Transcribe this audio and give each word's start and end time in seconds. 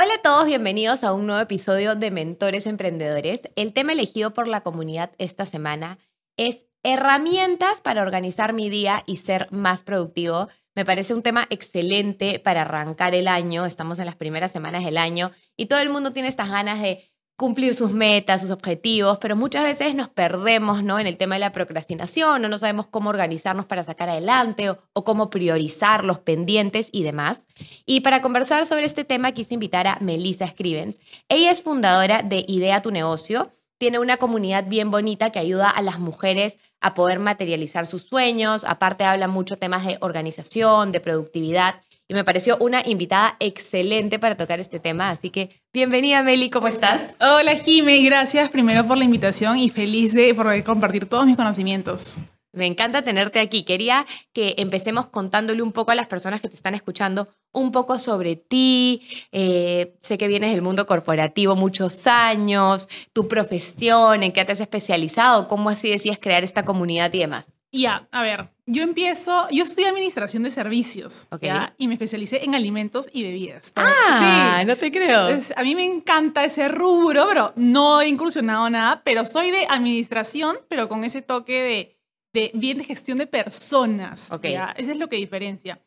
Hola 0.00 0.14
a 0.14 0.22
todos, 0.22 0.46
bienvenidos 0.46 1.02
a 1.02 1.12
un 1.12 1.26
nuevo 1.26 1.42
episodio 1.42 1.96
de 1.96 2.12
Mentores 2.12 2.68
Emprendedores. 2.68 3.40
El 3.56 3.72
tema 3.72 3.94
elegido 3.94 4.32
por 4.32 4.46
la 4.46 4.60
comunidad 4.60 5.10
esta 5.18 5.44
semana 5.44 5.98
es 6.36 6.66
herramientas 6.84 7.80
para 7.80 8.02
organizar 8.02 8.52
mi 8.52 8.70
día 8.70 9.02
y 9.06 9.16
ser 9.16 9.48
más 9.50 9.82
productivo. 9.82 10.46
Me 10.76 10.84
parece 10.84 11.14
un 11.14 11.22
tema 11.22 11.48
excelente 11.50 12.38
para 12.38 12.60
arrancar 12.60 13.16
el 13.16 13.26
año. 13.26 13.66
Estamos 13.66 13.98
en 13.98 14.06
las 14.06 14.14
primeras 14.14 14.52
semanas 14.52 14.84
del 14.84 14.98
año 14.98 15.32
y 15.56 15.66
todo 15.66 15.80
el 15.80 15.90
mundo 15.90 16.12
tiene 16.12 16.28
estas 16.28 16.48
ganas 16.48 16.80
de 16.80 17.02
cumplir 17.38 17.76
sus 17.76 17.92
metas, 17.92 18.40
sus 18.40 18.50
objetivos, 18.50 19.18
pero 19.18 19.36
muchas 19.36 19.62
veces 19.62 19.94
nos 19.94 20.08
perdemos 20.08 20.82
¿no? 20.82 20.98
en 20.98 21.06
el 21.06 21.16
tema 21.16 21.36
de 21.36 21.38
la 21.38 21.52
procrastinación, 21.52 22.44
o 22.44 22.48
no 22.48 22.58
sabemos 22.58 22.88
cómo 22.88 23.10
organizarnos 23.10 23.64
para 23.64 23.84
sacar 23.84 24.08
adelante 24.08 24.70
o, 24.70 25.04
cómo 25.04 25.30
priorizar 25.30 26.02
los 26.04 26.18
pendientes 26.18 26.88
y 26.90 27.04
demás. 27.04 27.42
Y 27.86 28.00
para 28.00 28.22
conversar 28.22 28.66
sobre 28.66 28.86
este 28.86 29.04
tema 29.04 29.30
quise 29.30 29.54
invitar 29.54 29.86
a 29.86 29.98
Melissa 30.00 30.48
Scrivens. 30.48 30.98
Ella 31.28 31.52
es 31.52 31.62
fundadora 31.62 32.24
de 32.24 32.44
Idea 32.48 32.82
tu 32.82 32.90
negocio, 32.90 33.52
tiene 33.78 34.00
una 34.00 34.16
comunidad 34.16 34.66
bien 34.66 34.90
bonita 34.90 35.30
que 35.30 35.38
ayuda 35.38 35.70
a 35.70 35.80
las 35.80 36.00
mujeres 36.00 36.56
a 36.80 36.94
poder 36.94 37.20
materializar 37.20 37.86
sus 37.86 38.02
sueños, 38.02 38.64
aparte 38.64 39.04
habla 39.04 39.28
mucho 39.28 39.58
temas 39.58 39.86
de 39.86 39.96
organización, 40.00 40.90
de 40.90 40.98
productividad 40.98 41.76
y 42.08 42.14
me 42.14 42.24
pareció 42.24 42.56
una 42.58 42.82
invitada 42.84 43.36
excelente 43.38 44.18
para 44.18 44.36
tocar 44.36 44.58
este 44.60 44.80
tema. 44.80 45.10
Así 45.10 45.30
que 45.30 45.50
bienvenida, 45.72 46.22
Meli, 46.22 46.48
¿cómo 46.48 46.66
estás? 46.66 47.02
Hola, 47.20 47.54
Jime, 47.54 48.02
gracias 48.02 48.48
primero 48.48 48.86
por 48.86 48.96
la 48.96 49.04
invitación 49.04 49.58
y 49.58 49.68
feliz 49.68 50.14
de 50.14 50.34
poder 50.34 50.64
compartir 50.64 51.06
todos 51.06 51.26
mis 51.26 51.36
conocimientos. 51.36 52.20
Me 52.52 52.64
encanta 52.64 53.02
tenerte 53.02 53.40
aquí. 53.40 53.62
Quería 53.62 54.06
que 54.32 54.54
empecemos 54.56 55.06
contándole 55.06 55.62
un 55.62 55.70
poco 55.70 55.90
a 55.90 55.94
las 55.94 56.06
personas 56.06 56.40
que 56.40 56.48
te 56.48 56.56
están 56.56 56.74
escuchando 56.74 57.28
un 57.52 57.70
poco 57.72 57.98
sobre 57.98 58.36
ti. 58.36 59.02
Eh, 59.32 59.94
sé 60.00 60.16
que 60.16 60.28
vienes 60.28 60.52
del 60.52 60.62
mundo 60.62 60.86
corporativo 60.86 61.54
muchos 61.56 62.06
años, 62.06 62.88
tu 63.12 63.28
profesión, 63.28 64.22
en 64.22 64.32
qué 64.32 64.46
te 64.46 64.52
has 64.52 64.60
especializado, 64.60 65.46
cómo 65.46 65.68
así 65.68 65.90
decías 65.90 66.18
crear 66.18 66.42
esta 66.42 66.64
comunidad 66.64 67.12
y 67.12 67.18
demás. 67.18 67.57
Ya, 67.70 68.08
a 68.12 68.22
ver, 68.22 68.48
yo 68.64 68.82
empiezo, 68.82 69.46
yo 69.50 69.64
estudié 69.64 69.88
administración 69.88 70.42
de 70.42 70.50
servicios 70.50 71.28
¿ya? 71.40 71.74
y 71.76 71.86
me 71.86 71.94
especialicé 71.94 72.44
en 72.44 72.54
alimentos 72.54 73.10
y 73.12 73.24
bebidas. 73.24 73.72
Ah, 73.76 74.62
no 74.66 74.76
te 74.76 74.90
creo. 74.90 75.28
a 75.54 75.62
mí 75.62 75.74
me 75.74 75.84
encanta 75.84 76.44
ese 76.44 76.68
rubro, 76.68 77.26
pero 77.28 77.52
no 77.56 78.00
he 78.00 78.08
incursionado 78.08 78.70
nada, 78.70 79.02
pero 79.04 79.26
soy 79.26 79.50
de 79.50 79.66
administración, 79.68 80.56
pero 80.68 80.88
con 80.88 81.04
ese 81.04 81.20
toque 81.20 81.62
de, 81.62 81.96
de 82.32 82.50
bien 82.54 82.78
de 82.78 82.84
gestión 82.84 83.18
de 83.18 83.26
personas. 83.26 84.32
Okay. 84.32 84.52
¿ya? 84.52 84.74
Eso 84.76 84.92
es 84.92 84.98
lo 84.98 85.08
que 85.08 85.16
diferencia. 85.16 85.80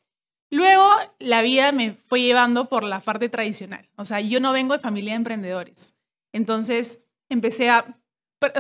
Luego, 0.52 0.88
la 1.18 1.42
vida 1.42 1.72
me 1.72 1.94
fue 1.94 2.22
llevando 2.22 2.68
por 2.68 2.84
la 2.84 3.00
parte 3.00 3.30
tradicional. 3.30 3.90
O 3.96 4.06
sea, 4.06 4.20
yo 4.20 4.40
no 4.40 4.52
vengo 4.52 4.76
de 4.76 4.82
familia 4.84 5.14
de 5.14 5.18
emprendedores. 5.18 5.96
Entonces, 6.34 7.00
empecé 7.30 7.70
a 7.70 7.98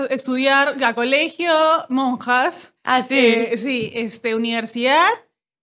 estudiar 0.09 0.83
a 0.83 0.93
colegio, 0.93 1.51
monjas. 1.89 2.73
Ah, 2.83 3.01
sí. 3.01 3.17
Eh, 3.17 3.57
sí, 3.57 3.91
este, 3.93 4.35
universidad, 4.35 5.07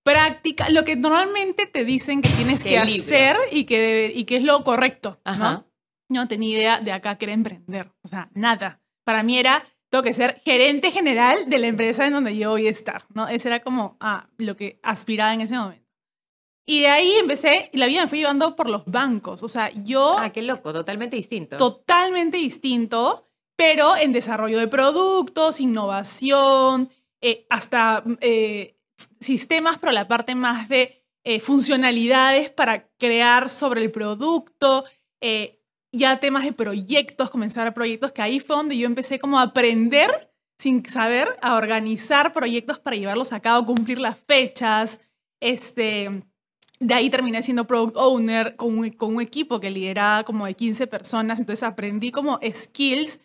práctica, 0.03 0.69
lo 0.71 0.85
que 0.85 0.97
normalmente 0.97 1.67
te 1.67 1.85
dicen 1.85 2.23
que 2.23 2.29
tienes 2.31 2.65
que 2.65 2.71
libro. 2.71 2.85
hacer 2.85 3.37
y 3.53 3.65
que, 3.65 4.13
y 4.15 4.25
que 4.25 4.37
es 4.37 4.45
lo 4.45 4.65
correcto. 4.65 5.21
Ajá. 5.25 5.53
¿no? 5.53 5.69
no 6.09 6.29
tenía 6.29 6.57
idea 6.57 6.81
de 6.81 6.93
acá 6.93 7.17
que 7.17 7.27
era 7.27 7.35
emprender. 7.35 7.93
O 8.03 8.09
sea, 8.09 8.31
nada. 8.35 8.81
Para 9.05 9.23
mí 9.23 9.39
era, 9.39 9.65
tengo 9.91 10.03
que 10.03 10.13
ser 10.13 10.41
gerente 10.45 10.91
general 10.91 11.49
de 11.49 11.59
la 11.59 11.67
empresa 11.67 12.07
en 12.07 12.15
donde 12.15 12.37
yo 12.37 12.51
voy 12.51 12.67
a 12.67 12.71
estar. 12.71 13.05
¿no? 13.15 13.29
Ese 13.29 13.49
era 13.49 13.61
como 13.61 13.97
ah, 14.01 14.29
lo 14.39 14.57
que 14.57 14.81
aspiraba 14.83 15.35
en 15.35 15.43
ese 15.43 15.57
momento. 15.57 15.87
Y 16.67 16.81
de 16.81 16.89
ahí 16.89 17.13
empecé, 17.15 17.71
y 17.73 17.79
la 17.79 17.87
vida 17.87 18.03
me 18.03 18.09
fue 18.09 18.19
llevando 18.19 18.55
por 18.55 18.69
los 18.69 18.85
bancos. 18.85 19.43
O 19.43 19.49
sea, 19.49 19.71
yo... 19.71 20.19
Ah, 20.19 20.31
qué 20.31 20.43
loco, 20.43 20.73
totalmente 20.73 21.17
distinto. 21.17 21.57
Totalmente 21.57 22.37
distinto 22.37 23.28
pero 23.59 23.97
en 23.97 24.13
desarrollo 24.13 24.61
de 24.61 24.69
productos, 24.69 25.59
innovación, 25.59 26.91
eh, 27.21 27.45
hasta 27.51 28.05
eh, 28.21 28.77
sistemas, 29.19 29.79
pero 29.81 29.91
la 29.91 30.07
parte 30.07 30.37
más 30.37 30.69
de 30.69 31.03
eh, 31.25 31.41
funcionalidades 31.41 32.51
para 32.51 32.87
crear 32.99 33.51
sobre 33.51 33.83
el 33.83 33.91
producto, 33.91 34.85
ya 35.91 36.21
temas 36.21 36.45
de 36.45 36.53
proyectos, 36.53 37.31
comenzar 37.31 37.75
proyectos, 37.75 38.13
que 38.13 38.23
ahí 38.23 38.39
fue 38.39 38.55
donde 38.55 38.79
yo 38.79 38.87
empecé 38.87 39.19
como 39.19 39.41
a 39.41 39.43
aprender 39.43 40.31
sin 40.57 40.87
saber 40.87 41.37
a 41.43 41.57
organizar 41.57 42.33
proyectos 42.33 42.79
para 42.79 42.95
llevarlos 42.95 43.33
a 43.33 43.41
cabo, 43.41 43.67
cumplir 43.67 43.99
las 43.99 44.19
fechas, 44.19 45.01
este... 45.41 46.23
De 46.81 46.95
ahí 46.95 47.11
terminé 47.11 47.43
siendo 47.43 47.67
product 47.67 47.97
owner 47.97 48.55
con 48.55 48.79
un, 48.79 48.91
con 48.91 49.17
un 49.17 49.21
equipo 49.21 49.59
que 49.59 49.69
lideraba 49.69 50.23
como 50.23 50.47
de 50.47 50.55
15 50.55 50.87
personas, 50.87 51.41
entonces 51.41 51.65
aprendí 51.65 52.13
como 52.13 52.39
skills 52.55 53.19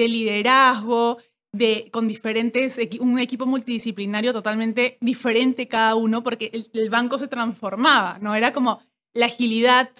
de 0.00 0.08
liderazgo, 0.08 1.18
de, 1.52 1.88
con 1.92 2.06
diferentes, 2.08 2.78
un 3.00 3.18
equipo 3.18 3.46
multidisciplinario 3.46 4.32
totalmente 4.32 4.98
diferente 5.00 5.68
cada 5.68 5.94
uno, 5.94 6.22
porque 6.22 6.50
el, 6.52 6.70
el, 6.72 6.90
banco 6.90 7.18
se 7.18 7.28
transformaba, 7.28 8.18
¿no? 8.20 8.34
Era 8.34 8.52
como 8.52 8.80
la 9.14 9.26
agilidad, 9.26 9.90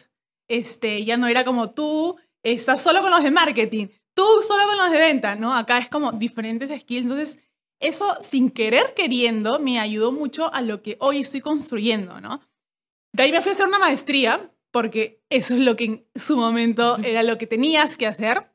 este, 0.49 1.05
ya 1.05 1.17
no 1.17 1.27
era 1.27 1.45
como 1.45 1.71
tú 1.71 2.17
estás 2.43 2.83
solo 2.83 3.03
con 3.03 3.11
los 3.11 3.23
de 3.23 3.31
marketing, 3.31 3.89
tú 4.15 4.25
solo 4.47 4.65
con 4.67 4.77
los 4.77 4.91
de 4.91 4.99
venta, 4.99 5.35
¿no? 5.35 5.55
Acá 5.55 5.79
es 5.79 5.89
como 5.89 6.13
diferentes 6.13 6.71
skills, 6.81 7.11
entonces 7.11 7.39
eso 7.81 8.17
sin 8.21 8.51
querer 8.51 8.95
queriendo 8.95 9.59
me 9.59 9.81
ayudó 9.81 10.13
mucho 10.13 10.53
a 10.53 10.61
lo 10.61 10.83
que 10.83 10.97
hoy 11.01 11.19
estoy 11.19 11.41
construyendo, 11.41 12.21
¿no? 12.21 12.41
De 13.13 13.25
ahí 13.25 13.33
me 13.33 13.41
fui 13.41 13.51
a 13.51 13.53
hacer 13.53 13.67
una 13.67 13.79
maestría, 13.79 14.53
porque 14.71 15.23
eso 15.31 15.55
es 15.55 15.61
lo 15.61 15.77
que 15.77 15.85
en 15.85 16.07
su 16.15 16.37
momento 16.37 16.97
era 17.05 17.23
lo 17.23 17.39
que 17.39 17.47
tenías 17.47 17.97
que 17.97 18.07
hacer. 18.07 18.50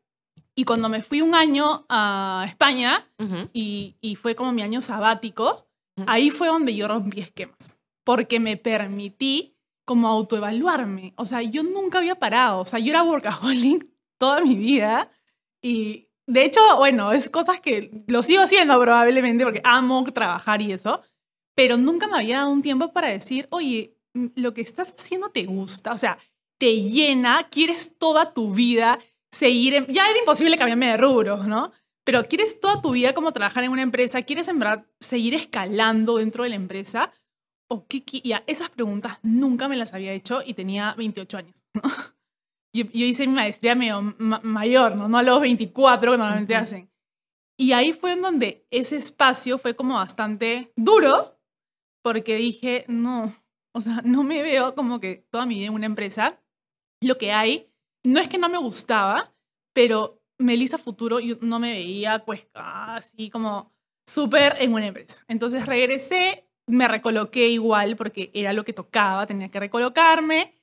Y 0.55 0.63
cuando 0.63 0.87
me 0.89 1.03
fui 1.03 1.21
un 1.21 1.35
año 1.35 1.85
a 1.89 2.45
España 2.47 3.07
Uh 3.19 3.23
-huh. 3.23 3.49
y, 3.53 3.95
y, 4.01 4.15
fue 4.15 4.35
como 4.35 4.51
mi 4.51 4.61
año 4.61 4.81
sabático, 4.81 5.67
uh 5.97 6.01
-huh. 6.01 6.05
ahí 6.07 6.29
fue 6.29 6.47
donde 6.47 6.75
yo 6.75 6.87
rompí 6.87 7.21
esquemas, 7.21 7.75
porque 8.05 8.39
me 8.39 8.57
permití 8.57 9.55
como 9.85 10.07
autoevaluarme. 10.07 11.13
O 11.17 11.25
sea, 11.25 11.41
yo 11.41 11.63
nunca 11.63 11.99
había 11.99 12.15
parado, 12.15 12.61
o 12.61 12.65
sea, 12.65 12.79
yo 12.79 12.91
era 12.91 13.03
workaholic 13.03 13.87
toda 14.17 14.41
mi 14.41 14.55
vida 14.55 15.11
y 15.61 16.07
de 16.27 16.43
hecho, 16.45 16.59
bueno, 16.77 17.11
es 17.11 17.29
cosas 17.29 17.59
que 17.61 18.03
lo 18.07 18.23
sigo 18.23 18.47
siendo 18.47 18.79
probablemente 18.79 19.43
porque 19.43 19.61
amo 19.63 20.03
trabajar 20.05 20.61
y 20.61 20.71
eso, 20.71 21.01
pero 21.55 21.77
nunca 21.77 22.07
me 22.07 22.17
había 22.17 22.37
dado 22.39 22.49
un 22.49 22.61
tiempo 22.61 22.91
para 22.93 23.09
decir, 23.09 23.47
oye, 23.51 23.95
lo 24.35 24.53
que 24.53 24.61
estás 24.61 24.93
haciendo 24.97 25.29
te 25.29 25.43
gusta, 25.45 25.91
o 25.91 25.97
sea, 25.97 26.17
te 26.57 26.81
llena, 26.81 27.47
quieres 27.51 27.97
toda 27.97 28.33
tu 28.33 28.53
vida 28.53 28.99
seguir, 29.35 29.73
en, 29.73 29.87
ya 29.87 30.09
era 30.09 30.17
imposible 30.17 30.57
cambiarme 30.57 30.91
de 30.91 30.97
rubro, 30.97 31.43
¿no? 31.43 31.71
Pero 32.05 32.23
quieres 32.25 32.59
toda 32.59 32.81
tu 32.81 32.91
vida 32.91 33.13
como 33.13 33.33
trabajar 33.33 33.63
en 33.63 33.71
una 33.71 33.81
empresa, 33.81 34.21
quieres 34.21 34.47
en 34.47 34.59
verdad 34.59 34.85
seguir 34.99 35.33
escalando 35.33 36.17
dentro 36.17 36.43
de 36.43 36.49
la 36.49 36.55
empresa, 36.55 37.11
o 37.67 37.85
qué, 37.87 38.03
ya, 38.23 38.43
esas 38.47 38.69
preguntas 38.69 39.19
nunca 39.23 39.67
me 39.67 39.75
las 39.75 39.93
había 39.93 40.13
hecho 40.13 40.41
y 40.45 40.53
tenía 40.53 40.93
28 40.97 41.37
años, 41.37 41.65
¿no? 41.73 41.81
Yo, 42.73 42.83
yo 42.91 43.05
hice 43.05 43.25
mi 43.25 43.35
maestría 43.35 43.73
medio 43.73 44.01
ma 44.17 44.41
mayor, 44.43 44.97
¿no? 44.97 45.07
No 45.07 45.17
a 45.17 45.23
los 45.23 45.39
24 45.39 46.11
que 46.11 46.17
normalmente 46.17 46.53
uh 46.53 46.57
-huh. 46.57 46.61
hacen. 46.61 46.91
Y 47.57 47.71
ahí 47.71 47.93
fue 47.93 48.11
en 48.11 48.21
donde 48.21 48.67
ese 48.69 48.97
espacio 48.97 49.57
fue 49.57 49.77
como 49.77 49.93
bastante 49.93 50.73
duro, 50.75 51.39
porque 52.03 52.35
dije, 52.35 52.83
no, 52.89 53.33
o 53.73 53.79
sea, 53.79 54.01
no 54.03 54.23
me 54.23 54.41
veo 54.41 54.75
como 54.75 54.99
que 54.99 55.25
toda 55.31 55.45
mi 55.45 55.55
vida 55.55 55.67
en 55.67 55.73
una 55.73 55.85
empresa. 55.85 56.43
Lo 57.01 57.17
que 57.17 57.31
hay 57.31 57.71
no 58.05 58.19
es 58.19 58.27
que 58.27 58.37
no 58.37 58.49
me 58.49 58.57
gustaba, 58.57 59.33
pero 59.73 60.21
Melissa 60.37 60.77
Futuro 60.77 61.19
no 61.41 61.59
me 61.59 61.71
veía 61.71 62.23
pues 62.25 62.47
así 62.53 63.29
como 63.29 63.73
súper 64.05 64.57
en 64.59 64.73
una 64.73 64.87
empresa. 64.87 65.23
Entonces 65.27 65.65
regresé, 65.65 66.47
me 66.67 66.87
recoloqué 66.87 67.47
igual 67.49 67.95
porque 67.95 68.31
era 68.33 68.53
lo 68.53 68.63
que 68.63 68.73
tocaba, 68.73 69.25
tenía 69.25 69.49
que 69.49 69.59
recolocarme. 69.59 70.53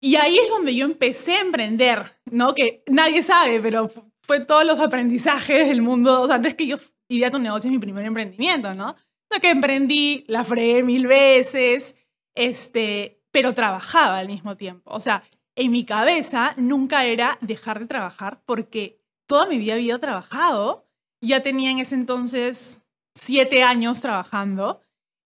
Y 0.00 0.16
ahí 0.16 0.38
es 0.38 0.48
donde 0.48 0.74
yo 0.74 0.84
empecé 0.84 1.36
a 1.36 1.40
emprender, 1.40 2.20
¿no? 2.30 2.54
Que 2.54 2.84
nadie 2.88 3.22
sabe, 3.22 3.60
pero 3.60 3.90
fue 4.22 4.40
todos 4.40 4.64
los 4.64 4.78
aprendizajes 4.78 5.68
del 5.68 5.80
mundo. 5.82 6.22
O 6.22 6.32
es 6.32 6.54
que 6.54 6.66
yo 6.66 6.76
idea 7.08 7.30
tu 7.30 7.38
negocio 7.38 7.68
es 7.68 7.72
mi 7.72 7.78
primer 7.78 8.04
emprendimiento, 8.04 8.74
¿no? 8.74 8.96
No 9.32 9.40
que 9.40 9.50
emprendí, 9.50 10.24
la 10.28 10.44
fregué 10.44 10.82
mil 10.82 11.06
veces, 11.06 11.96
este, 12.34 13.22
pero 13.30 13.54
trabajaba 13.54 14.18
al 14.18 14.26
mismo 14.26 14.56
tiempo. 14.56 14.90
O 14.92 15.00
sea, 15.00 15.24
en 15.56 15.70
mi 15.70 15.84
cabeza 15.84 16.54
nunca 16.56 17.04
era 17.04 17.38
dejar 17.40 17.78
de 17.80 17.86
trabajar 17.86 18.42
porque 18.44 19.00
toda 19.26 19.46
mi 19.46 19.58
vida 19.58 19.74
había 19.74 19.98
trabajado 19.98 20.84
ya 21.20 21.42
tenía 21.42 21.70
en 21.70 21.78
ese 21.78 21.94
entonces 21.94 22.80
siete 23.14 23.62
años 23.62 24.00
trabajando 24.00 24.80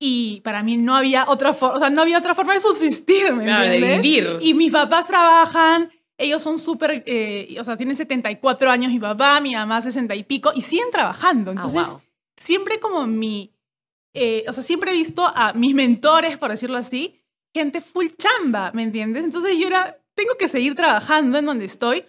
y 0.01 0.41
para 0.43 0.63
mí 0.63 0.77
no 0.77 0.95
había 0.95 1.25
otra 1.29 1.55
forma, 1.55 1.77
o 1.77 1.81
sea, 1.81 1.91
no 1.91 2.03
había 2.03 2.19
otra 2.19 2.35
forma 2.35 2.55
de 2.55 2.61
subsistir, 2.61 3.33
¿me 3.33 3.45
Claro, 3.45 3.69
de 3.69 3.77
entiendes? 3.77 4.03
vivir. 4.03 4.39
Y 4.43 4.55
mis 4.55 4.71
papás 4.71 5.07
trabajan, 5.07 5.91
ellos 6.19 6.43
son 6.43 6.59
súper, 6.59 7.03
eh, 7.07 7.57
o 7.59 7.65
sea, 7.65 7.77
tienen 7.77 7.97
74 7.97 8.71
años 8.71 8.93
mi 8.93 9.01
papá, 9.01 9.41
mi 9.41 9.55
mamá 9.55 9.81
60 9.81 10.15
y 10.15 10.23
pico, 10.25 10.53
y 10.55 10.61
siguen 10.61 10.91
trabajando. 10.93 11.51
Ah, 11.51 11.55
Entonces, 11.57 11.93
wow. 11.93 12.01
siempre 12.37 12.79
como 12.79 13.07
mi, 13.07 13.53
eh, 14.15 14.45
o 14.49 14.53
sea, 14.53 14.63
siempre 14.63 14.91
he 14.91 14.95
visto 14.95 15.25
a 15.27 15.53
mis 15.55 15.75
mentores, 15.75 16.37
por 16.39 16.51
decirlo 16.51 16.77
así, 16.79 17.21
gente 17.55 17.81
full 17.81 18.07
chamba, 18.17 18.71
¿me 18.75 18.83
entiendes? 18.83 19.25
Entonces 19.25 19.57
yo 19.59 19.67
era, 19.67 19.99
tengo 20.19 20.37
que 20.37 20.49
seguir 20.49 20.75
trabajando 20.75 21.39
en 21.39 21.47
donde 21.47 21.65
estoy 21.65 22.05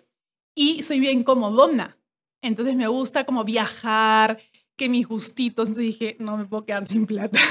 y 0.55 0.81
soy 0.81 0.99
bien 0.99 1.23
comodona. 1.23 1.99
Entonces 2.41 2.75
me 2.75 2.87
gusta 2.87 3.23
como 3.23 3.43
viajar, 3.43 4.39
que 4.75 4.89
mis 4.89 5.07
gustitos. 5.07 5.69
Entonces 5.69 5.93
dije, 5.93 6.15
no 6.19 6.35
me 6.35 6.45
puedo 6.45 6.65
quedar 6.65 6.87
sin 6.87 7.05
plata. 7.05 7.39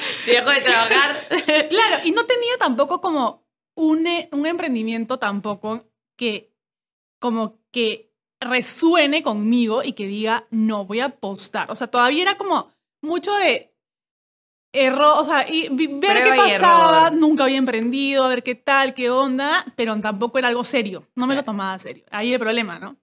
Si 0.00 0.32
dejo 0.32 0.50
de 0.50 0.60
trabajar. 0.60 1.16
claro, 1.70 1.96
y 2.04 2.12
no 2.12 2.26
tenía 2.26 2.58
tampoco 2.58 3.00
como 3.00 3.46
un, 3.74 4.06
eh, 4.06 4.28
un 4.32 4.44
emprendimiento 4.44 5.18
tampoco 5.18 5.88
que 6.16 6.52
como 7.18 7.58
que 7.70 8.12
resuene 8.38 9.22
conmigo 9.22 9.82
y 9.82 9.94
que 9.94 10.06
diga, 10.06 10.44
no, 10.50 10.84
voy 10.84 11.00
a 11.00 11.06
apostar. 11.06 11.70
O 11.70 11.74
sea, 11.74 11.86
todavía 11.86 12.22
era 12.22 12.36
como 12.36 12.70
mucho 13.00 13.34
de 13.36 13.69
error, 14.72 15.14
o 15.18 15.24
sea, 15.24 15.46
y 15.48 15.68
ver 15.68 15.98
Prueba 16.00 16.22
qué 16.22 16.30
pasaba, 16.36 17.10
nunca 17.10 17.44
había 17.44 17.58
emprendido, 17.58 18.24
a 18.24 18.28
ver 18.28 18.42
qué 18.42 18.54
tal, 18.54 18.94
qué 18.94 19.10
onda, 19.10 19.64
pero 19.76 19.98
tampoco 20.00 20.38
era 20.38 20.48
algo 20.48 20.62
serio, 20.64 21.08
no 21.16 21.26
me 21.26 21.34
lo 21.34 21.42
tomaba 21.44 21.78
serio. 21.78 22.04
Ahí 22.10 22.32
el 22.32 22.38
problema, 22.38 22.78
¿no? 22.78 22.96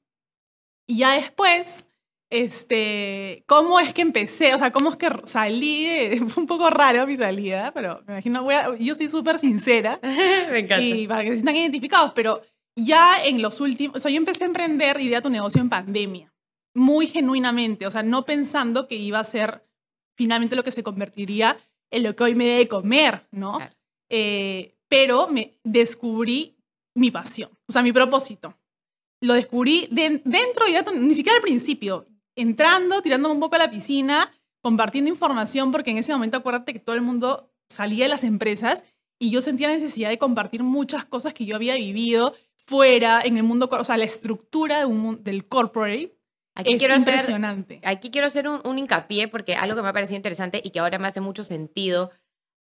Y 0.88 1.00
ya 1.00 1.12
después, 1.12 1.86
este, 2.30 3.44
¿cómo 3.48 3.80
es 3.80 3.94
que 3.94 4.02
empecé? 4.02 4.54
O 4.56 4.60
sea, 4.60 4.72
¿cómo 4.72 4.90
es 4.92 4.96
que 4.98 5.10
salí? 5.26 5.86
de- 5.86 6.18
Fue 6.28 6.42
un 6.44 6.48
poco 6.48 6.70
raro 6.70 7.06
mi 7.06 7.18
salida, 7.18 7.72
pero 7.74 8.02
me 8.08 8.14
imagino, 8.14 8.44
voy 8.44 8.54
a- 8.54 8.76
yo 8.78 8.96
soy 8.96 9.08
súper 9.08 9.38
sincera 9.40 10.00
Me 10.52 10.60
encanta. 10.60 10.80
y 10.82 11.08
para 11.08 11.24
que 11.24 11.30
se 11.30 11.36
sientan 11.38 11.56
identificados, 11.58 12.12
pero 12.16 12.42
ya 12.76 13.24
en 13.24 13.42
los 13.42 13.60
últimos, 13.60 13.98
o 13.98 14.00
sea, 14.00 14.12
yo 14.12 14.18
empecé 14.18 14.44
a 14.44 14.48
emprender 14.48 15.00
Idea 15.02 15.22
tu 15.22 15.30
negocio 15.30 15.60
en 15.62 15.70
pandemia, 15.70 16.32
muy 16.74 17.08
genuinamente, 17.08 17.86
o 17.88 17.92
sea, 17.92 18.04
no 18.04 18.24
pensando 18.24 18.88
que 18.88 18.96
iba 18.96 19.20
a 19.20 19.24
ser 19.24 19.67
finalmente 20.18 20.56
lo 20.56 20.64
que 20.64 20.72
se 20.72 20.84
convertiría 20.84 21.58
en 21.92 22.04
lo 22.04 22.16
que 22.16 22.24
hoy 22.26 22.36
me 22.36 22.46
dé 22.46 22.58
de 22.58 22.68
comer, 22.68 23.26
¿no? 23.32 23.58
Claro. 23.58 23.74
Eh, 24.10 24.76
pero 24.90 25.28
me 25.28 25.54
descubrí 25.64 26.56
mi 26.96 27.12
pasión, 27.12 27.50
o 27.68 27.72
sea, 27.72 27.82
mi 27.84 27.94
propósito. 27.94 28.56
Lo 29.22 29.34
descubrí 29.34 29.88
de- 29.92 30.22
dentro 30.26 30.66
Tu- 30.86 30.96
ni 30.96 31.14
siquiera 31.14 31.36
al 31.38 31.42
principio, 31.42 32.08
entrando, 32.36 33.02
tirándome 33.02 33.34
un 33.36 33.40
poco 33.40 33.56
a 33.56 33.60
la 33.60 33.72
piscina, 33.72 34.32
compartiendo 34.62 35.10
información, 35.10 35.72
porque 35.72 35.92
en 35.92 35.98
ese 35.98 36.14
momento 36.14 36.38
acuérdate 36.38 36.74
que 36.74 36.80
todo 36.80 36.96
el 36.96 37.02
mundo 37.02 37.52
salía 37.70 38.06
de 38.06 38.10
las 38.10 38.24
empresas 38.24 38.84
y 39.20 39.30
yo 39.30 39.42
sentía 39.42 39.68
necesidad 39.68 40.10
de 40.10 40.18
compartir 40.18 40.64
muchas 40.64 41.06
cosas 41.06 41.34
que 41.34 41.46
yo 41.46 41.56
había 41.56 41.76
vivido 41.76 42.34
fuera, 42.56 43.22
en 43.24 43.38
el 43.38 43.44
mundo, 43.44 43.70
o 43.72 43.84
sea, 43.84 43.98
la 43.98 44.04
estructura 44.06 44.80
de 44.80 44.86
un 44.86 45.00
mun- 45.00 45.24
del 45.24 45.48
corporate 45.48 46.17
Aquí 46.58 46.74
es 46.74 46.80
quiero 46.80 46.96
hacer 46.96 47.20
aquí 47.84 48.10
quiero 48.10 48.28
hacer 48.28 48.48
un, 48.48 48.62
un 48.66 48.80
hincapié 48.80 49.28
porque 49.28 49.56
algo 49.56 49.76
que 49.76 49.82
me 49.84 49.90
ha 49.90 49.94
parecido 49.94 50.18
interesante 50.18 50.62
y 50.64 50.72
que 50.72 50.80
ahora 50.80 50.98
me 51.00 51.08
hace 51.08 51.22
mucho 51.22 51.44
sentido 51.44 52.12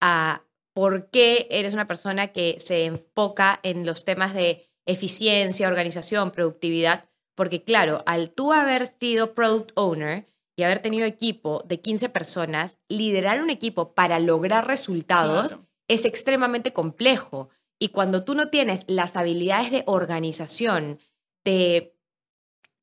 a 0.01 0.43
por 0.75 1.09
qué 1.11 1.49
eres 1.51 1.73
una 1.73 1.87
persona 1.87 2.29
que 2.29 2.57
se 2.59 2.85
enfoca 2.85 3.59
en 3.63 3.87
los 3.87 4.05
temas 4.05 4.35
de 4.35 4.69
eficiencia, 4.85 5.69
organización, 5.69 6.31
productividad, 6.31 7.09
porque 7.35 7.65
claro, 7.65 8.03
al 8.07 8.31
tú 8.31 8.53
haber 8.53 8.87
sido 9.01 9.35
product 9.35 9.73
owner 9.75 10.27
y 10.55 10.63
haber 10.63 10.81
tenido 10.81 11.07
equipo 11.07 11.63
de 11.67 11.81
15 11.81 12.11
personas, 12.11 12.79
liderar 12.89 13.43
un 13.43 13.51
equipo 13.51 13.95
para 13.95 14.19
lograr 14.21 14.67
resultados 14.67 15.49
Claro. 15.49 15.67
es 15.89 16.05
extremadamente 16.05 16.73
complejo. 16.73 17.49
Y 17.79 17.89
cuando 17.89 18.25
tú 18.25 18.35
no 18.35 18.49
tienes 18.49 18.85
las 18.87 19.17
habilidades 19.17 19.71
de 19.71 19.83
organización, 19.87 20.99
de 21.45 21.96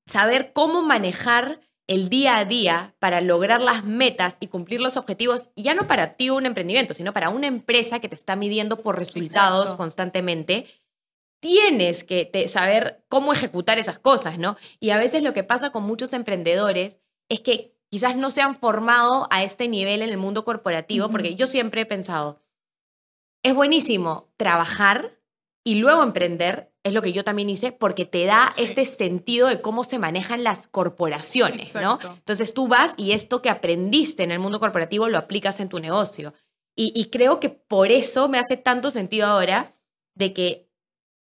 saber 0.05 0.53
cómo 0.53 0.81
manejar 0.81 1.61
el 1.87 2.09
día 2.09 2.37
a 2.37 2.45
día 2.45 2.95
para 2.99 3.19
lograr 3.21 3.61
las 3.61 3.83
metas 3.83 4.37
y 4.39 4.47
cumplir 4.47 4.79
los 4.81 4.95
objetivos, 4.95 5.43
y 5.55 5.63
ya 5.63 5.73
no 5.75 5.85
para 5.85 6.15
ti 6.15 6.29
un 6.29 6.45
emprendimiento, 6.45 6.93
sino 6.93 7.11
para 7.13 7.29
una 7.29 7.47
empresa 7.47 7.99
que 7.99 8.07
te 8.09 8.15
está 8.15 8.35
midiendo 8.35 8.79
por 8.81 8.97
resultados 8.97 9.65
Exacto. 9.65 9.77
constantemente, 9.77 10.65
tienes 11.41 12.05
que 12.05 12.25
te- 12.25 12.47
saber 12.47 13.03
cómo 13.09 13.33
ejecutar 13.33 13.79
esas 13.79 13.99
cosas, 13.99 14.37
¿no? 14.37 14.55
Y 14.79 14.91
a 14.91 14.97
veces 14.97 15.23
lo 15.23 15.33
que 15.33 15.43
pasa 15.43 15.71
con 15.71 15.83
muchos 15.83 16.13
emprendedores 16.13 16.99
es 17.29 17.41
que 17.41 17.75
quizás 17.89 18.15
no 18.15 18.31
se 18.31 18.41
han 18.41 18.55
formado 18.55 19.27
a 19.29 19.43
este 19.43 19.67
nivel 19.67 20.01
en 20.01 20.09
el 20.09 20.17
mundo 20.17 20.45
corporativo, 20.45 21.09
porque 21.09 21.35
yo 21.35 21.47
siempre 21.47 21.81
he 21.81 21.85
pensado, 21.85 22.41
es 23.43 23.53
buenísimo 23.53 24.29
trabajar 24.37 25.19
y 25.65 25.75
luego 25.75 26.03
emprender, 26.03 26.71
es 26.83 26.93
lo 26.93 27.01
que 27.01 27.13
yo 27.13 27.23
también 27.23 27.49
hice, 27.49 27.71
porque 27.71 28.05
te 28.05 28.25
da 28.25 28.51
Sí. 28.55 28.63
este 28.63 28.83
sentido 28.85 29.47
de 29.47 29.61
cómo 29.61 29.83
se 29.83 29.99
manejan 29.99 30.43
las 30.43 30.67
corporaciones, 30.67 31.73
¿no? 31.75 31.99
Entonces 32.01 32.53
tú 32.53 32.67
vas 32.67 32.93
y 32.97 33.11
esto 33.13 33.41
que 33.41 33.49
aprendiste 33.49 34.23
en 34.23 34.31
el 34.31 34.39
mundo 34.39 34.59
corporativo 34.59 35.07
lo 35.07 35.17
aplicas 35.17 35.59
en 35.59 35.69
tu 35.69 35.79
negocio. 35.79 36.33
Y, 36.75 36.91
y 36.95 37.05
creo 37.09 37.39
que 37.39 37.49
por 37.49 37.91
eso 37.91 38.27
me 38.27 38.39
hace 38.39 38.57
tanto 38.57 38.91
sentido 38.91 39.27
ahora 39.27 39.75
de 40.15 40.33
que 40.33 40.69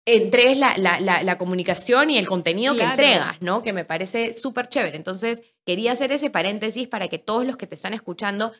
entregues 0.07 0.59
la, 0.59 0.77
la- 0.77 1.01
la- 1.01 1.23
la 1.23 1.39
comunicación 1.39 2.11
y 2.11 2.19
el 2.19 2.27
contenido 2.27 2.75
Claro. 2.75 2.89
que 2.97 3.03
entregas, 3.03 3.41
¿no? 3.43 3.63
Que 3.63 3.73
me 3.73 3.85
parece 3.85 4.35
súper 4.35 4.69
chévere. 4.69 4.97
Entonces, 4.97 5.43
quería 5.65 5.93
hacer 5.93 6.13
ese 6.13 6.31
paréntesis 6.31 6.89
para 6.89 7.09
que 7.09 7.19
todos 7.19 7.47
los 7.47 7.57
que 7.57 7.67
te 7.67 7.75
están 7.75 7.95
escuchando 7.95 8.53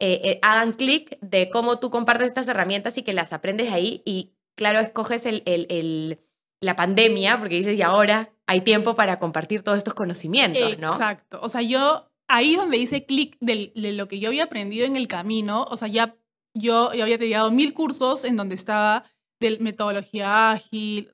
eh, 0.00 0.20
eh, 0.24 0.38
hagan 0.42 0.72
clic 0.72 1.18
de 1.20 1.48
cómo 1.48 1.78
tú 1.78 1.90
compartes 1.90 2.28
estas 2.28 2.48
herramientas 2.48 2.96
y 2.98 3.02
que 3.02 3.12
las 3.12 3.32
aprendes 3.32 3.70
ahí. 3.72 4.02
Y 4.04 4.31
claro, 4.56 4.80
escoges 4.80 5.26
el, 5.26 5.42
el- 5.46 5.66
el- 5.70 6.20
la 6.60 6.76
pandemia 6.76 7.38
porque 7.38 7.56
dices, 7.56 7.76
y 7.76 7.82
ahora 7.82 8.30
hay 8.46 8.60
tiempo 8.60 8.94
para 8.94 9.18
compartir 9.18 9.62
todos 9.62 9.78
estos 9.78 9.94
conocimientos, 9.94 10.78
¿no? 10.78 10.88
Exacto. 10.92 11.40
O 11.42 11.48
sea, 11.48 11.62
yo 11.62 12.08
ahí 12.28 12.54
donde 12.56 12.76
hice 12.76 13.04
clic 13.04 13.36
del- 13.40 13.72
de, 13.74 13.92
lo 13.92 14.06
que 14.08 14.20
yo 14.20 14.28
había 14.28 14.44
aprendido 14.44 14.86
en 14.86 14.96
el 14.96 15.08
camino, 15.08 15.64
o 15.70 15.76
sea, 15.76 15.88
ya 15.88 16.16
yo, 16.56 16.92
yo 16.92 17.02
había 17.02 17.16
llevado 17.16 17.50
mil 17.50 17.74
cursos 17.74 18.24
en 18.24 18.36
donde 18.36 18.54
estaba 18.54 19.04
de 19.40 19.58
metodología 19.58 20.52
ágil, 20.52 21.12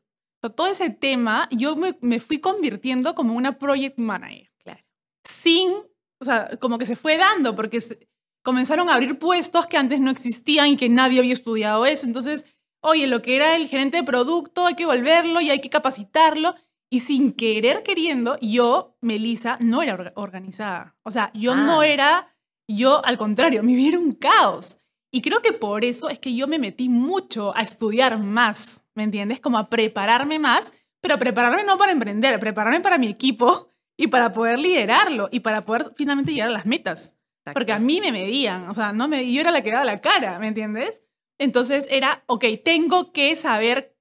todo 0.54 0.66
ese 0.66 0.90
tema, 0.90 1.48
yo 1.50 1.76
me, 1.76 1.96
me 2.00 2.20
fui 2.20 2.38
convirtiendo 2.40 3.14
como 3.14 3.34
una 3.34 3.58
project 3.58 3.98
manager. 3.98 4.50
Claro. 4.62 4.84
Sin, 5.26 5.70
o 6.20 6.24
sea, 6.24 6.50
como 6.60 6.76
que 6.78 6.84
se 6.86 6.94
fue 6.96 7.16
dando, 7.16 7.54
porque 7.54 7.80
se- 7.80 8.06
comenzaron 8.44 8.88
a 8.88 8.94
abrir 8.94 9.18
puestos 9.18 9.66
que 9.66 9.76
antes 9.76 10.00
no 10.00 10.10
existían 10.10 10.68
y 10.68 10.76
que 10.76 10.88
nadie 10.88 11.18
había 11.20 11.32
estudiado 11.32 11.86
eso. 11.86 12.06
Entonces, 12.06 12.46
oye, 12.88 13.06
lo 13.06 13.22
que 13.22 13.36
era 13.36 13.56
el 13.56 13.68
gerente 13.68 13.98
de 13.98 14.04
producto 14.04 14.66
hay 14.66 14.74
que 14.74 14.86
volverlo 14.86 15.40
y 15.40 15.50
hay 15.50 15.60
que 15.60 15.70
capacitarlo. 15.70 16.54
Y 16.90 17.00
sin 17.00 17.32
querer 17.32 17.82
queriendo, 17.82 18.38
yo, 18.40 18.96
Melissa, 19.02 19.58
no 19.62 19.82
era 19.82 19.96
orga- 19.96 20.12
organizada. 20.16 20.96
O 21.04 21.10
sea, 21.10 21.30
yo 21.34 21.54
no 21.54 21.80
Ah. 21.80 21.86
era, 21.86 22.34
yo 22.66 23.04
al 23.04 23.18
contrario, 23.18 23.62
mi 23.62 23.74
vida 23.74 23.88
era 23.90 23.98
un 23.98 24.12
caos. 24.12 24.78
Y 25.12 25.22
creo 25.22 25.40
que 25.42 25.52
por 25.52 25.84
eso 25.84 26.08
es 26.08 26.18
que 26.18 26.34
yo 26.34 26.46
me 26.48 26.58
metí 26.58 26.88
mucho 26.88 27.54
a 27.56 27.62
estudiar 27.62 28.18
más, 28.18 28.82
¿me 28.94 29.04
entiendes? 29.04 29.40
Como 29.40 29.58
a 29.58 29.68
prepararme 29.70 30.38
más, 30.38 30.72
pero 31.00 31.14
a 31.14 31.18
prepararme 31.18 31.64
no 31.64 31.78
para 31.78 31.92
emprender, 31.92 32.38
prepararme 32.40 32.80
para 32.80 32.98
mi 32.98 33.08
equipo 33.08 33.68
y 33.96 34.08
para 34.08 34.32
poder 34.32 34.58
liderarlo 34.58 35.28
y 35.30 35.40
para 35.40 35.62
poder 35.62 35.92
finalmente 35.96 36.32
llegar 36.32 36.48
a 36.48 36.52
las 36.52 36.66
metas. 36.66 37.14
Porque 37.54 37.72
a 37.72 37.78
mí 37.78 38.00
me 38.02 38.12
medían, 38.12 38.68
o 38.68 38.74
sea, 38.74 38.92
no 38.92 39.08
me, 39.08 39.30
yo 39.32 39.40
era 39.40 39.50
la 39.50 39.62
que 39.62 39.70
daba 39.70 39.84
la 39.86 39.96
cara, 39.98 40.38
¿me 40.38 40.48
entiendes? 40.48 41.02
Entonces 41.38 41.86
era, 41.90 42.24
ok, 42.26 42.44
tengo 42.64 43.12
que 43.12 43.34
saber 43.36 43.96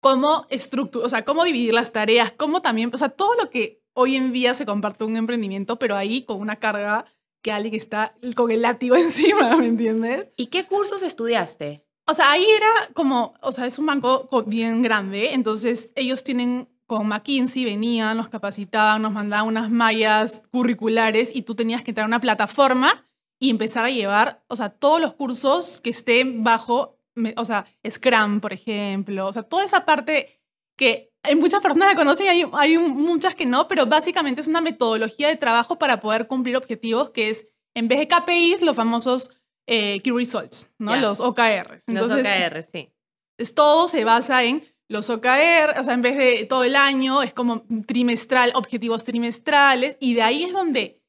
cómo 0.00 0.46
estructurar, 0.50 1.06
o 1.06 1.08
sea, 1.08 1.24
cómo 1.24 1.44
dividir 1.44 1.72
las 1.74 1.92
tareas, 1.92 2.32
cómo 2.32 2.60
también, 2.62 2.90
o 2.92 2.98
sea, 2.98 3.08
todo 3.10 3.34
lo 3.36 3.50
que 3.50 3.82
hoy 3.94 4.16
en 4.16 4.32
día 4.32 4.54
se 4.54 4.66
comparte 4.66 5.04
un 5.04 5.16
emprendimiento, 5.16 5.78
pero 5.78 5.96
ahí 5.96 6.24
con 6.24 6.40
una 6.40 6.56
carga 6.56 7.04
que 7.42 7.52
alguien 7.52 7.74
está 7.74 8.14
con 8.36 8.50
el 8.50 8.62
látigo 8.62 8.96
encima, 8.96 9.56
¿me 9.56 9.66
entiendes? 9.66 10.28
¿Y 10.36 10.46
qué 10.46 10.64
cursos 10.64 11.02
estudiaste? 11.02 11.84
O 12.06 12.14
sea, 12.14 12.32
ahí 12.32 12.44
era 12.56 12.66
como, 12.94 13.34
o 13.42 13.52
sea, 13.52 13.66
es 13.66 13.78
un 13.78 13.86
banco 13.86 14.26
co- 14.26 14.42
bien 14.42 14.82
grande, 14.82 15.34
entonces 15.34 15.90
ellos 15.94 16.24
tienen 16.24 16.68
con 16.86 17.06
McKinsey, 17.06 17.64
venían, 17.64 18.16
nos 18.16 18.28
capacitaban, 18.28 19.00
nos 19.02 19.12
mandaban 19.12 19.46
unas 19.46 19.70
mallas 19.70 20.42
curriculares 20.50 21.30
y 21.34 21.42
tú 21.42 21.54
tenías 21.54 21.82
que 21.82 21.92
entrar 21.92 22.04
a 22.04 22.08
una 22.08 22.20
plataforma 22.20 23.06
y 23.42 23.50
empezar 23.50 23.84
a 23.84 23.90
llevar, 23.90 24.44
o 24.46 24.54
sea, 24.54 24.68
todos 24.70 25.00
los 25.00 25.14
cursos 25.14 25.80
que 25.80 25.90
estén 25.90 26.44
bajo, 26.44 26.96
o 27.36 27.44
sea, 27.44 27.66
Scrum, 27.90 28.40
por 28.40 28.52
ejemplo, 28.52 29.26
o 29.26 29.32
sea, 29.32 29.42
toda 29.42 29.64
esa 29.64 29.84
parte 29.84 30.40
que 30.76 31.10
hay 31.24 31.34
muchas 31.34 31.60
personas 31.60 31.90
que 31.90 31.96
conocen 31.96 32.26
y 32.26 32.28
hay, 32.28 32.44
hay 32.52 32.78
muchas 32.78 33.34
que 33.34 33.44
no, 33.44 33.66
pero 33.66 33.86
básicamente 33.86 34.40
es 34.40 34.46
una 34.46 34.60
metodología 34.60 35.26
de 35.26 35.36
trabajo 35.36 35.76
para 35.76 35.98
poder 35.98 36.28
cumplir 36.28 36.56
objetivos 36.56 37.10
que 37.10 37.30
es, 37.30 37.48
en 37.74 37.88
vez 37.88 37.98
de 37.98 38.06
KPIs, 38.06 38.62
los 38.62 38.76
famosos 38.76 39.28
eh, 39.66 40.00
Key 40.02 40.12
Results, 40.12 40.70
¿no? 40.78 40.94
Ya. 40.94 41.00
Los 41.00 41.18
OKRs. 41.18 41.84
Los 41.88 42.02
Entonces, 42.02 42.26
OKR, 42.28 42.66
sí. 42.72 42.92
es- 43.38 43.54
todo 43.56 43.88
se 43.88 44.04
basa 44.04 44.44
en 44.44 44.62
los 44.88 45.10
OKR, 45.10 45.80
o 45.80 45.84
sea, 45.84 45.94
en 45.94 46.02
vez 46.02 46.16
de 46.16 46.44
todo 46.44 46.62
el 46.62 46.76
año, 46.76 47.22
es 47.24 47.32
como 47.34 47.64
trimestral, 47.86 48.52
objetivos 48.54 49.02
trimestrales, 49.02 49.96
y 49.98 50.14
de 50.14 50.22
ahí 50.22 50.44
es 50.44 50.52
donde 50.52 51.01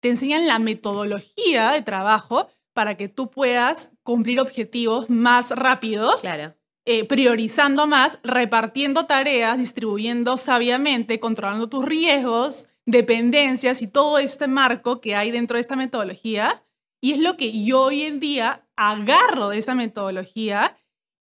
te 0.00 0.08
enseñan 0.08 0.46
la 0.46 0.58
metodología 0.58 1.70
de 1.72 1.82
trabajo 1.82 2.48
para 2.72 2.96
que 2.96 3.08
tú 3.08 3.30
puedas 3.30 3.90
cumplir 4.02 4.40
objetivos 4.40 5.10
más 5.10 5.50
rápido. 5.50 6.16
Claro. 6.20 6.54
Eh, 6.84 7.04
priorizando 7.04 7.86
más, 7.86 8.18
repartiendo 8.22 9.04
tareas, 9.04 9.58
distribuyendo 9.58 10.36
sabiamente, 10.36 11.20
controlando 11.20 11.68
tus 11.68 11.84
riesgos, 11.84 12.66
dependencias 12.86 13.82
y 13.82 13.88
todo 13.88 14.18
este 14.18 14.48
marco 14.48 15.00
que 15.00 15.14
hay 15.14 15.30
dentro 15.30 15.56
de 15.56 15.60
esta 15.60 15.76
metodología. 15.76 16.64
Y 17.00 17.12
es 17.12 17.20
lo 17.20 17.36
que 17.36 17.64
yo 17.64 17.82
hoy 17.82 18.02
en 18.02 18.20
día 18.20 18.66
agarro 18.76 19.50
de 19.50 19.58
esa 19.58 19.74
metodología 19.74 20.78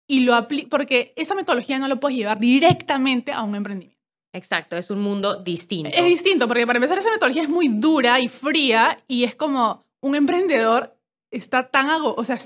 y 0.06 0.20
lo 0.20 0.34
aplico, 0.34 0.68
porque 0.68 1.12
esa 1.16 1.34
metodología 1.34 1.78
no 1.78 1.88
lo 1.88 1.98
puedes 1.98 2.16
llevar 2.16 2.38
directamente 2.38 3.32
a 3.32 3.42
un 3.42 3.56
emprendimiento. 3.56 3.95
Exacto, 4.36 4.76
es 4.76 4.90
un 4.90 5.00
mundo 5.00 5.36
distinto. 5.36 5.90
Es 5.92 6.04
distinto, 6.04 6.46
porque 6.46 6.66
para 6.66 6.76
empezar 6.76 6.98
esa 6.98 7.10
metodología 7.10 7.42
es 7.42 7.48
muy 7.48 7.68
dura 7.68 8.20
y 8.20 8.28
fría 8.28 9.02
y 9.08 9.24
es 9.24 9.34
como 9.34 9.86
un 10.00 10.14
emprendedor 10.14 10.94
está 11.30 11.70
tan, 11.70 11.88
o 12.02 12.22
sea, 12.22 12.38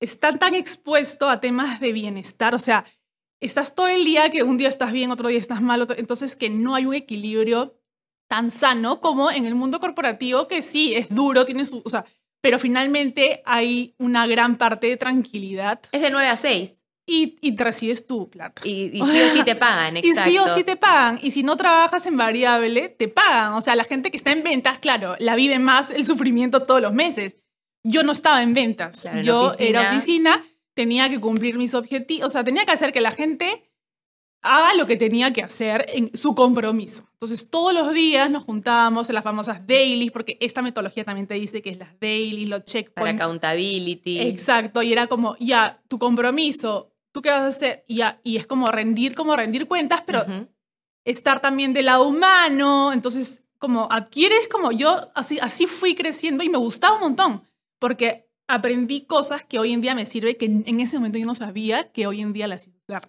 está 0.00 0.38
tan 0.38 0.54
expuesto 0.54 1.28
a 1.28 1.40
temas 1.40 1.80
de 1.80 1.92
bienestar, 1.92 2.54
o 2.54 2.58
sea, 2.58 2.86
estás 3.40 3.74
todo 3.74 3.88
el 3.88 4.04
día 4.04 4.30
que 4.30 4.42
un 4.42 4.56
día 4.56 4.68
estás 4.68 4.90
bien, 4.90 5.10
otro 5.10 5.28
día 5.28 5.38
estás 5.38 5.60
mal, 5.60 5.86
entonces 5.96 6.34
que 6.34 6.48
no 6.48 6.74
hay 6.74 6.86
un 6.86 6.94
equilibrio 6.94 7.78
tan 8.26 8.50
sano 8.50 9.00
como 9.00 9.30
en 9.30 9.44
el 9.44 9.54
mundo 9.54 9.80
corporativo 9.80 10.48
que 10.48 10.62
sí, 10.62 10.94
es 10.94 11.08
duro, 11.08 11.44
tiene 11.44 11.66
su, 11.66 11.82
o 11.84 11.88
sea, 11.90 12.06
pero 12.40 12.58
finalmente 12.58 13.42
hay 13.44 13.94
una 13.98 14.26
gran 14.26 14.56
parte 14.56 14.86
de 14.86 14.96
tranquilidad. 14.96 15.80
Es 15.92 16.00
de 16.00 16.10
9 16.10 16.28
a 16.28 16.36
6. 16.36 16.77
Y, 17.10 17.38
y 17.40 17.56
recibes 17.56 18.06
tu 18.06 18.28
plata. 18.28 18.60
Y, 18.64 18.90
y, 18.98 19.02
sí 19.06 19.20
o 19.20 19.28
sí 19.32 19.42
te 19.42 19.56
pagan, 19.56 19.96
exacto. 19.96 20.30
Y 20.30 20.32
sí 20.32 20.38
o 20.38 20.48
sí 20.48 20.62
te 20.62 20.76
pagan. 20.76 21.18
Y 21.22 21.30
si 21.30 21.42
no 21.42 21.56
trabajas 21.56 22.04
en 22.06 22.16
variable, 22.16 22.90
te 22.90 23.08
pagan. 23.08 23.54
O 23.54 23.60
sea, 23.60 23.74
la 23.76 23.84
gente 23.84 24.10
que 24.10 24.16
está 24.16 24.30
en 24.32 24.42
ventas, 24.42 24.78
claro, 24.78 25.16
la 25.18 25.34
vive 25.34 25.58
más 25.58 25.90
el 25.90 26.04
sufrimiento 26.04 26.64
todos 26.64 26.82
los 26.82 26.92
meses. 26.92 27.36
Yo 27.82 28.02
no 28.02 28.12
estaba 28.12 28.42
en 28.42 28.52
ventas. 28.52 29.08
Yo 29.22 29.54
era 29.58 29.90
oficina, 29.90 30.44
tenía 30.74 31.08
que 31.08 31.18
cumplir 31.18 31.56
mis 31.56 31.74
objetivos. 31.74 32.28
O 32.28 32.30
sea, 32.30 32.44
tenía 32.44 32.66
que 32.66 32.72
hacer 32.72 32.92
que 32.92 33.00
la 33.00 33.12
gente 33.12 33.68
haga 34.42 34.74
lo 34.74 34.86
que 34.86 34.96
tenía 34.96 35.32
que 35.32 35.42
hacer 35.42 35.86
en 35.88 36.16
su 36.16 36.34
compromiso. 36.34 37.08
Entonces, 37.14 37.50
todos 37.50 37.74
los 37.74 37.92
días 37.92 38.30
nos 38.30 38.44
juntábamos 38.44 39.08
en 39.08 39.14
las 39.14 39.24
famosas 39.24 39.66
dailies, 39.66 40.12
porque 40.12 40.38
esta 40.40 40.62
metodología 40.62 41.04
también 41.04 41.26
te 41.26 41.34
dice 41.34 41.62
que 41.62 41.70
es 41.70 41.78
las 41.78 41.98
dailies, 42.00 42.48
los 42.48 42.64
checkpoints. 42.64 42.94
Para 42.94 43.10
accountability. 43.10 44.20
Exacto, 44.20 44.82
y 44.82 44.92
era 44.92 45.06
como, 45.06 45.36
ya, 45.40 45.80
tu 45.88 45.98
compromiso, 45.98 46.92
¿tú 47.18 47.22
qué 47.22 47.30
vas 47.30 47.40
a 47.40 47.46
hacer? 47.48 47.84
Y, 47.88 48.36
es 48.36 48.46
como 48.46 48.68
rendir, 48.68 49.16
como 49.16 49.34
rendir 49.34 49.66
cuentas, 49.66 50.04
pero 50.06 50.24
estar 51.04 51.40
también 51.40 51.72
del 51.72 51.86
lado 51.86 52.06
humano, 52.06 52.92
entonces, 52.92 53.42
como 53.58 53.90
adquieres, 53.90 54.46
como 54.48 54.70
yo, 54.70 55.10
así, 55.16 55.40
así 55.40 55.66
fui 55.66 55.96
creciendo 55.96 56.44
y 56.44 56.48
me 56.48 56.58
gustaba 56.58 56.94
un 56.94 57.00
montón, 57.00 57.42
porque 57.80 58.30
aprendí 58.46 59.00
cosas 59.06 59.44
que 59.44 59.58
hoy 59.58 59.72
en 59.72 59.80
día 59.80 59.96
me 59.96 60.06
sirve, 60.06 60.36
que 60.36 60.46
en 60.46 60.80
ese 60.80 60.98
momento 60.98 61.18
yo 61.18 61.26
no 61.26 61.34
sabía 61.34 61.90
que 61.90 62.06
hoy 62.06 62.20
en 62.20 62.32
día 62.32 62.46
las 62.46 62.68
iba 62.68 62.98
a 62.98 63.02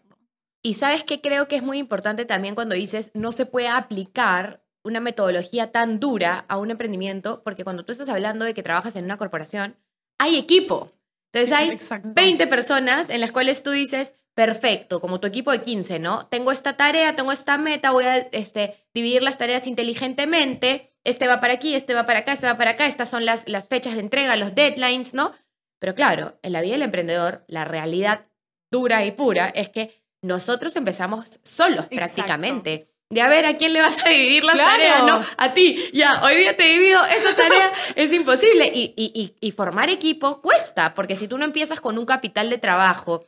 y 0.62 0.74
sabes 0.74 1.04
que 1.04 1.22
creo 1.22 1.48
que 1.48 1.56
es 1.56 1.64
muy 1.64 1.78
importante 1.78 2.26
también 2.26 2.56
cuando 2.56 2.76
dices 2.76 3.12
no 3.14 3.32
se 3.32 3.46
puede 3.46 3.70
aplicar 3.70 4.64
una 4.84 5.00
metodología 5.00 5.72
tan 5.72 6.00
dura 6.00 6.46
a 6.48 6.58
un 6.58 6.72
emprendimiento, 6.72 7.44
porque 7.44 7.64
cuando 7.64 7.86
tú 7.86 7.92
estás 7.92 8.10
hablando 8.10 8.44
de 8.44 8.54
que 8.54 8.64
trabajas 8.64 8.96
en 8.96 9.06
una 9.06 9.18
corporación, 9.18 9.78
hay 10.18 10.38
equipo. 10.38 10.92
Entonces 11.32 11.52
hay 11.52 11.78
20 12.04 12.48
personas 12.48 13.10
en 13.10 13.22
las 13.22 13.32
cuales 13.32 13.62
tú 13.62 13.72
dices, 13.72 14.14
perfecto, 14.34 15.00
como 15.00 15.20
tu 15.20 15.28
equipo 15.28 15.52
de 15.52 15.62
15, 15.62 16.00
¿no? 16.00 16.28
Tengo 16.28 16.52
esta 16.52 16.78
tarea, 16.78 17.16
tengo 17.16 17.32
esta 17.32 17.58
meta, 17.58 17.92
voy 17.92 18.06
a 18.06 18.18
este, 18.32 18.76
dividir 18.94 19.22
las 19.22 19.38
tareas 19.38 19.68
inteligentemente, 19.68 20.90
este 21.04 21.28
va 21.28 21.40
para 21.40 21.54
aquí, 21.54 21.76
este 21.76 21.94
va 21.94 22.06
para 22.06 22.20
acá, 22.20 22.34
este 22.34 22.48
va 22.48 22.58
para 22.58 22.72
acá, 22.72 22.86
estas 22.86 23.10
son 23.10 23.26
las, 23.26 23.48
las 23.48 23.68
fechas 23.68 23.96
de 23.96 24.02
entrega, 24.02 24.36
los 24.36 24.56
deadlines, 24.56 25.14
¿no? 25.14 25.32
Pero 25.80 25.96
claro, 25.96 26.40
en 26.42 26.54
la 26.54 26.62
vida 26.62 26.74
del 26.74 26.84
emprendedor, 26.84 27.46
la 27.48 27.66
realidad 27.66 28.28
dura 28.72 29.06
y 29.06 29.12
pura 29.12 29.50
es 29.50 29.70
que 29.70 30.04
nosotros 30.22 30.76
empezamos 30.76 31.40
solos 31.44 31.88
prácticamente. 31.88 32.90
De 33.12 33.22
a 33.22 33.28
ver, 33.28 33.48
¿a 33.48 33.56
quién 33.56 33.74
le 33.74 33.82
vas 33.82 34.06
a 34.06 34.10
dividir 34.10 34.44
las 34.44 34.56
tareas? 34.56 35.04
No, 35.04 35.20
a 35.38 35.54
ti. 35.56 35.90
Ya, 35.94 36.22
hoy 36.24 36.36
día 36.36 36.56
te 36.56 36.64
divido 36.64 37.04
esa 37.06 37.36
tarea, 37.36 37.72
es 37.96 38.14
imposible. 38.14 38.72
Y, 38.72 38.94
y, 38.96 39.36
y, 39.40 39.52
formar 39.52 39.90
equipo 39.90 40.42
cuesta, 40.42 40.94
porque 40.94 41.16
si 41.16 41.28
tú 41.28 41.40
no 41.40 41.46
empiezas 41.46 41.82
con 41.82 41.98
un 41.98 42.06
capital 42.06 42.52
de 42.52 42.60
trabajo 42.60 43.26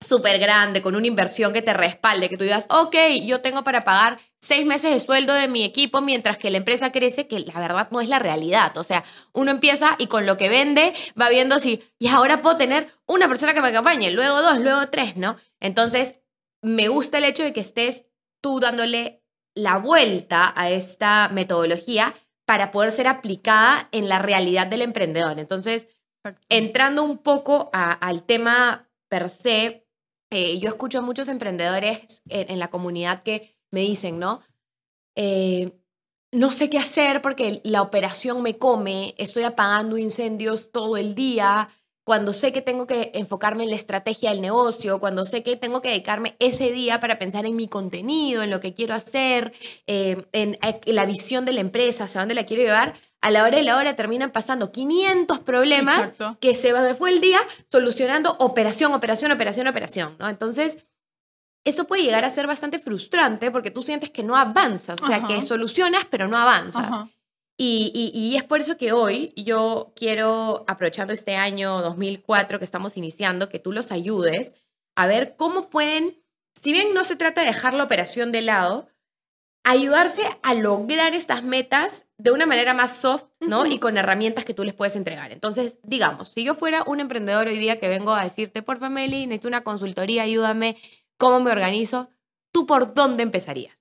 súper 0.00 0.38
grande, 0.38 0.80
con 0.80 0.96
una 0.96 1.06
inversión 1.06 1.52
que 1.52 1.60
te 1.60 1.74
respalde, 1.74 2.30
que 2.30 2.38
tú 2.38 2.44
digas, 2.44 2.64
ok, 2.70 2.96
yo 3.22 3.42
tengo 3.42 3.62
para 3.62 3.84
pagar 3.84 4.18
seis 4.40 4.64
meses 4.64 4.94
de 4.94 5.00
sueldo 5.00 5.34
de 5.34 5.48
mi 5.48 5.64
equipo 5.64 6.00
mientras 6.00 6.38
que 6.38 6.50
la 6.50 6.56
empresa 6.56 6.90
crece, 6.90 7.26
que 7.26 7.40
la 7.40 7.60
verdad 7.60 7.88
no 7.90 8.00
es 8.00 8.08
la 8.08 8.18
realidad. 8.18 8.74
O 8.78 8.84
sea, 8.84 9.04
uno 9.34 9.50
empieza 9.50 9.96
y 9.98 10.06
con 10.06 10.24
lo 10.24 10.38
que 10.38 10.48
vende 10.48 10.94
va 11.20 11.28
viendo 11.28 11.58
si, 11.58 11.82
y 11.98 12.08
ahora 12.08 12.40
puedo 12.40 12.56
tener 12.56 12.88
una 13.04 13.28
persona 13.28 13.52
que 13.52 13.60
me 13.60 13.68
acompañe, 13.68 14.10
luego 14.12 14.40
dos, 14.40 14.60
luego 14.60 14.88
tres, 14.88 15.18
¿no? 15.18 15.36
Entonces, 15.60 16.14
me 16.62 16.88
gusta 16.88 17.18
el 17.18 17.24
hecho 17.24 17.42
de 17.42 17.52
que 17.52 17.60
estés 17.60 18.06
tú 18.40 18.60
dándole 18.60 19.22
la 19.54 19.78
vuelta 19.78 20.52
a 20.56 20.70
esta 20.70 21.28
metodología 21.28 22.14
para 22.46 22.70
poder 22.70 22.92
ser 22.92 23.06
aplicada 23.06 23.88
en 23.92 24.08
la 24.08 24.18
realidad 24.18 24.66
del 24.66 24.82
emprendedor. 24.82 25.38
Entonces, 25.38 25.88
entrando 26.48 27.02
un 27.02 27.18
poco 27.18 27.70
al 27.72 28.24
tema 28.24 28.88
per 29.08 29.28
se, 29.28 29.86
eh, 30.30 30.58
yo 30.58 30.68
escucho 30.68 30.98
a 30.98 31.02
muchos 31.02 31.28
emprendedores 31.28 32.22
en, 32.28 32.58
la 32.58 32.68
comunidad 32.68 33.22
que 33.22 33.56
me 33.70 33.80
dicen, 33.80 34.18
¿no? 34.18 34.40
Eh, 35.16 35.80
no 36.32 36.52
sé 36.52 36.70
qué 36.70 36.78
hacer 36.78 37.22
porque 37.22 37.60
la 37.64 37.82
operación 37.82 38.42
me 38.42 38.56
come, 38.56 39.14
estoy 39.18 39.42
apagando 39.42 39.98
incendios 39.98 40.70
todo 40.70 40.96
el 40.96 41.14
día, 41.14 41.68
cuando 42.04 42.32
sé 42.32 42.52
que 42.52 42.62
tengo 42.62 42.86
que 42.86 43.10
enfocarme 43.14 43.64
en 43.64 43.70
la 43.70 43.76
estrategia 43.76 44.30
del 44.30 44.40
negocio, 44.40 45.00
cuando 45.00 45.24
sé 45.24 45.42
que 45.42 45.56
tengo 45.56 45.82
que 45.82 45.90
dedicarme 45.90 46.34
ese 46.38 46.72
día 46.72 46.98
para 46.98 47.18
pensar 47.18 47.46
en 47.46 47.56
mi 47.56 47.68
contenido, 47.68 48.42
en 48.42 48.50
lo 48.50 48.60
que 48.60 48.74
quiero 48.74 48.94
hacer, 48.94 49.52
eh, 49.86 50.26
en, 50.32 50.58
la 50.86 51.06
visión 51.06 51.44
de 51.44 51.52
la 51.52 51.60
empresa, 51.60 52.04
hacia 52.04 52.20
dónde 52.20 52.34
la 52.34 52.46
quiero 52.46 52.62
llevar, 52.62 52.94
a 53.20 53.30
la 53.30 53.44
hora 53.44 53.58
de 53.58 53.64
la 53.64 53.76
hora 53.76 53.96
terminan 53.96 54.30
pasando 54.30 54.72
500 54.72 55.40
problemas 55.40 56.12
que 56.40 56.54
se 56.54 56.72
me 56.72 56.94
fue 56.94 57.10
el 57.10 57.20
día 57.20 57.40
solucionando 57.70 58.34
operación, 58.40 58.94
operación, 58.94 59.30
operación, 59.30 59.68
operación, 59.68 60.16
¿no? 60.18 60.28
Entonces, 60.28 60.78
eso 61.64 61.86
puede 61.86 62.02
llegar 62.02 62.24
a 62.24 62.30
ser 62.30 62.46
bastante 62.46 62.78
frustrante 62.78 63.50
porque 63.50 63.70
tú 63.70 63.82
sientes 63.82 64.08
que 64.10 64.22
no 64.22 64.36
avanzas, 64.36 65.02
o 65.02 65.06
sea, 65.06 65.26
que 65.26 65.42
solucionas 65.42 66.06
pero 66.10 66.28
no 66.28 66.38
avanzas. 66.38 66.98
Y, 67.62 68.36
es 68.36 68.44
por 68.44 68.60
eso 68.60 68.78
que 68.78 68.92
hoy 68.92 69.34
yo 69.36 69.92
quiero, 69.94 70.64
aprovechando 70.66 71.12
este 71.12 71.36
año 71.36 71.82
2004 71.82 72.58
que 72.58 72.64
estamos 72.64 72.96
iniciando, 72.96 73.50
que 73.50 73.58
tú 73.58 73.70
los 73.70 73.92
ayudes 73.92 74.54
a 74.96 75.06
ver 75.06 75.36
cómo 75.36 75.68
pueden, 75.68 76.22
si 76.58 76.72
bien 76.72 76.94
no 76.94 77.04
se 77.04 77.16
trata 77.16 77.42
de 77.42 77.48
dejar 77.48 77.74
la 77.74 77.84
operación 77.84 78.32
de 78.32 78.40
lado, 78.40 78.88
ayudarse 79.62 80.22
a 80.42 80.54
lograr 80.54 81.12
estas 81.12 81.42
metas 81.42 82.06
de 82.16 82.30
una 82.30 82.46
manera 82.46 82.72
más 82.72 82.96
soft, 82.96 83.28
¿no? 83.40 83.66
Y 83.66 83.78
con 83.78 83.98
herramientas 83.98 84.46
que 84.46 84.54
tú 84.54 84.64
les 84.64 84.72
puedes 84.72 84.96
entregar. 84.96 85.30
Entonces, 85.30 85.80
digamos, 85.82 86.30
si 86.30 86.44
yo 86.44 86.54
fuera 86.54 86.82
un 86.86 86.98
emprendedor 86.98 87.46
hoy 87.46 87.58
día 87.58 87.78
que 87.78 87.90
vengo 87.90 88.14
a 88.14 88.24
decirte, 88.24 88.62
por 88.62 88.80
Meli, 88.88 89.26
necesito 89.26 89.48
una 89.48 89.64
consultoría, 89.64 90.22
ayúdame, 90.22 90.78
¿cómo 91.18 91.40
me 91.40 91.50
organizo? 91.50 92.08
¿Tú 92.52 92.64
por 92.64 92.94
dónde 92.94 93.22
empezarías? 93.22 93.79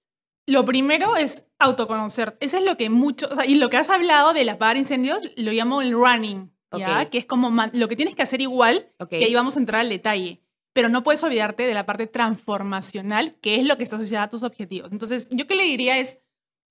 Lo 0.49 0.65
primero 0.65 1.15
es 1.15 1.47
autoconocer. 1.59 2.35
Eso 2.39 2.57
es 2.57 2.63
lo 2.63 2.75
que 2.75 2.89
mucho, 2.89 3.29
o 3.31 3.35
sea, 3.35 3.45
y 3.45 3.53
lo 3.53 3.69
que 3.69 3.77
has 3.77 3.89
hablado 3.89 4.33
del 4.33 4.49
apagar 4.49 4.77
incendios 4.77 5.29
lo 5.35 5.51
llamo 5.51 5.83
el 5.83 5.93
running, 5.93 6.51
¿ya? 6.75 7.07
Que 7.11 7.19
es 7.19 7.25
como 7.27 7.51
lo 7.71 7.87
que 7.87 7.95
tienes 7.95 8.15
que 8.15 8.23
hacer 8.23 8.41
igual, 8.41 8.91
que 9.11 9.25
ahí 9.25 9.33
vamos 9.35 9.57
a 9.57 9.59
entrar 9.59 9.81
al 9.81 9.89
detalle. 9.89 10.41
Pero 10.73 10.89
no 10.89 11.03
puedes 11.03 11.21
olvidarte 11.21 11.67
de 11.67 11.75
la 11.75 11.85
parte 11.85 12.07
transformacional, 12.07 13.35
que 13.35 13.57
es 13.57 13.67
lo 13.67 13.77
que 13.77 13.83
está 13.83 13.97
asociada 13.97 14.25
a 14.25 14.29
tus 14.29 14.41
objetivos. 14.41 14.91
Entonces, 14.91 15.29
yo 15.29 15.45
que 15.45 15.55
le 15.55 15.65
diría 15.65 15.99
es 15.99 16.17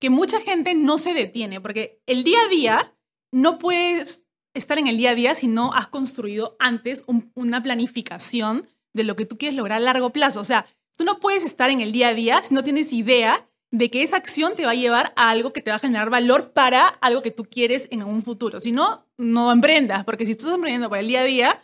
que 0.01 0.09
mucha 0.09 0.41
gente 0.41 0.73
no 0.73 0.97
se 0.97 1.13
detiene, 1.13 1.61
porque 1.61 2.01
el 2.05 2.25
día 2.25 2.39
a 2.45 2.49
día 2.49 2.97
no 3.31 3.59
puedes 3.59 4.25
estar 4.53 4.77
en 4.77 4.87
el 4.87 4.97
día 4.97 5.11
a 5.11 5.15
día 5.15 5.35
si 5.35 5.47
no 5.47 5.73
has 5.73 5.87
construido 5.87 6.57
antes 6.59 7.05
una 7.33 7.63
planificación 7.63 8.67
de 8.93 9.05
lo 9.05 9.15
que 9.15 9.25
tú 9.25 9.37
quieres 9.37 9.55
lograr 9.55 9.77
a 9.77 9.85
largo 9.85 10.09
plazo. 10.09 10.41
O 10.41 10.45
sea, 10.45 10.65
tú 10.97 11.05
no 11.05 11.21
puedes 11.21 11.45
estar 11.45 11.69
en 11.69 11.79
el 11.79 11.93
día 11.93 12.09
a 12.09 12.13
día 12.13 12.43
si 12.43 12.53
no 12.53 12.61
tienes 12.61 12.91
idea 12.91 13.48
de 13.71 13.91
que 13.91 14.03
esa 14.03 14.17
acción 14.17 14.55
te 14.55 14.65
va 14.65 14.71
a 14.71 14.75
llevar 14.75 15.13
a 15.15 15.29
algo 15.29 15.53
que 15.53 15.61
te 15.61 15.69
va 15.69 15.77
a 15.77 15.79
generar 15.79 16.09
valor 16.09 16.51
para 16.51 16.87
algo 16.87 17.21
que 17.21 17.31
tú 17.31 17.45
quieres 17.45 17.87
en 17.91 18.03
un 18.03 18.23
futuro. 18.23 18.59
Si 18.59 18.71
no, 18.71 19.05
no 19.17 19.51
emprendas, 19.51 20.03
porque 20.05 20.25
si 20.25 20.31
estás 20.31 20.53
emprendiendo 20.53 20.89
para 20.89 21.01
el 21.01 21.07
día 21.07 21.21
a 21.21 21.25
día, 21.25 21.63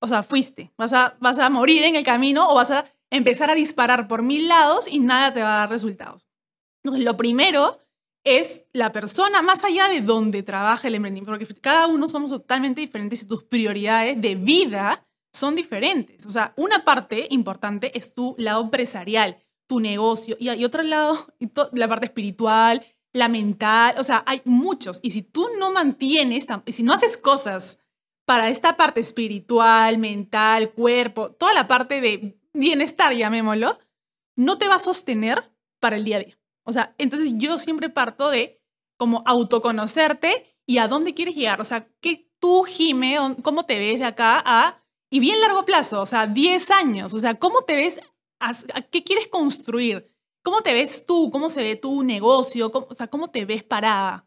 o 0.00 0.08
sea, 0.08 0.22
fuiste, 0.22 0.72
vas 0.76 0.92
a, 0.92 1.16
vas 1.20 1.38
a 1.38 1.48
morir 1.48 1.84
en 1.84 1.96
el 1.96 2.04
camino 2.04 2.48
o 2.50 2.54
vas 2.54 2.70
a 2.70 2.84
empezar 3.10 3.50
a 3.50 3.54
disparar 3.54 4.08
por 4.08 4.22
mil 4.22 4.48
lados 4.48 4.88
y 4.88 4.98
nada 4.98 5.32
te 5.32 5.42
va 5.42 5.54
a 5.54 5.58
dar 5.58 5.70
resultados. 5.70 6.26
Entonces, 6.82 7.04
lo 7.04 7.16
primero 7.16 7.80
es 8.24 8.64
la 8.72 8.92
persona 8.92 9.42
más 9.42 9.64
allá 9.64 9.88
de 9.88 10.00
donde 10.00 10.42
trabaja 10.42 10.88
el 10.88 10.94
emprendimiento, 10.94 11.32
porque 11.32 11.60
cada 11.60 11.86
uno 11.86 12.08
somos 12.08 12.30
totalmente 12.30 12.80
diferentes 12.80 13.22
y 13.22 13.26
tus 13.26 13.44
prioridades 13.44 14.20
de 14.20 14.34
vida 14.34 15.06
son 15.32 15.54
diferentes. 15.54 16.26
O 16.26 16.30
sea, 16.30 16.52
una 16.56 16.84
parte 16.84 17.26
importante 17.30 17.96
es 17.96 18.12
tu 18.12 18.34
lado 18.38 18.62
empresarial, 18.62 19.41
tu 19.72 19.80
negocio, 19.80 20.36
y 20.38 20.50
hay 20.50 20.66
otro 20.66 20.82
lado, 20.82 21.28
la 21.72 21.88
parte 21.88 22.04
espiritual, 22.04 22.84
la 23.14 23.28
mental, 23.28 23.94
o 23.98 24.02
sea, 24.02 24.22
hay 24.26 24.42
muchos. 24.44 25.00
Y 25.02 25.12
si 25.12 25.22
tú 25.22 25.48
no 25.58 25.70
mantienes, 25.70 26.46
si 26.66 26.82
no 26.82 26.92
haces 26.92 27.16
cosas 27.16 27.78
para 28.26 28.50
esta 28.50 28.76
parte 28.76 29.00
espiritual, 29.00 29.96
mental, 29.96 30.72
cuerpo, 30.72 31.30
toda 31.30 31.54
la 31.54 31.68
parte 31.68 32.02
de 32.02 32.38
bienestar, 32.52 33.14
llamémoslo, 33.14 33.78
no 34.36 34.58
te 34.58 34.68
va 34.68 34.74
a 34.74 34.78
sostener 34.78 35.50
para 35.80 35.96
el 35.96 36.04
día 36.04 36.18
a 36.18 36.20
día. 36.20 36.38
O 36.64 36.72
sea, 36.72 36.94
entonces 36.98 37.32
yo 37.36 37.56
siempre 37.56 37.88
parto 37.88 38.28
de 38.28 38.60
como 38.98 39.22
autoconocerte 39.24 40.54
y 40.66 40.76
a 40.76 40.86
dónde 40.86 41.14
quieres 41.14 41.34
llegar. 41.34 41.62
O 41.62 41.64
sea, 41.64 41.88
que 42.02 42.30
tú, 42.40 42.64
Jime, 42.64 43.16
cómo 43.42 43.64
te 43.64 43.78
ves 43.78 44.00
de 44.00 44.04
acá 44.04 44.42
a, 44.44 44.84
y 45.08 45.18
bien 45.18 45.40
largo 45.40 45.64
plazo, 45.64 46.02
o 46.02 46.06
sea, 46.06 46.26
10 46.26 46.70
años, 46.72 47.14
o 47.14 47.18
sea, 47.18 47.38
cómo 47.38 47.62
te 47.62 47.74
ves, 47.74 48.00
qué 48.90 49.04
quieres 49.04 49.28
construir, 49.28 50.12
cómo 50.42 50.62
te 50.62 50.74
ves 50.74 51.06
tú, 51.06 51.30
cómo 51.30 51.48
se 51.48 51.62
ve 51.62 51.76
tu 51.76 52.02
negocio, 52.02 52.70
o 52.72 52.94
sea, 52.94 53.06
cómo 53.08 53.30
te 53.30 53.44
ves 53.44 53.62
parada. 53.62 54.26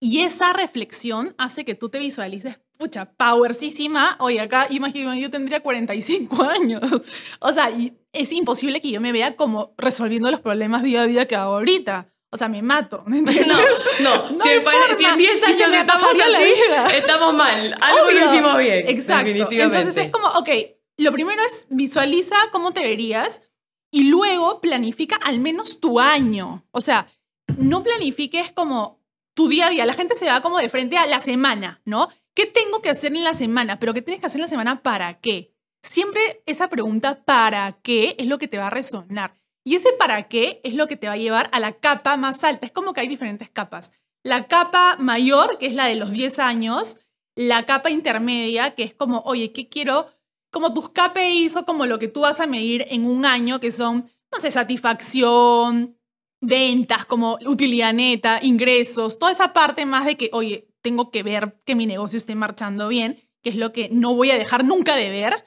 Y 0.00 0.20
esa 0.20 0.52
reflexión 0.52 1.34
hace 1.36 1.64
que 1.64 1.74
tú 1.74 1.90
te 1.90 1.98
visualices, 1.98 2.58
pucha, 2.78 3.12
powersísima. 3.12 4.16
Oye, 4.18 4.40
acá 4.40 4.66
imagino, 4.70 5.14
yo 5.14 5.30
tendría 5.30 5.60
45 5.60 6.42
años. 6.60 6.80
O 7.40 7.52
sea, 7.52 7.70
es 8.12 8.32
imposible 8.32 8.80
que 8.80 8.90
yo 8.90 9.00
me 9.00 9.12
vea 9.12 9.36
como 9.36 9.74
resolviendo 9.76 10.30
los 10.30 10.40
problemas 10.40 10.82
día 10.82 11.02
a 11.02 11.06
día 11.06 11.28
que 11.28 11.36
hago 11.36 11.56
ahorita. 11.56 12.12
O 12.32 12.36
sea, 12.36 12.48
me 12.48 12.62
mato. 12.62 13.04
No, 13.06 13.20
no. 13.20 13.26
no 14.00 14.42
si, 14.42 15.04
en 15.04 15.16
10 15.18 15.44
años 15.44 15.60
estamos 15.72 16.04
así, 16.04 16.96
estamos 16.96 17.34
mal. 17.34 17.76
Algo 17.80 18.10
lo 18.10 18.24
hicimos 18.24 18.56
bien. 18.56 18.88
Exacto. 18.88 19.30
Entonces 19.50 19.96
es 19.96 20.10
como, 20.10 20.28
ok, 20.28 20.48
lo 21.04 21.12
primero 21.12 21.42
es 21.50 21.66
visualiza 21.70 22.36
cómo 22.52 22.72
te 22.72 22.82
verías 22.82 23.42
y 23.90 24.04
luego 24.04 24.60
planifica 24.60 25.16
al 25.16 25.40
menos 25.40 25.80
tu 25.80 25.98
año. 25.98 26.64
O 26.70 26.80
sea, 26.80 27.08
no 27.58 27.82
planifiques 27.82 28.52
como 28.52 29.00
tu 29.34 29.48
día 29.48 29.66
a 29.66 29.70
día. 29.70 29.86
La 29.86 29.94
gente 29.94 30.14
se 30.14 30.26
va 30.26 30.42
como 30.42 30.58
de 30.58 30.68
frente 30.68 30.96
a 30.96 31.06
la 31.06 31.20
semana, 31.20 31.80
¿no? 31.84 32.08
¿Qué 32.34 32.46
tengo 32.46 32.82
que 32.82 32.90
hacer 32.90 33.14
en 33.14 33.24
la 33.24 33.34
semana? 33.34 33.78
Pero 33.78 33.94
¿qué 33.94 34.02
tienes 34.02 34.20
que 34.20 34.26
hacer 34.26 34.38
en 34.38 34.44
la 34.44 34.48
semana 34.48 34.82
para 34.82 35.20
qué? 35.20 35.54
Siempre 35.82 36.42
esa 36.46 36.68
pregunta 36.68 37.24
¿para 37.24 37.78
qué? 37.82 38.14
es 38.18 38.26
lo 38.26 38.38
que 38.38 38.48
te 38.48 38.58
va 38.58 38.66
a 38.66 38.70
resonar. 38.70 39.34
Y 39.64 39.74
ese 39.74 39.92
para 39.98 40.28
qué 40.28 40.60
es 40.64 40.74
lo 40.74 40.86
que 40.86 40.96
te 40.96 41.06
va 41.06 41.14
a 41.14 41.18
llevar 41.18 41.48
a 41.52 41.60
la 41.60 41.72
capa 41.72 42.16
más 42.16 42.44
alta. 42.44 42.66
Es 42.66 42.72
como 42.72 42.92
que 42.92 43.00
hay 43.00 43.08
diferentes 43.08 43.50
capas. 43.50 43.92
La 44.22 44.46
capa 44.46 44.96
mayor, 44.98 45.58
que 45.58 45.66
es 45.66 45.74
la 45.74 45.86
de 45.86 45.94
los 45.94 46.12
10 46.12 46.38
años, 46.38 46.98
la 47.34 47.64
capa 47.66 47.90
intermedia, 47.90 48.74
que 48.74 48.82
es 48.82 48.94
como, 48.94 49.20
oye, 49.20 49.52
¿qué 49.52 49.68
quiero? 49.68 50.08
Como 50.50 50.74
tus 50.74 50.90
KPIs 50.90 51.56
o 51.56 51.64
como 51.64 51.86
lo 51.86 51.98
que 51.98 52.08
tú 52.08 52.20
vas 52.20 52.40
a 52.40 52.46
medir 52.46 52.86
en 52.88 53.06
un 53.06 53.24
año, 53.24 53.60
que 53.60 53.70
son, 53.72 54.10
no 54.32 54.38
sé, 54.38 54.50
satisfacción, 54.50 55.96
ventas, 56.40 57.04
como 57.04 57.38
utilidad 57.46 57.92
neta, 57.92 58.40
ingresos, 58.42 59.18
toda 59.18 59.32
esa 59.32 59.52
parte 59.52 59.86
más 59.86 60.04
de 60.04 60.16
que, 60.16 60.30
oye, 60.32 60.68
tengo 60.82 61.10
que 61.10 61.22
ver 61.22 61.60
que 61.64 61.74
mi 61.74 61.86
negocio 61.86 62.16
esté 62.16 62.34
marchando 62.34 62.88
bien, 62.88 63.20
que 63.42 63.50
es 63.50 63.56
lo 63.56 63.72
que 63.72 63.88
no 63.90 64.14
voy 64.14 64.30
a 64.30 64.38
dejar 64.38 64.64
nunca 64.64 64.96
de 64.96 65.10
ver, 65.10 65.44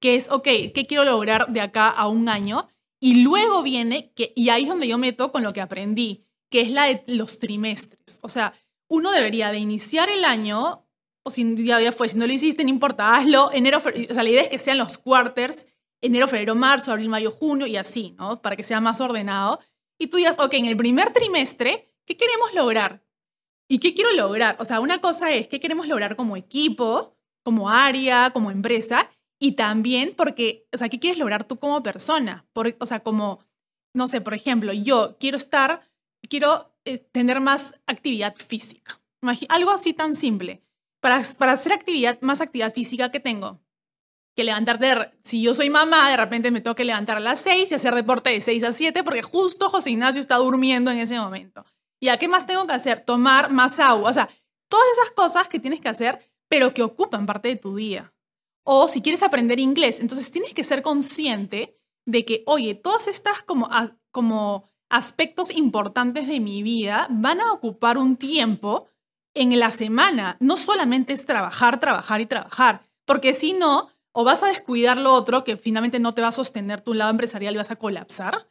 que 0.00 0.16
es, 0.16 0.30
ok, 0.30 0.44
¿qué 0.74 0.84
quiero 0.88 1.04
lograr 1.04 1.52
de 1.52 1.60
acá 1.60 1.88
a 1.88 2.08
un 2.08 2.28
año? 2.28 2.68
Y 3.00 3.22
luego 3.22 3.62
viene, 3.62 4.12
que, 4.14 4.32
y 4.34 4.48
ahí 4.48 4.62
es 4.62 4.68
donde 4.68 4.88
yo 4.88 4.98
meto 4.98 5.32
con 5.32 5.42
lo 5.42 5.52
que 5.52 5.60
aprendí, 5.60 6.24
que 6.50 6.60
es 6.60 6.70
la 6.70 6.84
de 6.84 7.02
los 7.06 7.38
trimestres. 7.38 8.20
O 8.22 8.28
sea, 8.28 8.54
uno 8.88 9.10
debería 9.10 9.50
de 9.50 9.58
iniciar 9.58 10.08
el 10.08 10.24
año, 10.24 10.85
o 11.26 11.30
si 11.30 11.56
ya 11.56 11.90
fue, 11.90 12.08
si 12.08 12.16
no 12.16 12.24
lo 12.24 12.32
hiciste, 12.32 12.62
no 12.62 12.70
importa, 12.70 13.16
hazlo. 13.16 13.50
Enero, 13.52 13.78
o 13.78 14.14
sea, 14.14 14.22
la 14.22 14.30
idea 14.30 14.42
es 14.42 14.48
que 14.48 14.60
sean 14.60 14.78
los 14.78 14.96
quarters, 14.96 15.66
enero, 16.00 16.28
febrero, 16.28 16.54
marzo, 16.54 16.92
abril, 16.92 17.08
mayo, 17.08 17.32
junio 17.32 17.66
y 17.66 17.76
así, 17.76 18.14
¿no? 18.16 18.40
Para 18.40 18.54
que 18.54 18.62
sea 18.62 18.80
más 18.80 19.00
ordenado. 19.00 19.58
Y 19.98 20.06
tú 20.06 20.18
digas, 20.18 20.38
ok, 20.38 20.54
en 20.54 20.66
el 20.66 20.76
primer 20.76 21.12
trimestre, 21.12 21.92
¿qué 22.04 22.16
queremos 22.16 22.54
lograr? 22.54 23.02
¿Y 23.68 23.80
qué 23.80 23.92
quiero 23.92 24.12
lograr? 24.12 24.54
O 24.60 24.64
sea, 24.64 24.78
una 24.78 25.00
cosa 25.00 25.30
es 25.30 25.48
qué 25.48 25.58
queremos 25.58 25.88
lograr 25.88 26.14
como 26.14 26.36
equipo, 26.36 27.16
como 27.42 27.70
área, 27.70 28.30
como 28.30 28.52
empresa, 28.52 29.10
y 29.40 29.52
también 29.52 30.14
porque, 30.16 30.68
o 30.72 30.78
sea, 30.78 30.88
¿qué 30.88 31.00
quieres 31.00 31.18
lograr 31.18 31.42
tú 31.42 31.58
como 31.58 31.82
persona? 31.82 32.46
Por, 32.52 32.76
o 32.78 32.86
sea, 32.86 33.00
como, 33.00 33.40
no 33.94 34.06
sé, 34.06 34.20
por 34.20 34.34
ejemplo, 34.34 34.72
yo 34.72 35.16
quiero 35.18 35.38
estar, 35.38 35.80
quiero 36.28 36.72
eh, 36.84 36.98
tener 36.98 37.40
más 37.40 37.74
actividad 37.88 38.36
física. 38.36 39.00
algo 39.48 39.72
así 39.72 39.92
tan 39.92 40.14
simple. 40.14 40.62
Para, 41.00 41.22
para 41.38 41.52
hacer 41.52 41.72
actividad, 41.72 42.20
más 42.20 42.40
actividad 42.40 42.72
física 42.72 43.10
que 43.10 43.20
tengo, 43.20 43.60
que 44.36 44.44
levantarte, 44.44 45.12
si 45.22 45.42
yo 45.42 45.54
soy 45.54 45.70
mamá, 45.70 46.10
de 46.10 46.16
repente 46.16 46.50
me 46.50 46.60
tengo 46.60 46.76
que 46.76 46.84
levantar 46.84 47.16
a 47.16 47.20
las 47.20 47.40
6 47.40 47.70
y 47.70 47.74
hacer 47.74 47.94
deporte 47.94 48.30
de 48.30 48.40
6 48.42 48.64
a 48.64 48.72
7 48.72 49.02
porque 49.02 49.22
justo 49.22 49.70
José 49.70 49.90
Ignacio 49.90 50.20
está 50.20 50.36
durmiendo 50.36 50.90
en 50.90 50.98
ese 50.98 51.18
momento. 51.18 51.64
¿Y 51.98 52.08
a 52.08 52.18
qué 52.18 52.28
más 52.28 52.46
tengo 52.46 52.66
que 52.66 52.74
hacer? 52.74 53.00
Tomar 53.00 53.50
más 53.50 53.80
agua. 53.80 54.10
O 54.10 54.12
sea, 54.12 54.28
todas 54.68 54.86
esas 54.92 55.10
cosas 55.12 55.48
que 55.48 55.58
tienes 55.58 55.80
que 55.80 55.88
hacer, 55.88 56.20
pero 56.48 56.74
que 56.74 56.82
ocupan 56.82 57.24
parte 57.24 57.48
de 57.48 57.56
tu 57.56 57.76
día. 57.76 58.12
O 58.62 58.88
si 58.88 59.00
quieres 59.00 59.22
aprender 59.22 59.58
inglés, 59.58 60.00
entonces 60.00 60.30
tienes 60.30 60.52
que 60.52 60.64
ser 60.64 60.82
consciente 60.82 61.78
de 62.04 62.26
que, 62.26 62.42
oye, 62.46 62.74
todas 62.74 63.08
estas 63.08 63.42
como, 63.42 63.70
como 64.10 64.68
aspectos 64.90 65.50
importantes 65.50 66.26
de 66.26 66.40
mi 66.40 66.62
vida 66.62 67.06
van 67.10 67.40
a 67.40 67.52
ocupar 67.52 67.96
un 67.96 68.16
tiempo 68.16 68.88
en 69.36 69.58
la 69.58 69.70
semana. 69.70 70.36
No 70.40 70.56
solamente 70.56 71.12
es 71.12 71.26
trabajar, 71.26 71.78
trabajar 71.78 72.20
y 72.20 72.26
trabajar, 72.26 72.82
porque 73.04 73.34
si 73.34 73.52
no, 73.52 73.88
o 74.12 74.24
vas 74.24 74.42
a 74.42 74.48
descuidar 74.48 74.96
lo 74.96 75.12
otro 75.14 75.44
que 75.44 75.56
finalmente 75.56 76.00
no 76.00 76.14
te 76.14 76.22
va 76.22 76.28
a 76.28 76.32
sostener 76.32 76.80
tu 76.80 76.94
lado 76.94 77.10
empresarial 77.10 77.54
y 77.54 77.58
vas 77.58 77.70
a 77.70 77.76
colapsar, 77.76 78.48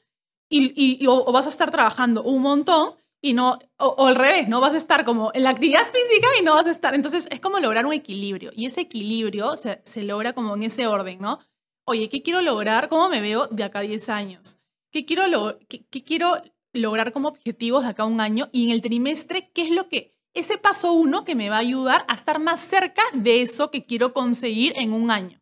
y, 0.49 1.05
o 1.07 1.31
vas 1.31 1.47
a 1.47 1.49
estar 1.49 1.71
trabajando 1.71 2.23
un 2.23 2.41
montón 2.41 2.93
y 3.21 3.33
no, 3.33 3.57
o, 3.77 4.05
al 4.07 4.15
revés, 4.15 4.47
no 4.47 4.61
vas 4.61 4.75
a 4.75 4.77
estar 4.77 5.03
como 5.03 5.31
en 5.33 5.43
la 5.43 5.49
actividad 5.49 5.87
física 5.87 6.27
y 6.39 6.43
no 6.43 6.53
vas 6.53 6.67
a 6.67 6.71
estar. 6.71 6.93
Entonces 6.93 7.27
es 7.31 7.39
como 7.39 7.59
lograr 7.59 7.85
un 7.85 7.93
equilibrio 7.93 8.51
y 8.55 8.67
ese 8.67 8.81
equilibrio 8.81 9.57
se, 9.57 9.81
se 9.83 10.03
logra 10.03 10.33
como 10.33 10.55
en 10.55 10.63
ese 10.63 10.85
orden, 10.85 11.19
¿no? 11.19 11.39
Oye, 11.87 12.09
¿qué 12.09 12.21
quiero 12.21 12.41
lograr? 12.41 12.87
¿Cómo 12.87 13.09
me 13.09 13.21
veo 13.21 13.47
de 13.47 13.63
acá 13.63 13.79
a 13.79 13.83
10 13.83 14.09
años? 14.09 14.57
¿Qué 14.91 15.05
quiero, 15.05 15.27
lo, 15.27 15.59
qué, 15.67 16.03
quiero 16.03 16.41
lograr 16.73 17.11
como 17.11 17.27
objetivos 17.27 17.83
de 17.83 17.89
acá 17.89 18.03
a 18.03 18.07
un 18.07 18.21
año? 18.21 18.47
Y 18.51 18.65
en 18.65 18.69
el 18.71 18.81
trimestre, 18.81 19.51
¿qué 19.53 19.63
es 19.63 19.71
lo 19.71 19.89
que, 19.89 20.14
ese 20.35 20.57
paso 20.57 20.93
uno 20.93 21.25
que 21.25 21.35
me 21.35 21.49
va 21.49 21.57
a 21.57 21.59
ayudar 21.59 22.05
a 22.07 22.13
estar 22.13 22.39
más 22.39 22.59
cerca 22.59 23.01
de 23.13 23.41
eso 23.41 23.71
que 23.71 23.85
quiero 23.85 24.13
conseguir 24.13 24.73
en 24.75 24.93
un 24.93 25.09
año? 25.09 25.41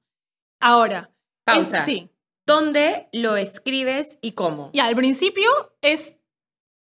Ahora, 0.61 1.11
pausa. 1.45 1.83
sí. 1.83 2.09
¿Dónde 2.45 3.07
lo 3.13 3.37
escribes 3.37 4.17
y 4.21 4.33
cómo? 4.33 4.69
Y 4.73 4.79
al 4.79 4.95
principio 4.95 5.49
es 5.81 6.17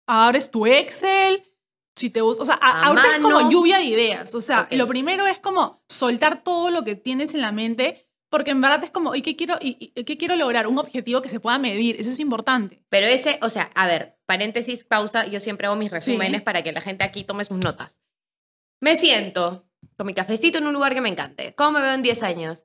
abres 0.07 0.51
tu 0.51 0.67
Excel, 0.67 1.43
si 1.97 2.11
te 2.11 2.21
gusta, 2.21 2.43
o 2.43 2.47
sea, 2.47 2.55
ahorita 2.55 3.17
es 3.17 3.23
como 3.23 3.51
lluvia 3.51 3.79
de 3.79 3.85
ideas, 3.85 4.35
o 4.35 4.41
sea, 4.41 4.67
lo 4.71 4.87
primero 4.87 5.27
es 5.27 5.39
como 5.39 5.83
soltar 5.89 6.43
todo 6.43 6.71
lo 6.71 6.83
que 6.83 6.97
tienes 6.97 7.35
en 7.35 7.43
la 7.43 7.53
mente, 7.53 8.10
porque 8.31 8.53
en 8.53 8.61
verdad 8.61 8.83
es 8.85 8.91
como, 8.91 9.15
¿y 9.15 9.23
qué 9.23 9.37
quiero, 9.37 9.59
y, 9.61 9.89
qué 10.05 10.17
quiero 10.17 10.37
lograr? 10.37 10.67
Un 10.67 10.79
objetivo 10.79 11.21
que 11.21 11.29
se 11.29 11.41
pueda 11.41 11.59
medir, 11.59 12.01
eso 12.01 12.11
es 12.11 12.21
importante. 12.21 12.83
Pero 12.89 13.07
ese, 13.07 13.39
o 13.43 13.51
sea, 13.51 13.71
a 13.75 13.87
ver, 13.87 14.19
paréntesis, 14.25 14.85
pausa, 14.85 15.27
yo 15.27 15.41
siempre 15.41 15.67
hago 15.67 15.77
mis 15.77 15.91
resúmenes 15.91 16.41
para 16.41 16.63
que 16.63 16.73
la 16.73 16.81
gente 16.81 17.05
aquí 17.05 17.25
tome 17.25 17.45
sus 17.45 17.59
notas. 17.59 18.01
Me 18.81 18.97
siento 18.97 19.67
con 19.97 20.07
mi 20.07 20.15
cafecito 20.15 20.59
en 20.59 20.67
un 20.67 20.73
lugar 20.73 20.95
que 20.95 21.03
me 21.03 21.11
encante. 21.11 21.55
¿Cómo 21.55 21.73
me 21.73 21.81
veo 21.81 21.93
en 21.93 22.03
10 22.03 22.23
años? 22.23 22.65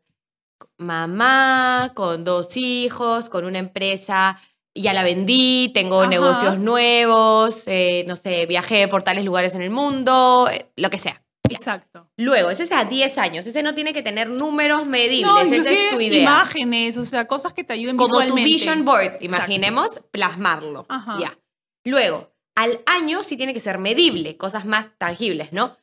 Mamá, 0.77 1.91
con 1.95 2.23
dos 2.23 2.55
hijos, 2.55 3.27
con 3.27 3.43
una 3.43 3.59
empresa 3.59 4.39
ya 4.75 4.93
la 4.93 5.03
vendí, 5.03 5.71
tengo 5.73 6.05
negocios 6.05 6.59
nuevos, 6.59 7.63
eh, 7.65 8.03
no 8.07 8.17
sé, 8.17 8.45
viajé 8.45 8.87
por 8.87 9.03
tales 9.03 9.23
lugares 9.23 9.55
en 9.55 9.61
el 9.61 9.69
mundo, 9.69 10.49
eh, 10.51 10.69
lo 10.75 10.89
que 10.89 10.99
sea. 10.99 11.24
Exacto. 11.49 12.09
Luego, 12.17 12.49
ese 12.49 12.63
es 12.63 12.71
a 12.71 12.85
10 12.85 13.17
años, 13.17 13.47
ese 13.47 13.63
no 13.63 13.73
tiene 13.73 13.93
que 13.93 14.01
tener 14.01 14.29
números 14.29 14.85
medibles, 14.85 15.31
no, 15.31 15.39
esa 15.39 15.71
es 15.71 15.89
tu 15.91 15.99
idea. 16.01 16.21
Imágenes, 16.21 16.97
o 16.97 17.05
sea, 17.05 17.27
cosas 17.27 17.53
que 17.53 17.63
te 17.63 17.73
ayuden 17.73 17.97
Como 17.97 18.25
tu 18.25 18.35
vision 18.35 18.85
board, 18.85 19.17
imaginemos, 19.21 20.01
plasmarlo. 20.11 20.87
Ya. 21.19 21.37
Luego, 21.83 22.33
al 22.55 22.81
año 22.85 23.23
sí 23.23 23.37
tiene 23.37 23.53
que 23.53 23.59
ser 23.59 23.77
medible, 23.77 24.37
cosas 24.37 24.65
más 24.65 24.97
tangibles, 24.97 25.53
¿no? 25.53 25.75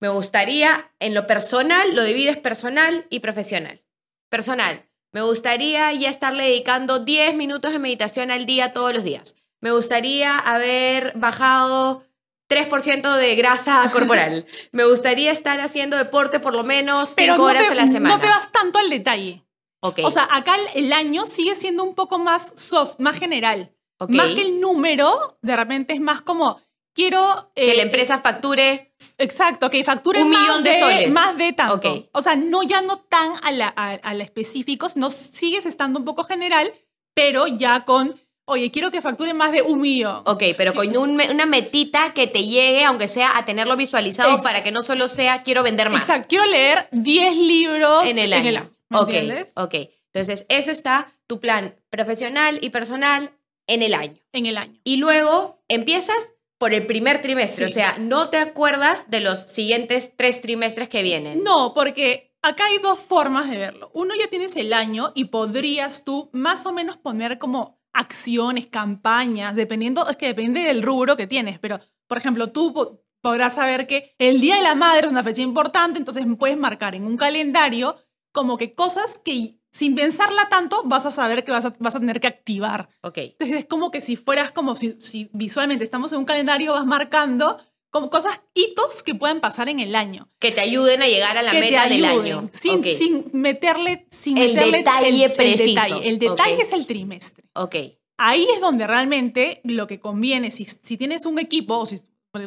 Me 0.00 0.08
gustaría, 0.08 0.92
en 0.98 1.12
lo 1.12 1.26
personal, 1.26 1.94
lo 1.94 2.04
divides 2.04 2.38
personal 2.38 3.06
y 3.10 3.20
profesional. 3.20 3.82
Personal, 4.30 4.88
me 5.12 5.22
gustaría 5.22 5.92
ya 5.92 6.08
estarle 6.08 6.44
dedicando 6.44 7.00
10 7.00 7.34
minutos 7.34 7.72
de 7.72 7.78
meditación 7.80 8.30
al 8.30 8.46
día 8.46 8.72
todos 8.72 8.94
los 8.94 9.04
días. 9.04 9.36
Me 9.60 9.72
gustaría 9.72 10.38
haber 10.38 11.12
bajado 11.16 12.04
3% 12.50 13.16
de 13.16 13.34
grasa 13.36 13.88
corporal. 13.92 14.44
Me 14.72 14.84
gustaría 14.84 15.30
estar 15.30 15.60
haciendo 15.60 15.96
deporte 15.96 16.40
por 16.40 16.54
lo 16.54 16.64
menos 16.64 17.14
5 17.16 17.42
horas 17.42 17.70
a 17.70 17.74
la 17.74 17.86
semana. 17.86 18.16
No 18.16 18.20
te 18.20 18.26
vas 18.26 18.50
tanto 18.52 18.78
al 18.78 18.90
detalle. 18.90 19.44
Okay. 19.82 20.04
O 20.04 20.10
sea, 20.10 20.28
acá 20.30 20.56
el 20.74 20.92
año 20.92 21.24
sigue 21.24 21.54
siendo 21.54 21.84
un 21.84 21.94
poco 21.94 22.18
más 22.18 22.52
soft, 22.56 22.96
más 22.98 23.18
general. 23.18 23.72
Más 24.08 24.28
que 24.28 24.42
el 24.42 24.60
número, 24.60 25.38
de 25.42 25.56
repente 25.56 25.94
es 25.94 26.00
más 26.00 26.22
como 26.22 26.60
quiero... 26.94 27.50
que 27.54 27.72
eh, 27.72 27.76
la 27.76 27.82
empresa 27.82 28.18
facture 28.18 28.94
Exacto, 29.18 29.70
que 29.70 29.82
facture 29.84 30.22
Un 30.22 30.30
más 30.30 30.42
millón 30.42 30.64
de 30.64 30.78
soles. 30.78 31.12
Más 31.12 31.36
de 31.36 31.52
tanto. 31.52 31.74
Ok. 31.74 32.08
O 32.12 32.22
sea, 32.22 32.36
no 32.36 32.62
ya 32.62 32.82
no 32.82 32.98
tan 32.98 33.32
a 33.42 33.52
la, 33.52 33.72
a, 33.74 33.92
a 33.92 34.14
la 34.14 34.24
específicos, 34.24 34.96
no 34.96 35.10
sigues 35.10 35.66
estando 35.66 35.98
un 35.98 36.04
poco 36.04 36.24
general, 36.24 36.72
pero 37.14 37.46
ya 37.46 37.84
con, 37.84 38.20
oye, 38.50 38.70
quiero 38.70 38.90
que 38.90 39.00
facture 39.02 39.32
más 39.34 39.52
de 39.52 39.62
un 39.62 39.80
millón. 39.80 40.22
Ok, 40.26 40.42
pero 40.56 40.74
con 40.74 40.94
un 40.96 41.20
una 41.20 41.46
metita 41.46 42.12
que 42.14 42.26
te 42.26 42.44
llegue, 42.46 42.84
aunque 42.84 43.08
sea 43.08 43.38
a 43.38 43.44
tenerlo 43.44 43.76
visualizado, 43.76 44.34
Ex- 44.34 44.42
para 44.42 44.62
que 44.62 44.72
no 44.72 44.82
solo 44.82 45.08
sea 45.08 45.42
quiero 45.42 45.62
vender 45.62 45.88
más 45.90 46.02
Exacto, 46.02 46.26
quiero 46.28 46.46
leer 46.46 46.88
10 46.92 47.36
libros 47.36 48.06
en 48.06 48.18
el 48.18 48.32
año. 48.32 48.70
¿Me 48.88 48.98
ok, 48.98 49.08
entiendes? 49.08 49.52
ok. 49.56 49.74
Entonces, 50.12 50.44
eso 50.48 50.70
está 50.72 51.12
tu 51.28 51.38
plan 51.40 51.76
profesional 51.88 52.58
y 52.60 52.70
personal 52.70 53.30
en 53.68 53.82
el 53.82 53.94
año. 53.94 54.14
En 54.32 54.46
el 54.46 54.56
año. 54.58 54.80
Y 54.82 54.96
luego 54.96 55.62
empiezas 55.68 56.16
por 56.58 56.74
el 56.74 56.84
primer 56.86 57.22
trimestre, 57.22 57.66
Sí. 57.68 57.70
o 57.70 57.74
sea, 57.74 57.96
no 57.98 58.28
te 58.28 58.36
acuerdas 58.38 59.04
de 59.08 59.20
los 59.20 59.44
siguientes 59.44 60.12
tres 60.16 60.40
trimestres 60.40 60.88
que 60.88 61.02
vienen. 61.02 61.42
No, 61.44 61.72
porque 61.74 62.34
acá 62.42 62.66
hay 62.66 62.78
dos 62.78 62.98
formas 62.98 63.48
de 63.48 63.56
verlo. 63.56 63.90
Uno 63.94 64.14
ya 64.18 64.26
tienes 64.28 64.56
el 64.56 64.72
año 64.72 65.12
y 65.14 65.26
podrías 65.26 66.04
tú 66.04 66.28
más 66.32 66.66
o 66.66 66.72
menos 66.72 66.96
poner 66.98 67.38
como 67.38 67.79
acciones, 67.92 68.66
campañas, 68.66 69.56
dependiendo, 69.56 70.08
es 70.08 70.16
que 70.16 70.26
depende 70.26 70.60
del 70.60 70.82
rubro 70.82 71.16
que 71.16 71.26
tienes, 71.26 71.58
pero 71.58 71.80
por 72.06 72.18
ejemplo, 72.18 72.50
tú 72.52 72.72
po- 72.72 73.02
podrás 73.20 73.54
saber 73.54 73.86
que 73.86 74.14
el 74.18 74.40
Día 74.40 74.56
de 74.56 74.62
la 74.62 74.74
Madre 74.74 75.06
es 75.06 75.12
una 75.12 75.22
fecha 75.22 75.42
importante, 75.42 75.98
entonces 75.98 76.24
puedes 76.38 76.56
marcar 76.58 76.94
en 76.94 77.04
un 77.04 77.16
calendario 77.16 77.96
como 78.32 78.56
que 78.56 78.74
cosas 78.74 79.18
que 79.24 79.56
sin 79.72 79.94
pensarla 79.94 80.48
tanto 80.48 80.82
vas 80.84 81.06
a 81.06 81.10
saber 81.10 81.44
que 81.44 81.52
vas 81.52 81.64
a, 81.64 81.74
vas 81.78 81.94
a 81.94 82.00
tener 82.00 82.20
que 82.20 82.26
activar. 82.26 82.88
Ok, 83.02 83.18
Entonces 83.18 83.58
es 83.58 83.64
como 83.66 83.90
que 83.90 84.00
si 84.00 84.16
fueras 84.16 84.50
como 84.50 84.74
si, 84.74 84.98
si 85.00 85.30
visualmente 85.32 85.84
estamos 85.84 86.12
en 86.12 86.18
un 86.20 86.24
calendario, 86.24 86.72
vas 86.72 86.86
marcando 86.86 87.58
como 87.90 88.08
cosas, 88.10 88.40
hitos 88.54 89.02
que 89.02 89.14
pueden 89.14 89.40
pasar 89.40 89.68
en 89.68 89.80
el 89.80 89.94
año 89.96 90.28
que 90.38 90.52
te 90.52 90.60
ayuden 90.60 91.02
a 91.02 91.08
llegar 91.08 91.36
a 91.36 91.42
la 91.42 91.50
que 91.50 91.60
meta 91.60 91.88
del 91.88 92.04
año. 92.04 92.48
Sin, 92.52 92.78
ok, 92.78 92.86
sin 92.96 93.24
meterle, 93.32 94.06
sin 94.10 94.38
El 94.38 94.54
meterle 94.54 94.78
detalle 94.78 95.24
el, 95.24 95.32
preciso. 95.32 95.64
El 95.64 95.74
detalle, 95.74 96.08
El 96.08 96.18
detalle 96.18 96.54
Ok. 96.54 96.60
es 96.62 96.72
el 96.72 96.86
trimestre. 96.86 97.44
ok, 97.54 97.74
Ahí 98.22 98.46
es 98.54 98.60
donde 98.60 98.86
realmente 98.86 99.60
lo 99.64 99.86
que 99.86 99.98
conviene, 99.98 100.50
si, 100.50 100.66
si 100.66 100.96
tienes 100.98 101.24
un 101.24 101.38
equipo, 101.38 101.78
o 101.78 101.86
si, 101.86 102.00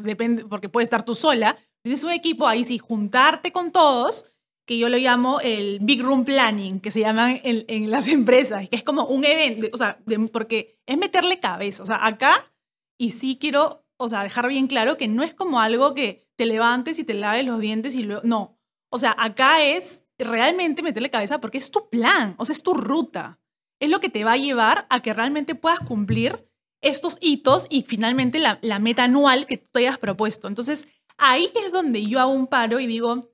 depende, 0.03 0.45
porque 0.45 0.69
puedes 0.69 0.85
estar 0.85 1.03
tú 1.03 1.15
sola, 1.15 1.57
si 1.59 1.81
tienes 1.85 2.03
un 2.03 2.11
equipo, 2.11 2.47
ahí 2.47 2.63
sí, 2.63 2.77
juntarte 2.77 3.51
con 3.51 3.71
todos, 3.71 4.27
que 4.67 4.77
yo 4.77 4.87
lo 4.87 4.97
llamo 4.97 5.39
el 5.41 5.79
Big 5.81 6.01
Room 6.03 6.25
Planning, 6.25 6.79
que 6.79 6.91
se 6.91 6.99
llaman 6.99 7.41
en, 7.43 7.65
en 7.67 7.89
las 7.89 8.07
empresas, 8.19 8.69
que 8.69 8.75
es 8.75 8.83
como 8.83 9.05
un 9.07 9.25
evento, 9.25 9.67
o 9.73 9.77
sea, 9.77 9.97
de- 10.05 10.19
porque 10.19 10.77
es 10.85 10.97
meterle 10.97 11.39
cabeza. 11.39 11.81
O 11.81 11.85
sea, 11.87 12.05
acá, 12.05 12.53
y 12.99 13.09
sí 13.09 13.37
quiero, 13.41 13.82
o 13.97 14.09
sea, 14.09 14.23
dejar 14.23 14.47
bien 14.47 14.67
claro 14.67 14.97
que 14.97 15.07
no 15.07 15.23
es 15.23 15.33
como 15.33 15.59
algo 15.59 15.93
que 15.93 16.27
te 16.35 16.45
levantes 16.45 16.99
y 16.99 17.03
te 17.03 17.13
laves 17.13 17.45
los 17.45 17.59
dientes 17.59 17.95
y 17.95 18.03
luego, 18.03 18.21
no. 18.23 18.59
O 18.89 18.97
sea, 18.97 19.15
acá 19.17 19.63
es 19.63 20.03
realmente 20.17 20.81
meterle 20.81 21.09
cabeza 21.09 21.39
porque 21.41 21.57
es 21.57 21.71
tu 21.71 21.89
plan, 21.89 22.35
o 22.37 22.45
sea, 22.45 22.53
es 22.53 22.63
tu 22.63 22.73
ruta. 22.73 23.39
Es 23.79 23.89
lo 23.89 23.99
que 23.99 24.09
te 24.09 24.23
va 24.23 24.33
a 24.33 24.37
llevar 24.37 24.87
a 24.89 25.01
que 25.01 25.13
realmente 25.13 25.55
puedas 25.55 25.79
cumplir 25.79 26.47
estos 26.81 27.17
hitos 27.21 27.67
y 27.69 27.83
finalmente 27.83 28.39
la, 28.39 28.59
la 28.61 28.79
meta 28.79 29.05
anual 29.05 29.45
que 29.45 29.57
tú 29.57 29.69
te 29.71 29.79
hayas 29.79 29.97
propuesto. 29.97 30.47
Entonces, 30.47 30.87
ahí 31.17 31.49
es 31.65 31.71
donde 31.71 32.05
yo 32.05 32.19
hago 32.19 32.31
un 32.31 32.47
paro 32.47 32.79
y 32.79 32.87
digo, 32.87 33.31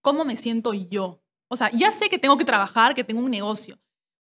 ¿cómo 0.00 0.24
me 0.24 0.36
siento 0.36 0.74
yo? 0.74 1.22
O 1.48 1.56
sea, 1.56 1.70
ya 1.72 1.92
sé 1.92 2.08
que 2.08 2.18
tengo 2.18 2.36
que 2.36 2.44
trabajar, 2.44 2.94
que 2.94 3.04
tengo 3.04 3.20
un 3.20 3.30
negocio, 3.30 3.78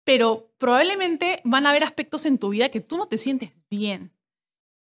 pero 0.04 0.54
probablemente 0.58 1.42
van 1.44 1.66
a 1.66 1.72
haber 1.72 1.84
aspectos 1.84 2.26
en 2.26 2.38
tu 2.38 2.50
vida 2.50 2.70
que 2.70 2.80
tú 2.80 2.98
no 2.98 3.08
te 3.08 3.18
sientes 3.18 3.52
bien. 3.70 4.17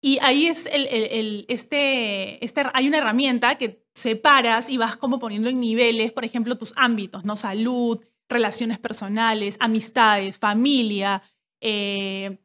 Y 0.06 0.20
ahí 0.22 0.46
es 0.46 0.66
el, 0.66 1.46
este, 1.48 2.44
este, 2.44 2.62
hay 2.74 2.86
una 2.86 2.98
herramienta 2.98 3.58
que 3.58 3.84
separas 3.92 4.70
y 4.70 4.76
vas 4.76 4.96
como 4.96 5.18
poniendo 5.18 5.48
en 5.48 5.58
niveles, 5.58 6.12
por 6.12 6.24
ejemplo, 6.24 6.56
tus 6.56 6.72
ámbitos, 6.76 7.24
¿no? 7.24 7.34
Salud, 7.34 8.00
relaciones 8.28 8.78
personales, 8.78 9.56
amistades, 9.58 10.36
familia, 10.36 11.24
eh, 11.60 12.38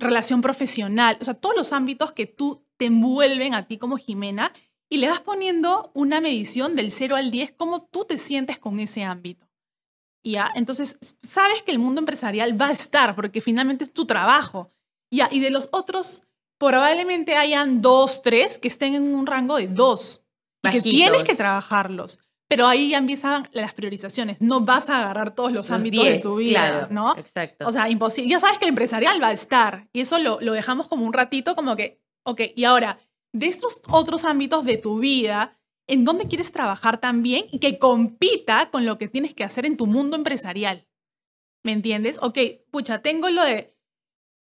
relación 0.00 0.40
profesional, 0.40 1.16
o 1.20 1.24
sea, 1.24 1.34
todos 1.34 1.54
los 1.54 1.72
ámbitos 1.72 2.10
que 2.10 2.26
tú 2.26 2.66
te 2.76 2.86
envuelven 2.86 3.54
a 3.54 3.68
ti 3.68 3.78
como 3.78 3.96
Jimena 3.96 4.52
y 4.90 4.96
le 4.96 5.08
vas 5.08 5.20
poniendo 5.20 5.92
una 5.94 6.20
medición 6.20 6.74
del 6.74 6.90
0 6.90 7.14
al 7.14 7.30
10, 7.30 7.52
cómo 7.52 7.84
tú 7.84 8.06
te 8.06 8.18
sientes 8.18 8.58
con 8.58 8.80
ese 8.80 9.04
ámbito. 9.04 9.48
¿Ya? 10.24 10.50
Entonces, 10.56 10.98
sabes 11.22 11.62
que 11.62 11.70
el 11.70 11.78
mundo 11.78 12.00
empresarial 12.00 12.60
va 12.60 12.66
a 12.66 12.72
estar, 12.72 13.14
porque 13.14 13.40
finalmente 13.40 13.84
es 13.84 13.92
tu 13.92 14.04
trabajo. 14.04 14.72
Y 15.10 15.40
de 15.40 15.50
los 15.50 15.68
otros, 15.70 16.27
probablemente 16.58 17.36
hayan 17.36 17.80
dos, 17.80 18.22
tres 18.22 18.58
que 18.58 18.68
estén 18.68 18.94
en 18.94 19.14
un 19.14 19.26
rango 19.26 19.56
de 19.56 19.68
dos. 19.68 20.24
Y 20.62 20.70
que 20.70 20.78
Bajitos. 20.78 20.90
tienes 20.90 21.24
que 21.24 21.34
trabajarlos. 21.34 22.18
Pero 22.48 22.66
ahí 22.66 22.90
ya 22.90 22.98
empiezan 22.98 23.46
las 23.52 23.74
priorizaciones. 23.74 24.40
No 24.40 24.62
vas 24.62 24.88
a 24.88 24.98
agarrar 24.98 25.34
todos 25.34 25.52
los, 25.52 25.68
Los 25.68 25.70
ámbitos 25.70 26.02
de 26.02 26.10
10, 26.12 26.22
tu 26.22 26.36
vida, 26.36 26.68
claro, 26.68 26.86
¿no? 26.90 27.16
Exacto. 27.16 27.68
O 27.68 27.72
sea, 27.72 27.90
imposible. 27.90 28.30
Ya 28.30 28.40
sabes 28.40 28.58
que 28.58 28.64
el 28.64 28.70
empresarial 28.70 29.22
va 29.22 29.28
a 29.28 29.32
estar. 29.32 29.88
Y 29.92 30.00
eso 30.00 30.18
lo, 30.18 30.40
lo 30.40 30.54
dejamos 30.54 30.88
como 30.88 31.04
un 31.04 31.12
ratito, 31.12 31.54
como 31.54 31.76
que, 31.76 32.00
ok, 32.24 32.40
y 32.56 32.64
ahora, 32.64 32.98
de 33.32 33.46
estos 33.46 33.82
otros 33.90 34.24
ámbitos 34.24 34.64
de 34.64 34.78
tu 34.78 34.98
vida, 34.98 35.58
¿en 35.86 36.06
dónde 36.06 36.26
quieres 36.26 36.50
trabajar 36.50 36.98
también 36.98 37.44
y 37.52 37.58
que 37.58 37.78
compita 37.78 38.70
con 38.70 38.86
lo 38.86 38.96
que 38.96 39.08
tienes 39.08 39.34
que 39.34 39.44
hacer 39.44 39.66
en 39.66 39.76
tu 39.76 39.86
mundo 39.86 40.16
empresarial? 40.16 40.88
¿Me 41.62 41.72
entiendes? 41.72 42.18
Ok, 42.22 42.38
pucha, 42.70 43.02
tengo 43.02 43.28
lo 43.28 43.42
de 43.44 43.76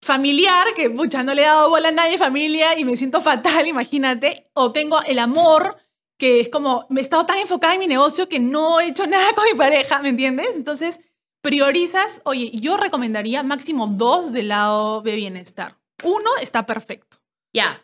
familiar, 0.04 0.68
que 0.76 0.90
pucha, 0.90 1.24
no 1.24 1.34
le 1.34 1.44
he 1.44 1.46
dado 1.46 1.70
bola 1.70 1.90
a 1.90 1.92
nadie 1.92 2.18
familia 2.18 2.78
y 2.78 2.84
me 2.84 2.96
siento 2.96 3.22
fatal, 3.22 3.66
imagínate. 3.68 4.50
O 4.54 4.72
tengo 4.72 5.02
el 5.04 5.18
amor, 5.18 5.78
que 6.18 6.42
es 6.42 6.50
como, 6.50 6.86
me 6.90 7.00
he 7.00 7.04
estado 7.04 7.26
tan 7.26 7.40
enfocada 7.40 7.74
en 7.74 7.80
mi 7.80 7.88
negocio 7.88 8.30
que 8.30 8.40
no 8.40 8.80
he 8.80 8.88
hecho 8.88 9.08
nada 9.08 9.34
con 9.34 9.46
mi 9.46 9.58
pareja, 9.58 10.00
¿me 10.00 10.10
entiendes? 10.10 10.56
Entonces, 10.56 11.02
priorizas, 11.42 12.22
oye, 12.26 12.52
yo 12.54 12.78
recomendaría 12.78 13.44
máximo 13.44 13.88
dos 13.88 14.32
del 14.32 14.50
lado 14.50 15.02
de 15.02 15.16
bienestar. 15.16 15.78
Uno 16.04 16.30
está 16.42 16.66
perfecto. 16.66 17.18
ya. 17.54 17.82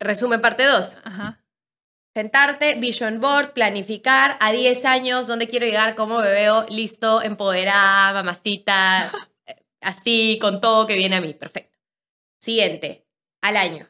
Resumen 0.00 0.40
parte 0.40 0.64
2. 0.64 0.98
Ajá. 1.04 1.44
Sentarte, 2.14 2.74
vision 2.74 3.20
board, 3.20 3.52
planificar 3.52 4.36
a 4.40 4.50
10 4.50 4.84
años, 4.84 5.28
dónde 5.28 5.46
quiero 5.46 5.64
llegar, 5.64 5.94
cómo 5.94 6.18
me 6.18 6.28
veo, 6.28 6.66
listo, 6.68 7.22
empoderada, 7.22 8.12
mamacita, 8.12 9.10
así, 9.82 10.38
con 10.40 10.60
todo 10.60 10.86
que 10.86 10.96
viene 10.96 11.16
a 11.16 11.20
mí. 11.20 11.34
Perfecto. 11.34 11.78
Siguiente, 12.38 13.06
al 13.40 13.56
año. 13.56 13.88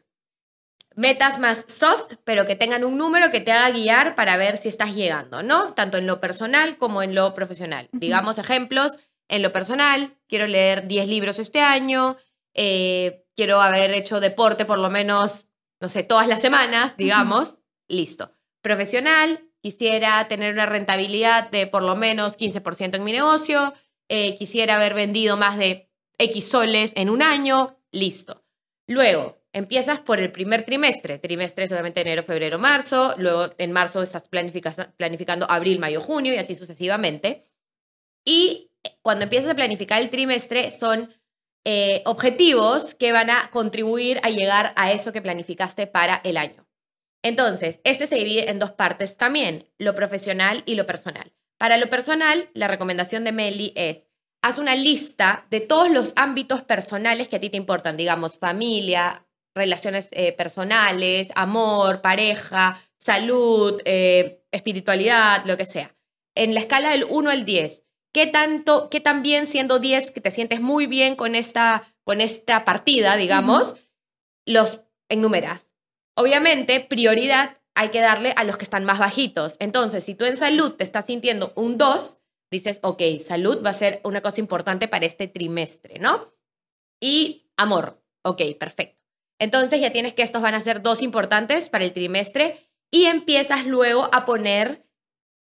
Metas 0.95 1.39
más 1.39 1.65
soft, 1.69 2.15
pero 2.25 2.45
que 2.45 2.55
tengan 2.57 2.85
un 2.85 2.99
número 2.99 3.31
que 3.31 3.41
te 3.41 3.53
haga 3.53 3.71
guiar 3.71 4.15
para 4.15 4.37
ver 4.37 4.59
si 4.59 4.69
estás 4.69 4.95
llegando, 4.95 5.43
¿no? 5.43 5.73
Tanto 5.73 5.97
en 5.97 6.07
lo 6.07 6.21
personal 6.21 6.77
como 6.77 7.03
en 7.03 7.15
lo 7.15 7.33
profesional. 7.33 7.89
Digamos 7.93 8.39
ejemplos, 8.39 8.93
en 9.29 9.41
lo 9.41 9.53
personal, 9.53 10.19
quiero 10.29 10.47
leer 10.47 10.87
10 10.89 11.09
libros 11.09 11.39
este 11.39 11.61
año, 11.61 12.17
eh, 12.53 13.25
quiero 13.35 13.63
haber 13.63 13.93
hecho 13.93 14.21
deporte 14.21 14.67
por 14.67 14.79
lo 14.79 14.91
menos, 14.91 15.47
no 15.81 15.89
sé, 15.89 16.03
todas 16.03 16.29
las 16.29 16.43
semanas, 16.43 16.99
digamos, 16.99 17.57
listo. 17.89 18.35
Profesional, 18.61 19.49
quisiera 19.63 20.29
tener 20.29 20.53
una 20.53 20.67
rentabilidad 20.67 21.51
de 21.51 21.67
por 21.67 21.83
lo 21.83 21.97
menos 21.97 22.37
15% 22.37 22.97
en 22.97 23.05
mi 23.05 23.13
negocio, 23.13 23.73
eh, 24.15 24.37
quisiera 24.37 24.75
haber 24.77 24.93
vendido 24.93 25.39
más 25.39 25.57
de 25.57 25.89
X 26.19 26.51
soles 26.51 26.93
en 26.97 27.09
un 27.09 27.23
año, 27.23 27.79
listo. 27.93 28.45
Luego, 28.87 29.43
empiezas 29.55 30.01
por 30.01 30.21
el 30.21 30.31
primer 30.31 30.65
trimestre. 30.65 31.19
Trimestre 31.19 31.65
es 31.65 31.73
obviamente 31.73 32.03
enero, 32.03 32.23
febrero, 32.23 32.59
marzo. 32.59 33.15
Luego, 33.17 33.49
en 33.57 33.73
marzo 33.73 34.03
estás 34.03 34.29
planifica- 34.31 34.93
planificando 34.99 35.51
abril, 35.51 35.79
mayo, 35.79 36.03
junio 36.03 36.35
y 36.35 36.37
así 36.37 36.55
sucesivamente. 36.55 37.43
Y 38.25 38.71
cuando 39.01 39.25
empiezas 39.25 39.53
a 39.53 39.55
planificar 39.55 40.03
el 40.03 40.11
trimestre, 40.11 40.71
son 40.73 41.11
eh, 41.65 42.03
objetivos 42.05 42.95
que 42.95 43.13
van 43.13 43.31
a 43.31 43.49
contribuir 43.51 44.21
a 44.25 44.29
llegar 44.29 44.75
a 44.77 44.93
eso 44.93 45.13
que 45.13 45.23
planificaste 45.23 45.87
para 45.87 46.21
el 46.25 46.37
año. 46.37 46.67
Entonces, 47.25 47.81
este 47.85 48.07
se 48.07 48.17
divide 48.17 48.51
en 48.51 48.59
dos 48.59 48.73
partes 48.73 49.17
también, 49.17 49.71
lo 49.79 49.95
profesional 49.95 50.65
y 50.67 50.75
lo 50.75 50.85
personal. 50.85 51.33
Para 51.63 51.79
lo 51.79 51.89
personal, 51.89 52.51
la 52.55 52.67
recomendación 52.67 53.23
de 53.23 53.31
Meli 53.31 53.73
es, 53.77 54.09
haz 54.43 54.59
una 54.59 54.75
lista 54.75 55.47
de 55.49 55.61
todos 55.61 55.91
los 55.91 56.13
ámbitos 56.17 56.63
personales 56.63 57.29
que 57.29 57.37
a 57.37 57.41
ti 57.41 57.51
te 57.51 57.57
importan, 57.57 57.97
digamos, 57.97 58.37
familia, 58.41 59.29
relaciones 59.55 60.09
eh, 60.11 60.33
personales, 60.33 61.29
amor, 61.37 62.01
pareja, 62.01 62.81
salud, 62.99 63.81
eh, 63.85 64.43
espiritualidad, 64.51 65.45
lo 65.45 65.57
que 65.57 65.65
sea. 65.65 65.95
En 66.35 66.53
la 66.53 66.59
escala 66.59 66.91
del 66.91 67.07
1 67.09 67.31
al 67.31 67.45
10, 67.45 67.85
¿qué 68.13 68.27
tanto, 68.27 68.91
qué 68.91 68.99
tan 68.99 69.23
bien 69.23 69.47
siendo 69.47 69.79
10 69.79 70.11
que 70.11 70.21
te 70.21 70.33
sientes 70.33 70.61
muy 70.61 70.89
bien 70.89 71.15
con 71.15 71.37
esta, 71.37 71.85
con 72.03 72.21
esta 72.21 72.65
partida, 72.65 73.15
digamos, 73.15 73.77
los 74.47 74.81
enumeras? 75.09 75.73
Obviamente, 76.17 76.81
prioridad 76.81 77.62
hay 77.75 77.89
que 77.91 78.01
darle 78.01 78.33
a 78.37 78.45
los 78.45 78.57
que 78.57 78.65
están 78.65 78.85
más 78.85 78.99
bajitos. 78.99 79.57
Entonces, 79.59 80.05
si 80.05 80.15
tú 80.15 80.25
en 80.25 80.37
salud 80.37 80.73
te 80.73 80.85
estás 80.85 81.07
sintiendo 81.07 81.53
un 81.57 81.79
2, 81.79 82.19
dices, 82.51 82.81
ok, 82.83 83.03
salud 83.25 83.65
va 83.65 83.71
a 83.71 83.75
ser 83.75 84.01
una 84.05 84.21
cosa 84.21 84.41
importante 84.41 84.89
para 84.89 85.07
este 85.07 85.27
trimestre, 85.29 85.99
¿no? 85.99 86.33
Y 87.01 87.51
amor, 87.57 88.03
ok, 88.25 88.43
perfecto. 88.59 89.01
Entonces 89.41 89.81
ya 89.81 89.91
tienes 89.91 90.15
que 90.15 90.23
estos 90.23 90.43
van 90.43 90.55
a 90.55 90.61
ser 90.61 90.83
dos 90.83 91.03
importantes 91.03 91.69
para 91.69 91.85
el 91.85 91.93
trimestre 91.93 92.69
y 92.93 93.07
empiezas 93.07 93.67
luego 93.67 94.09
a 94.13 94.25
poner 94.25 94.87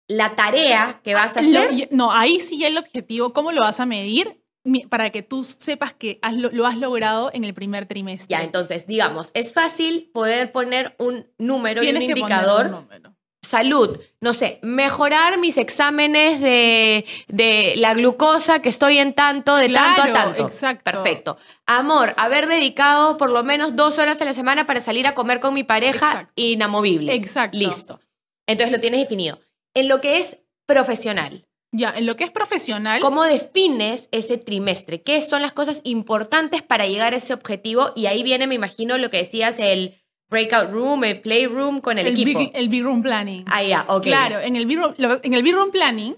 la 0.07 0.37
tarea 0.37 1.01
que 1.03 1.15
vas 1.15 1.37
a 1.37 1.43
Lo- 1.43 1.61
hacer. 1.61 1.89
no, 1.91 2.13
ahí 2.13 2.41
sí 2.41 2.65
el 2.65 2.79
objetivo, 2.79 3.33
¿cómo 3.33 3.53
lo 3.53 3.63
vas 3.63 3.81
a 3.81 3.87
medir? 3.87 4.43
Para 4.89 5.11
que 5.11 5.23
tú 5.23 5.45
sepas 5.45 5.93
que 5.93 6.19
has 6.23 6.35
lo, 6.35 6.51
lo 6.51 6.67
has 6.67 6.77
logrado 6.77 7.31
en 7.33 7.45
el 7.45 7.55
primer 7.55 7.87
trimestre. 7.87 8.29
Ya, 8.37 8.43
entonces, 8.45 8.87
digamos, 8.87 9.31
es 9.35 9.53
fácil 9.55 10.11
poder 10.13 10.53
poner 10.53 10.95
un 10.99 11.27
número 11.39 11.81
Tienes 11.81 12.03
y 12.03 12.07
un 12.07 12.15
que 12.15 12.21
poner 12.21 12.37
indicador. 12.39 12.67
un 12.67 12.73
número. 12.73 13.15
Salud, 13.41 13.99
no 14.21 14.35
sé, 14.35 14.59
mejorar 14.63 15.39
mis 15.39 15.57
exámenes 15.57 16.41
de, 16.43 17.07
de 17.29 17.75
la 17.79 17.95
glucosa 17.95 18.61
que 18.61 18.69
estoy 18.69 18.99
en 18.99 19.15
tanto, 19.15 19.57
de 19.57 19.71
tanto 19.71 20.03
a 20.03 20.13
tanto. 20.13 20.45
exacto. 20.47 20.91
Perfecto. 20.91 21.37
Amor, 21.65 22.13
haber 22.19 22.47
dedicado 22.47 23.17
por 23.17 23.31
lo 23.31 23.43
menos 23.45 23.75
dos 23.75 23.99
horas 23.99 24.21
a 24.21 24.27
la 24.27 24.35
semana 24.35 24.67
para 24.67 24.83
salir 24.83 25.07
a 25.07 25.15
comer 25.15 25.41
con 25.41 25.55
mi 25.55 25.65
pareja 25.65 26.07
Exacto. 26.11 26.33
inamovible. 26.37 27.15
Exacto. 27.15 27.57
Listo. 27.57 28.01
Entonces 28.47 28.71
lo 28.71 28.81
tienes 28.81 29.01
definido. 29.01 29.41
En 29.73 29.89
lo 29.89 30.03
que 30.03 30.19
es 30.19 30.39
profesional, 30.67 31.47
Ya, 31.71 31.93
en 31.95 32.07
lo 32.07 32.17
que 32.17 32.25
es 32.25 32.31
profesional, 32.31 33.01
¿cómo 33.01 33.25
defines 33.25 34.09
ese 34.11 34.39
trimestre? 34.39 35.03
¿Qué 35.03 35.21
son 35.21 35.43
las 35.43 35.53
cosas 35.53 35.81
importantes 35.85 36.63
para 36.63 36.87
llegar 36.87 37.13
a 37.13 37.19
ese 37.19 37.35
objetivo? 37.35 37.93
Y 37.95 38.07
ahí 38.07 38.23
viene, 38.23 38.47
me 38.47 38.55
imagino, 38.55 38.97
lo 38.97 39.11
que 39.11 39.19
decías, 39.19 39.59
el 39.61 39.95
breakout 40.31 40.71
room, 40.71 41.05
el 41.05 41.21
playroom 41.21 41.81
con 41.81 41.99
el, 41.99 42.07
el, 42.07 42.13
equipo. 42.15 42.39
big, 42.39 42.51
el 42.55 42.69
big 42.71 42.83
room 42.83 43.03
planning. 43.03 43.45
Ah, 43.49 43.63
ya, 43.63 43.85
ok. 43.89 44.03
Claro, 44.03 44.41
en 44.41 44.57
el, 44.57 44.65
big 44.67 44.79
room, 44.79 44.95
lo- 44.97 45.21
en 45.23 45.35
el 45.35 45.43
big 45.43 45.55
room 45.55 45.71
planning, 45.71 46.17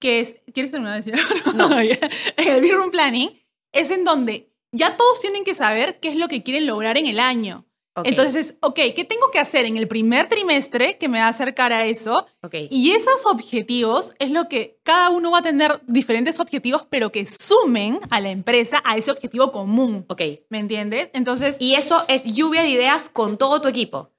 que 0.00 0.20
es... 0.20 0.36
¿Quieres 0.52 0.72
terminar 0.72 1.00
de 1.00 1.12
decir 1.12 1.14
algo? 1.14 1.52
No. 1.68 1.80
en 1.80 2.48
el 2.48 2.60
big 2.60 2.72
room 2.72 2.90
planning 2.90 3.30
es 3.72 3.90
en 3.92 4.02
donde 4.04 4.52
ya 4.72 4.96
todos 4.96 5.20
tienen 5.20 5.44
que 5.44 5.54
saber 5.54 6.00
qué 6.00 6.08
es 6.08 6.16
lo 6.16 6.26
que 6.28 6.42
quieren 6.42 6.66
lograr 6.66 6.96
en 6.98 7.06
el 7.06 7.20
año. 7.20 7.66
Entonces, 8.04 8.54
ok, 8.60 8.80
¿qué 8.94 9.04
tengo 9.04 9.30
que 9.30 9.38
hacer 9.38 9.66
en 9.66 9.76
el 9.76 9.88
primer 9.88 10.28
trimestre 10.28 10.98
que 10.98 11.08
me 11.08 11.18
va 11.18 11.26
a 11.26 11.28
acercar 11.28 11.72
a 11.72 11.86
eso? 11.86 12.26
ok. 12.42 12.54
Y 12.70 12.92
esos 12.92 13.26
objetivos 13.26 14.14
es 14.18 14.30
lo 14.30 14.48
que 14.48 14.78
cada 14.82 15.10
uno 15.10 15.30
va 15.30 15.38
a 15.38 15.42
tener 15.42 15.80
diferentes 15.86 16.40
objetivos, 16.40 16.86
pero 16.88 17.10
que 17.10 17.26
sumen 17.26 18.00
a 18.10 18.20
la 18.20 18.30
empresa 18.30 18.82
a 18.84 18.96
ese 18.96 19.10
objetivo 19.10 19.52
común. 19.52 20.04
ok. 20.08 20.22
¿Me 20.48 20.58
entiendes? 20.58 21.10
Entonces, 21.12 21.56
Y 21.60 21.74
eso 21.74 22.04
es 22.08 22.24
lluvia 22.24 22.62
de 22.62 22.68
ideas 22.70 23.08
con 23.12 23.38
todo 23.38 23.60
tu 23.60 23.68
equipo. 23.68 24.10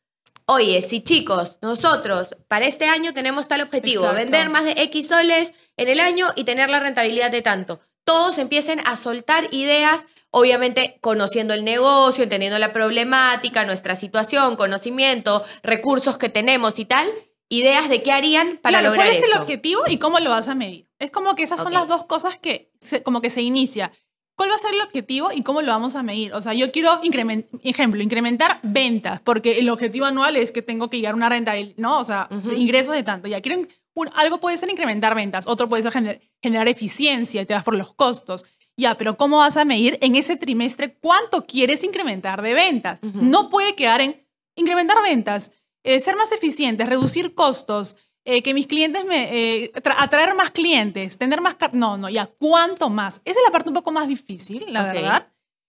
Oye, 0.52 0.82
si 0.82 1.02
chicos, 1.02 1.60
nosotros 1.62 2.36
para 2.48 2.66
este 2.66 2.86
año 2.86 3.14
tenemos 3.14 3.48
tal 3.48 3.62
objetivo, 3.62 4.06
Exacto. 4.06 4.18
vender 4.20 4.50
más 4.50 4.64
de 4.64 4.72
X 4.84 5.08
soles 5.08 5.54
en 5.78 5.90
el 5.90 6.00
año 6.00 6.30
y 6.36 6.44
tener 6.44 6.72
la 6.72 6.80
rentabilidad 6.80 7.30
de 7.30 7.44
tanto. 7.44 7.80
Todos 8.10 8.40
empiecen 8.40 8.80
a 8.88 8.96
soltar 8.96 9.54
ideas, 9.54 10.04
obviamente 10.32 10.98
conociendo 11.00 11.54
el 11.54 11.64
negocio, 11.64 12.24
entendiendo 12.24 12.58
la 12.58 12.74
problemática, 12.74 13.66
nuestra 13.66 13.96
situación, 13.96 14.56
conocimiento, 14.56 15.44
recursos 15.62 16.18
que 16.18 16.28
tenemos 16.28 16.80
y 16.80 16.86
tal, 16.86 17.08
ideas 17.50 17.88
de 17.88 18.02
qué 18.02 18.12
harían 18.12 18.58
para 18.64 18.80
claro, 18.80 18.88
lograr 18.90 19.06
¿cuál 19.06 19.16
es 19.16 19.22
el 19.24 19.40
objetivo 19.40 19.82
y 19.88 19.98
cómo 20.00 20.20
lo 20.20 20.32
vas 20.32 20.48
a 20.48 20.56
medir? 20.56 20.90
Es 20.98 21.12
como 21.12 21.36
que 21.36 21.44
esas 21.44 21.62
son 21.62 21.72
las 21.72 21.88
dos 21.88 22.06
cosas 22.06 22.40
que 22.40 22.72
se- 22.82 23.04
como 23.04 23.22
que 23.22 23.30
se 23.30 23.44
inicia. 23.44 23.92
¿Cuál 24.36 24.50
va 24.50 24.56
a 24.56 24.60
ser 24.60 24.74
el 24.74 24.82
objetivo 24.82 25.32
y 25.32 25.44
cómo 25.44 25.62
lo 25.62 25.72
vamos 25.72 25.96
a 25.96 26.02
medir? 26.02 26.34
O 26.34 26.42
sea, 26.42 26.54
yo 26.56 26.72
quiero, 26.72 27.00
incrementar, 27.04 27.60
ejemplo, 27.64 28.02
incrementar 28.02 28.60
ventas, 28.64 29.20
porque 29.22 29.60
el 29.60 29.70
objetivo 29.70 30.06
anual 30.06 30.36
es 30.36 30.52
que 30.52 30.62
tengo 30.64 30.90
que 30.90 30.98
llegar 30.98 31.14
a 31.14 31.18
una 31.18 31.30
rentabilidad, 31.30 31.76
¿no? 31.78 32.00
O 32.00 32.06
sea, 32.06 32.28
ingresos 32.56 32.96
de 32.96 33.04
tanto. 33.04 33.28
Ya 33.28 33.42
quieren, 33.42 33.68
un- 33.96 34.10
algo 34.16 34.40
puede 34.40 34.58
ser 34.58 34.70
incrementar 34.70 35.16
ventas, 35.16 35.48
otro 35.48 35.68
puede 35.70 35.84
ser 35.84 35.92
gener- 35.92 36.22
generar 36.42 36.68
eficiencia 36.68 37.42
y 37.42 37.46
te 37.46 37.54
vas 37.54 37.64
por 37.64 37.76
los 37.76 37.94
costos. 37.94 38.46
Ya, 38.78 38.96
pero 38.96 39.18
¿cómo 39.18 39.40
vas 39.40 39.58
a 39.58 39.66
medir 39.66 39.98
en 40.02 40.16
ese 40.16 40.38
trimestre 40.38 40.96
cuánto 41.02 41.46
quieres 41.46 41.84
incrementar 41.84 42.42
de 42.42 42.54
ventas? 42.54 43.00
No 43.30 43.50
puede 43.50 43.76
quedar 43.76 44.00
en 44.02 44.26
incrementar 44.56 45.02
ventas, 45.04 45.52
eh, 45.84 46.00
ser 46.00 46.16
más 46.16 46.32
eficientes, 46.32 46.88
reducir 46.88 47.34
costos, 47.34 47.98
eh, 48.26 48.42
que 48.42 48.54
mis 48.54 48.68
clientes 48.68 49.04
me... 49.06 49.64
eh, 49.64 49.72
tra- 49.82 49.96
atraer 49.98 50.34
más 50.36 50.52
clientes, 50.52 51.18
tener 51.18 51.42
más... 51.42 51.56
No, 51.74 51.98
no, 51.98 52.10
ya, 52.10 52.26
¿cuánto 52.28 52.90
más? 52.90 53.22
Esa 53.26 53.40
es 53.40 53.46
la 53.46 53.52
parte 53.52 53.70
un 53.70 53.76
poco 53.76 53.92
más 53.92 54.08
difícil, 54.08 54.66
la 54.70 54.84
verdad. 54.94 55.28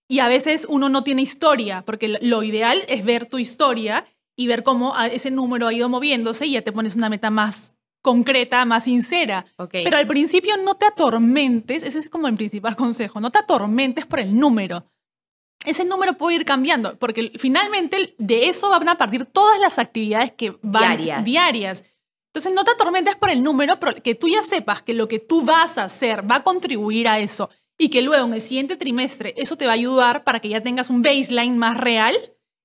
Y 0.08 0.18
a 0.18 0.28
veces 0.28 0.66
uno 0.68 0.88
no 0.88 1.02
tiene 1.04 1.22
historia, 1.22 1.82
porque 1.86 2.08
lo- 2.20 2.42
ideal 2.42 2.78
es 2.88 3.04
ver 3.04 3.26
tu 3.26 3.38
historia 3.38 4.04
y 4.36 4.46
ver 4.48 4.62
cómo 4.64 4.96
ese 5.00 5.30
número 5.30 5.68
ha 5.68 5.72
ido 5.72 5.88
moviéndose 5.88 6.46
y 6.46 6.52
ya 6.52 6.62
te 6.62 6.72
pones 6.72 6.96
una 6.96 7.08
meta 7.08 7.30
más 7.30 7.72
concreta, 8.02 8.64
más 8.64 8.84
sincera. 8.84 9.46
Pero 9.70 9.96
al 9.96 10.06
principio 10.06 10.56
no 10.58 10.76
te 10.76 10.86
atormentes, 10.86 11.82
ese 11.82 11.98
es 11.98 12.08
como 12.08 12.28
el 12.28 12.34
principal 12.34 12.76
consejo, 12.76 13.20
no 13.20 13.30
te 13.30 13.38
atormentes 13.38 14.06
por 14.06 14.20
el 14.20 14.38
número. 14.38 14.86
Ese 15.64 15.84
número 15.84 16.14
puede 16.14 16.36
ir 16.36 16.44
cambiando, 16.46 16.98
porque 16.98 17.32
finalmente 17.36 18.14
de 18.16 18.48
eso 18.48 18.70
van 18.70 18.88
a 18.88 18.96
partir 18.96 19.26
todas 19.26 19.60
las 19.60 19.78
actividades 19.78 20.32
que 20.32 20.56
van 20.62 20.96
Diarias. 20.96 21.24
diarias. 21.24 21.84
Entonces 22.32 22.52
no 22.54 22.64
te 22.64 22.70
atormentes 22.70 23.16
por 23.16 23.28
el 23.28 23.42
número, 23.42 23.78
pero 23.78 24.02
que 24.02 24.14
tú 24.14 24.28
ya 24.28 24.42
sepas 24.42 24.82
que 24.82 24.94
lo 24.94 25.08
que 25.08 25.18
tú 25.18 25.44
vas 25.44 25.76
a 25.76 25.84
hacer 25.84 26.30
va 26.30 26.36
a 26.36 26.42
contribuir 26.44 27.08
a 27.08 27.18
eso 27.18 27.50
y 27.76 27.88
que 27.88 28.02
luego 28.02 28.26
en 28.26 28.34
el 28.34 28.40
siguiente 28.40 28.76
trimestre 28.76 29.34
eso 29.36 29.56
te 29.56 29.66
va 29.66 29.72
a 29.72 29.74
ayudar 29.74 30.22
para 30.22 30.40
que 30.40 30.48
ya 30.48 30.62
tengas 30.62 30.90
un 30.90 31.02
baseline 31.02 31.58
más 31.58 31.76
real, 31.76 32.14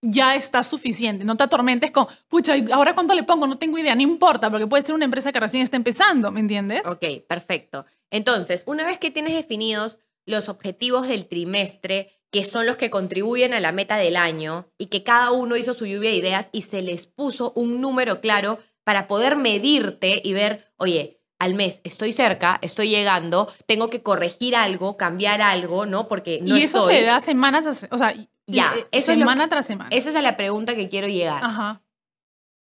ya 0.02 0.36
está 0.36 0.64
suficiente. 0.64 1.26
No 1.26 1.38
te 1.38 1.44
atormentes 1.44 1.92
con, 1.92 2.08
pucha, 2.28 2.56
¿y 2.58 2.72
ahora 2.72 2.96
cuánto 2.96 3.14
le 3.14 3.24
pongo? 3.24 3.48
No 3.48 3.58
tengo 3.58 3.78
idea, 3.78 3.96
no 3.96 4.02
importa, 4.02 4.50
porque 4.50 4.68
puede 4.68 4.84
ser 4.84 4.96
una 4.96 5.06
empresa 5.06 5.32
que 5.32 5.40
recién 5.40 5.64
está 5.64 5.78
empezando, 5.78 6.32
¿me 6.32 6.40
entiendes? 6.40 6.86
Ok, 6.86 7.04
perfecto. 7.28 7.86
Entonces, 8.12 8.64
una 8.68 8.86
vez 8.86 8.98
que 8.98 9.12
tienes 9.12 9.34
definidos 9.34 10.00
los 10.26 10.50
objetivos 10.50 11.08
del 11.08 11.28
trimestre, 11.28 12.12
que 12.32 12.46
son 12.46 12.66
los 12.66 12.76
que 12.76 12.90
contribuyen 12.90 13.54
a 13.54 13.60
la 13.60 13.72
meta 13.72 13.98
del 13.98 14.18
año, 14.18 14.68
y 14.78 14.88
que 14.88 15.04
cada 15.04 15.32
uno 15.32 15.56
hizo 15.56 15.74
su 15.74 15.86
lluvia 15.86 16.10
de 16.10 16.18
ideas 16.18 16.50
y 16.52 16.64
se 16.64 16.82
les 16.82 17.08
puso 17.08 17.54
un 17.56 17.82
número 17.82 18.22
claro 18.22 18.60
para 18.84 19.08
poder 19.08 19.36
medirte 19.36 20.22
y 20.24 20.34
ver, 20.34 20.72
oye, 20.78 21.22
al 21.40 21.54
mes 21.54 21.82
estoy 21.84 22.12
cerca, 22.12 22.58
estoy 22.62 22.90
llegando, 22.90 23.48
tengo 23.66 23.90
que 23.90 24.02
corregir 24.02 24.56
algo, 24.56 24.98
cambiar 24.98 25.42
algo, 25.42 25.86
¿no? 25.86 26.08
Porque 26.08 26.40
no 26.42 26.58
y 26.58 26.64
eso 26.64 26.80
estoy. 26.80 26.96
se 26.96 27.02
da 27.04 27.20
semanas 27.22 27.64
tras, 27.64 27.86
o 27.92 27.98
sea, 27.98 28.14
Ya, 28.48 28.74
eh, 28.78 28.88
eso 28.92 29.12
es 29.12 29.18
lo- 29.18 29.24
semana 29.26 29.50
tras 29.50 29.66
semana. 29.66 29.90
Esa 29.92 30.10
es 30.10 30.22
la 30.24 30.38
pregunta 30.38 30.76
que 30.76 30.88
quiero 30.90 31.08
llegar. 31.08 31.44
Ajá, 31.44 31.82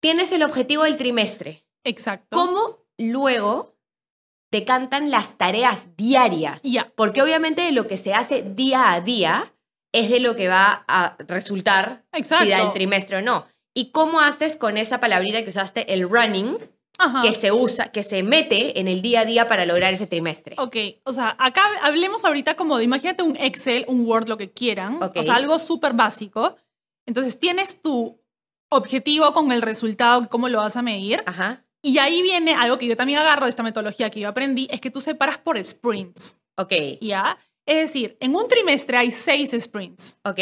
Tienes 0.01 0.31
el 0.33 0.43
objetivo 0.43 0.85
del 0.85 0.97
trimestre. 0.97 1.65
exacto. 1.85 2.29
¿Cómo 2.31 2.79
luego 2.99 3.75
te 4.51 4.65
cantan 4.65 5.11
las 5.11 5.37
tareas 5.37 5.89
diarias? 5.97 6.61
Ya, 6.63 6.93
Porque 6.95 7.23
obviamente 7.23 7.63
de 7.63 7.73
lo 7.73 7.87
que 7.87 7.97
se 7.97 8.15
hace 8.15 8.43
día 8.43 8.93
a 8.93 9.01
día 9.01 9.53
es 9.93 10.11
de 10.11 10.21
lo 10.21 10.37
que 10.37 10.49
va 10.49 10.85
a 10.89 11.17
resultar 11.27 12.05
Exacto. 12.13 12.45
si 12.45 12.51
da 12.51 12.63
el 12.63 12.73
trimestre 12.73 13.17
o 13.19 13.23
no. 13.23 13.45
¿Y 13.75 13.91
cómo 13.91 14.21
haces 14.21 14.57
con 14.57 14.77
esa 14.77 15.01
palabrita 15.01 15.43
que 15.43 15.51
usaste, 15.51 15.93
el 15.93 16.09
running, 16.09 16.57
ajá. 16.99 17.23
que 17.23 17.33
se 17.35 17.53
usa, 17.53 17.91
que 17.93 18.03
se 18.03 18.23
mete 18.23 18.79
en 18.81 18.89
el 18.89 19.03
día 19.03 19.21
a 19.21 19.25
día 19.25 19.47
para 19.49 19.65
lograr 19.67 19.93
ese 19.93 20.07
trimestre? 20.07 20.57
Ok, 20.59 20.77
o 21.05 21.13
sea, 21.13 21.37
acá 21.39 21.63
hablemos 21.83 22.25
ahorita 22.25 22.55
como 22.57 22.79
de, 22.79 22.85
imagínate 22.85 23.23
un 23.23 23.37
Excel, 23.37 23.85
un 23.89 24.07
Word, 24.07 24.29
lo 24.29 24.37
que 24.37 24.51
quieran. 24.51 25.03
Ok. 25.03 25.17
O 25.19 25.23
sea, 25.23 25.35
algo 25.37 25.59
súper 25.59 25.93
básico. 25.95 26.57
Entonces, 27.07 27.39
tienes 27.39 27.81
tu 27.83 28.21
objetivo 28.71 29.33
con 29.33 29.53
el 29.53 29.63
resultado, 29.63 30.29
cómo 30.29 30.49
lo 30.49 30.59
vas 30.59 30.77
a 30.77 30.83
medir. 30.83 31.23
Ajá. 31.27 31.65
Y 31.83 31.99
ahí 31.99 32.21
viene 32.23 32.53
algo 32.55 32.79
que 32.79 32.87
yo 32.87 32.97
también 32.97 33.21
agarro 33.21 33.45
de 33.45 33.51
esta 33.51 33.63
metodología 33.63 34.11
que 34.11 34.19
yo 34.21 34.29
aprendí, 34.29 34.67
es 34.71 34.81
que 34.81 34.91
tú 34.91 35.01
separas 35.01 35.39
por 35.39 35.63
sprints, 35.65 36.37
Ok, 36.59 36.73
¿ya? 37.01 37.39
Es 37.65 37.77
decir, 37.93 38.17
en 38.21 38.35
un 38.35 38.49
trimestre 38.49 38.97
hay 38.97 39.11
seis 39.13 39.51
sprints. 39.59 40.17
ok, 40.25 40.41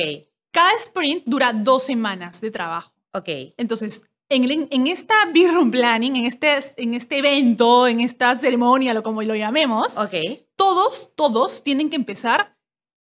Cada 0.52 0.72
sprint 0.76 1.24
dura 1.26 1.52
dos 1.52 1.82
semanas 1.82 2.40
de 2.40 2.50
trabajo. 2.50 2.92
ok. 3.12 3.28
Entonces, 3.58 4.04
en, 4.34 4.68
en 4.70 4.86
esta 4.86 5.14
Big 5.32 5.50
Room 5.52 5.70
Planning, 5.70 6.16
en 6.16 6.26
este, 6.26 6.58
en 6.76 6.94
este 6.94 7.18
evento, 7.18 7.86
en 7.86 8.00
esta 8.00 8.34
ceremonia, 8.34 8.92
lo 8.94 9.02
como 9.02 9.22
lo 9.22 9.34
llamemos, 9.34 9.98
Ok, 9.98 10.14
todos, 10.56 11.12
todos 11.14 11.62
tienen 11.62 11.90
que 11.90 11.96
empezar 11.96 12.54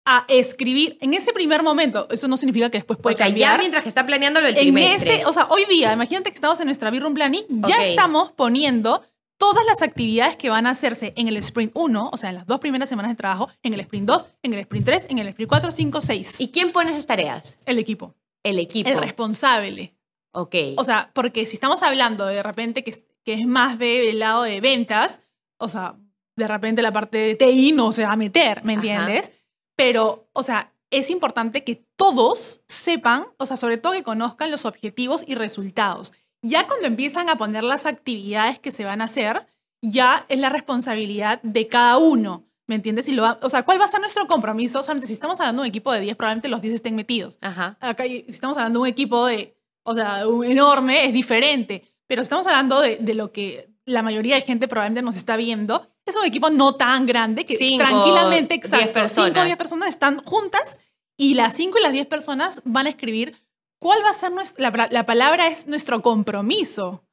a 0.05 0.23
escribir 0.29 0.97
en 1.01 1.13
ese 1.13 1.33
primer 1.33 1.63
momento. 1.63 2.07
Eso 2.09 2.27
no 2.29 2.37
significa 2.37 2.69
que 2.69 2.77
después 2.77 2.97
puede 2.97 3.15
o 3.15 3.17
sea, 3.17 3.25
cambiar. 3.25 3.53
ya 3.53 3.57
mientras 3.59 3.83
que 3.83 3.89
está 3.89 4.05
planeando 4.05 4.39
el 4.39 4.47
en 4.47 4.55
trimestre. 4.55 5.15
ese, 5.15 5.25
o 5.25 5.33
sea, 5.33 5.47
hoy 5.49 5.65
día, 5.65 5.91
imagínate 5.91 6.29
que 6.29 6.35
estamos 6.35 6.59
en 6.61 6.67
nuestra 6.67 6.89
Big 6.91 7.01
Room 7.01 7.13
Planning, 7.13 7.43
ya 7.67 7.75
Ok. 7.75 7.81
estamos 7.83 8.31
poniendo 8.31 9.03
todas 9.37 9.65
las 9.65 9.81
actividades 9.81 10.35
que 10.37 10.49
van 10.49 10.65
a 10.65 10.71
hacerse 10.71 11.13
en 11.17 11.27
el 11.27 11.35
sprint 11.37 11.71
1, 11.75 12.09
o 12.11 12.17
sea, 12.17 12.29
en 12.29 12.35
las 12.35 12.45
dos 12.47 12.59
primeras 12.59 12.87
semanas 12.89 13.11
de 13.11 13.15
trabajo, 13.15 13.49
en 13.63 13.73
el 13.73 13.81
sprint 13.81 14.07
2, 14.07 14.25
en 14.43 14.53
el 14.53 14.59
sprint 14.61 14.85
3, 14.85 15.05
en 15.09 15.17
el 15.19 15.27
sprint 15.27 15.49
4, 15.49 15.71
5, 15.71 16.01
6. 16.01 16.41
¿Y 16.41 16.47
quién 16.49 16.71
pone 16.71 16.89
esas 16.91 17.05
tareas? 17.05 17.57
el 17.65 17.77
equipo, 17.77 18.15
El 18.43 18.59
equipo. 18.59 18.89
el 18.89 18.97
responsable. 18.97 19.93
Ok. 20.33 20.55
O 20.77 20.83
sea, 20.83 21.11
porque 21.13 21.45
si 21.45 21.55
estamos 21.55 21.81
hablando 21.83 22.25
de 22.25 22.43
repente 22.43 22.83
que, 22.83 22.91
es- 22.91 23.03
que 23.25 23.33
es 23.33 23.45
más 23.47 23.77
del 23.79 24.19
lado 24.19 24.43
de 24.43 24.61
ventas, 24.61 25.19
o 25.59 25.67
sea, 25.67 25.95
de 26.35 26.47
repente 26.47 26.81
la 26.81 26.93
parte 26.93 27.17
de 27.17 27.35
TI 27.35 27.71
no 27.71 27.91
se 27.91 28.03
va 28.03 28.11
a 28.11 28.15
meter, 28.15 28.63
¿me 28.63 28.73
Ajá. 28.73 28.81
entiendes? 28.81 29.31
Pero, 29.75 30.29
o 30.33 30.43
sea, 30.43 30.73
es 30.91 31.09
importante 31.09 31.63
que 31.63 31.85
todos 31.97 32.61
sepan, 32.67 33.25
o 33.37 33.45
sea, 33.45 33.57
sobre 33.57 33.77
todo 33.77 33.93
que 33.93 34.03
conozcan 34.03 34.51
los 34.51 34.65
objetivos 34.65 35.23
y 35.27 35.35
resultados. 35.35 36.13
Ya 36.41 36.67
cuando 36.67 36.87
empiezan 36.87 37.29
a 37.29 37.37
poner 37.37 37.63
las 37.63 37.85
actividades 37.85 38.59
que 38.59 38.71
se 38.71 38.85
van 38.85 39.01
a 39.01 39.05
hacer, 39.05 39.47
ya 39.81 40.25
es 40.29 40.39
la 40.39 40.49
responsabilidad 40.49 41.41
de 41.43 41.67
cada 41.67 41.97
uno. 41.97 42.43
¿Me 42.67 42.75
entiendes? 42.75 43.07
Y 43.07 43.13
lo 43.13 43.23
va- 43.23 43.39
o 43.41 43.49
sea, 43.49 43.63
¿cuál 43.63 43.79
va 43.79 43.85
a 43.85 43.89
ser 43.89 43.99
nuestro 44.01 44.27
compromiso? 44.27 44.79
O 44.79 44.83
sea, 44.83 44.95
si 45.01 45.13
estamos 45.13 45.39
hablando 45.39 45.61
de 45.63 45.67
un 45.67 45.69
equipo 45.69 45.91
de 45.91 46.01
10, 46.01 46.15
probablemente 46.17 46.49
los 46.49 46.61
10 46.61 46.73
estén 46.75 46.95
metidos. 46.95 47.37
Ajá. 47.41 47.77
Acá, 47.79 48.03
si 48.03 48.25
estamos 48.27 48.57
hablando 48.57 48.79
de 48.79 48.81
un 48.83 48.87
equipo 48.87 49.25
de, 49.25 49.56
o 49.87 49.95
sea, 49.95 50.27
un 50.27 50.43
enorme, 50.45 51.05
es 51.05 51.13
diferente. 51.13 51.83
Pero 52.07 52.21
estamos 52.21 52.45
hablando 52.47 52.81
de, 52.81 52.97
de 52.97 53.13
lo 53.13 53.31
que 53.31 53.69
la 53.85 54.03
mayoría 54.03 54.35
de 54.35 54.41
gente 54.41 54.67
probablemente 54.67 55.01
nos 55.01 55.15
está 55.15 55.37
viendo. 55.37 55.87
Es 56.05 56.15
un 56.15 56.25
equipo 56.25 56.49
no 56.49 56.75
tan 56.75 57.05
grande 57.05 57.45
que 57.45 57.55
Cinco, 57.55 57.85
tranquilamente, 57.85 58.55
diez 58.55 58.65
exacto, 58.65 58.93
personas. 58.93 59.27
5 59.33 59.39
o 59.39 59.45
10 59.45 59.57
personas 59.57 59.89
están 59.89 60.23
juntas 60.25 60.79
y 61.17 61.33
las 61.35 61.53
5 61.55 61.77
y 61.79 61.81
las 61.81 61.91
10 61.93 62.05
personas 62.07 62.61
van 62.65 62.85
a 62.87 62.89
escribir 62.89 63.35
cuál 63.79 64.03
va 64.03 64.09
a 64.09 64.13
ser 64.13 64.31
nuestra, 64.31 64.69
la, 64.71 64.87
la 64.91 65.05
palabra 65.05 65.47
es 65.47 65.67
nuestro 65.67 66.01
compromiso. 66.01 67.03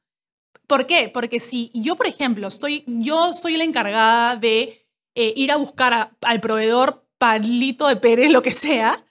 ¿Por 0.67 0.85
qué? 0.85 1.09
Porque 1.09 1.39
si 1.39 1.71
yo, 1.73 1.95
por 1.95 2.07
ejemplo, 2.07 2.47
estoy, 2.47 2.83
yo 2.87 3.33
soy 3.33 3.55
la 3.57 3.63
encargada 3.63 4.35
de 4.35 4.85
eh, 5.15 5.33
ir 5.35 5.51
a 5.51 5.57
buscar 5.57 5.93
a- 5.93 6.11
al 6.21 6.41
proveedor 6.41 7.05
palito 7.17 7.87
de 7.87 7.95
Pérez, 7.95 8.31
lo 8.31 8.41
que 8.41 8.51
sea, 8.51 9.05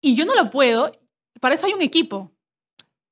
y 0.00 0.14
yo 0.14 0.24
no 0.26 0.34
lo 0.34 0.50
puedo, 0.50 0.92
para 1.40 1.54
eso 1.54 1.66
hay 1.66 1.72
un 1.72 1.82
equipo. 1.82 2.30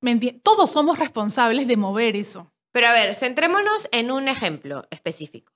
¿Me 0.05 0.13
enti- 0.13 0.41
Todos 0.43 0.71
somos 0.71 0.99
responsables 0.99 1.67
de 1.67 1.77
mover 1.77 2.15
eso. 2.17 2.53
Pero 2.73 2.89
a 2.89 2.93
ver, 2.93 3.15
centrémonos 3.15 3.89
en 3.91 4.11
un 4.11 4.29
ejemplo 4.29 4.87
específico. 4.91 5.53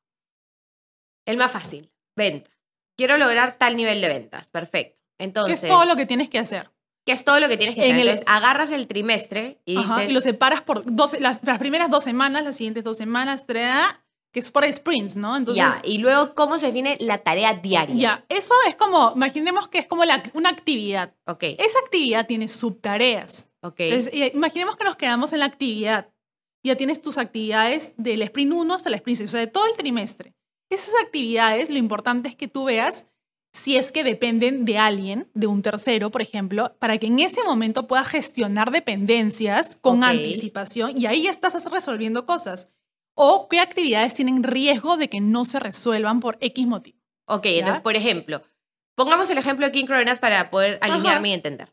El 1.26 1.36
más 1.36 1.50
fácil, 1.50 1.90
ventas. 2.16 2.52
Quiero 2.96 3.18
lograr 3.18 3.58
tal 3.58 3.76
nivel 3.76 4.00
de 4.00 4.08
ventas. 4.08 4.46
Perfecto. 4.48 4.98
Entonces, 5.18 5.62
es 5.62 5.68
todo 5.68 5.84
lo 5.84 5.96
que 5.96 6.06
tienes 6.06 6.30
que 6.30 6.38
hacer. 6.38 6.70
que 7.04 7.12
es 7.12 7.24
todo 7.24 7.40
lo 7.40 7.48
que 7.48 7.56
tienes 7.56 7.74
que 7.74 7.82
En 7.86 7.92
hacer. 7.96 8.00
el- 8.02 8.08
Entonces, 8.08 8.26
agarras 8.34 8.70
el 8.70 8.86
trimestre 8.86 9.60
y 9.64 9.78
Ajá, 9.78 9.96
dices, 9.96 10.10
y 10.10 10.14
lo 10.14 10.20
separas 10.20 10.60
por 10.62 10.82
dos, 10.84 11.18
las, 11.20 11.38
las 11.42 11.58
primeras 11.58 11.88
dos 11.90 12.04
semanas, 12.04 12.44
las 12.44 12.56
siguientes 12.56 12.84
dos 12.84 12.96
semanas, 12.98 13.46
tra- 13.46 14.00
que 14.30 14.40
es 14.40 14.50
por 14.50 14.70
sprints, 14.70 15.16
¿no? 15.16 15.34
Entonces, 15.36 15.62
ya. 15.64 15.80
Y 15.84 15.98
luego, 15.98 16.34
¿cómo 16.34 16.58
se 16.58 16.66
define 16.66 16.96
la 17.00 17.18
tarea 17.18 17.54
diaria? 17.54 17.94
ya, 17.96 18.24
eso 18.28 18.52
es 18.68 18.76
como, 18.76 19.12
imaginemos 19.16 19.68
que 19.68 19.78
es 19.78 19.86
como 19.86 20.04
la- 20.04 20.22
una 20.34 20.50
actividad. 20.50 21.14
Ok, 21.26 21.44
Esa 21.58 21.78
actividad 21.84 22.26
tiene 22.26 22.46
subtareas. 22.46 23.47
Ok. 23.62 23.80
Entonces, 23.80 24.12
eh, 24.14 24.32
imaginemos 24.34 24.76
que 24.76 24.84
nos 24.84 24.96
quedamos 24.96 25.32
en 25.32 25.40
la 25.40 25.46
actividad. 25.46 26.08
Ya 26.64 26.76
tienes 26.76 27.00
tus 27.00 27.18
actividades 27.18 27.94
del 27.96 28.22
sprint 28.22 28.52
1 28.52 28.74
hasta 28.74 28.88
el 28.88 28.94
sprint 28.96 29.18
6, 29.18 29.30
o 29.30 29.32
sea, 29.32 29.40
de 29.40 29.46
todo 29.46 29.66
el 29.66 29.76
trimestre. 29.76 30.34
Esas 30.70 30.94
actividades, 31.02 31.70
lo 31.70 31.78
importante 31.78 32.28
es 32.28 32.36
que 32.36 32.48
tú 32.48 32.64
veas 32.64 33.06
si 33.52 33.76
es 33.76 33.92
que 33.92 34.04
dependen 34.04 34.64
de 34.64 34.78
alguien, 34.78 35.30
de 35.34 35.46
un 35.46 35.62
tercero, 35.62 36.10
por 36.10 36.20
ejemplo, 36.20 36.76
para 36.78 36.98
que 36.98 37.06
en 37.06 37.18
ese 37.18 37.42
momento 37.44 37.86
puedas 37.86 38.06
gestionar 38.06 38.70
dependencias 38.70 39.76
con 39.80 39.98
Ok. 40.02 40.10
anticipación 40.10 40.98
y 41.00 41.06
ahí 41.06 41.26
estás 41.26 41.70
resolviendo 41.70 42.26
cosas. 42.26 42.70
O 43.14 43.48
qué 43.48 43.58
actividades 43.60 44.14
tienen 44.14 44.42
riesgo 44.44 44.96
de 44.96 45.08
que 45.08 45.20
no 45.20 45.44
se 45.44 45.58
resuelvan 45.58 46.20
por 46.20 46.36
X 46.40 46.66
motivo. 46.66 46.98
Ok, 47.26 47.46
entonces, 47.46 47.74
¿Ya? 47.76 47.82
por 47.82 47.96
ejemplo, 47.96 48.42
pongamos 48.94 49.28
el 49.30 49.38
ejemplo 49.38 49.66
de 49.66 49.72
King 49.72 49.86
Coronas 49.86 50.18
para 50.18 50.50
poder 50.50 50.78
alinearme 50.82 51.30
y 51.30 51.32
entender. 51.32 51.72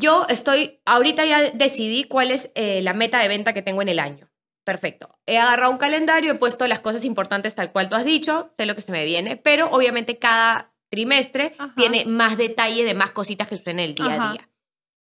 Yo 0.00 0.26
estoy, 0.28 0.80
ahorita 0.86 1.26
ya 1.26 1.50
decidí 1.50 2.04
cuál 2.04 2.30
es 2.30 2.52
eh, 2.54 2.80
la 2.82 2.94
meta 2.94 3.18
de 3.18 3.26
venta 3.26 3.52
que 3.52 3.62
tengo 3.62 3.82
en 3.82 3.88
el 3.88 3.98
año. 3.98 4.30
Perfecto. 4.64 5.08
He 5.26 5.38
agarrado 5.38 5.72
un 5.72 5.78
calendario, 5.78 6.32
he 6.32 6.36
puesto 6.36 6.68
las 6.68 6.78
cosas 6.78 7.04
importantes 7.04 7.56
tal 7.56 7.72
cual 7.72 7.88
tú 7.88 7.96
has 7.96 8.04
dicho, 8.04 8.48
sé 8.56 8.64
lo 8.64 8.76
que 8.76 8.80
se 8.80 8.92
me 8.92 9.04
viene, 9.04 9.36
pero 9.36 9.68
obviamente 9.72 10.18
cada 10.18 10.72
trimestre 10.88 11.54
Ajá. 11.58 11.74
tiene 11.74 12.04
más 12.04 12.36
detalle 12.38 12.84
de 12.84 12.94
más 12.94 13.10
cositas 13.10 13.48
que 13.48 13.56
suceden 13.56 13.80
en 13.80 13.86
el 13.86 13.94
día 13.96 14.14
Ajá. 14.14 14.30
a 14.30 14.32
día. 14.34 14.48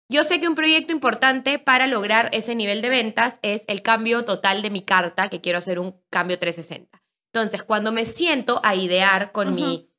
Yo 0.09 0.25
sé 0.25 0.41
que 0.41 0.49
un 0.49 0.55
proyecto 0.55 0.93
importante 0.93 1.59
para 1.59 1.87
lograr 1.87 2.31
ese 2.33 2.55
nivel 2.55 2.81
de 2.81 2.89
ventas 2.89 3.39
es 3.43 3.65
el 3.67 3.83
cambio 3.83 4.25
total 4.25 4.63
de 4.63 4.71
mi 4.71 4.83
carta, 4.83 5.29
que 5.29 5.43
quiero 5.43 5.59
hacer 5.59 5.79
un 5.79 6.01
cambio 6.11 6.39
360. 6.39 7.03
Entonces, 7.35 7.63
cuando 7.65 7.93
me 7.93 8.07
siento 8.07 8.61
a 8.65 8.77
idear 8.77 9.33
con 9.33 9.49
Ajá. 9.49 9.57
mi 9.57 9.91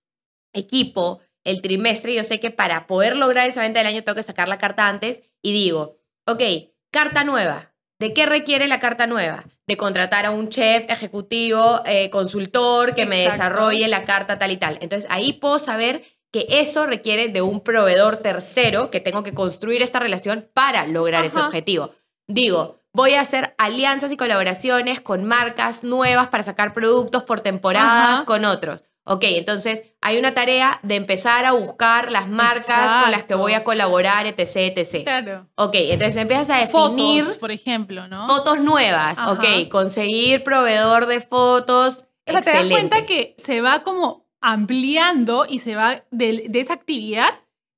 equipo 0.53 1.19
el 1.47 1.61
trimestre, 1.61 2.13
yo 2.13 2.25
sé 2.25 2.41
que 2.41 2.51
para 2.51 2.87
poder 2.87 3.15
lograr 3.15 3.47
esa 3.47 3.61
venta 3.61 3.79
del 3.79 3.87
año 3.87 4.03
tengo 4.03 4.17
que 4.17 4.23
sacar 4.23 4.49
la 4.49 4.57
carta 4.57 4.87
antes 4.87 5.21
y 5.41 5.53
digo, 5.53 5.97
ok, 6.25 6.41
carta 6.91 7.23
nueva. 7.23 7.73
¿De 7.99 8.13
qué 8.13 8.25
requiere 8.25 8.67
la 8.67 8.81
carta 8.81 9.07
nueva? 9.07 9.45
De 9.65 9.77
contratar 9.77 10.25
a 10.25 10.31
un 10.31 10.49
chef 10.49 10.91
ejecutivo, 10.91 11.81
eh, 11.85 12.09
consultor, 12.09 12.93
que 12.93 13.05
me 13.05 13.21
desarrolle 13.21 13.87
la 13.87 14.03
carta 14.03 14.37
tal 14.37 14.51
y 14.51 14.57
tal. 14.57 14.77
Entonces 14.81 15.09
ahí 15.09 15.33
puedo 15.33 15.57
saber 15.57 16.03
que 16.33 16.45
eso 16.49 16.85
requiere 16.85 17.29
de 17.29 17.41
un 17.41 17.61
proveedor 17.61 18.17
tercero, 18.17 18.91
que 18.91 18.99
tengo 18.99 19.23
que 19.23 19.33
construir 19.33 19.81
esta 19.81 19.99
relación 19.99 20.49
para 20.53 20.85
lograr 20.85 21.23
ese 21.23 21.39
objetivo. 21.39 21.91
Digo, 22.27 22.81
voy 22.93 23.13
a 23.13 23.21
hacer 23.21 23.55
alianzas 23.57 24.11
y 24.11 24.17
colaboraciones 24.17 24.99
con 24.99 25.23
marcas 25.23 25.83
nuevas 25.83 26.27
para 26.27 26.43
sacar 26.43 26.73
productos 26.73 27.23
por 27.23 27.39
temporadas 27.39 28.15
Ajá. 28.15 28.25
con 28.25 28.43
otros. 28.43 28.83
Ok, 29.09 29.23
entonces 29.23 29.83
hay 30.01 30.17
una 30.19 30.33
tarea 30.33 30.79
de 30.83 30.95
empezar 30.95 31.45
a 31.45 31.53
buscar 31.53 32.11
las 32.11 32.27
marcas 32.27 33.03
con 33.03 33.11
las 33.11 33.23
que 33.23 33.35
voy 33.35 33.53
a 33.53 33.63
colaborar, 33.63 34.25
etc, 34.27 34.77
etc. 34.77 35.03
Claro. 35.03 35.47
Ok, 35.55 35.75
entonces 35.75 36.17
empiezas 36.17 36.49
a 36.49 36.57
definir 36.57 37.23
Fotos, 37.23 37.37
por 37.39 37.51
ejemplo, 37.51 38.07
¿no? 38.07 38.27
fotos 38.27 38.59
nuevas. 38.59 39.17
Ajá. 39.17 39.31
Ok, 39.31 39.69
conseguir 39.69 40.43
proveedor 40.43 41.05
de 41.05 41.21
fotos. 41.21 41.97
O 42.27 42.31
sea, 42.31 42.41
te 42.41 42.49
das 42.51 42.59
excelente. 42.63 42.73
cuenta 42.73 43.05
que 43.05 43.35
se 43.37 43.61
va 43.61 43.81
como 43.83 44.27
ampliando 44.41 45.45
y 45.47 45.59
se 45.59 45.75
va 45.75 46.03
de, 46.11 46.45
de 46.49 46.59
esa 46.59 46.73
actividad 46.73 47.27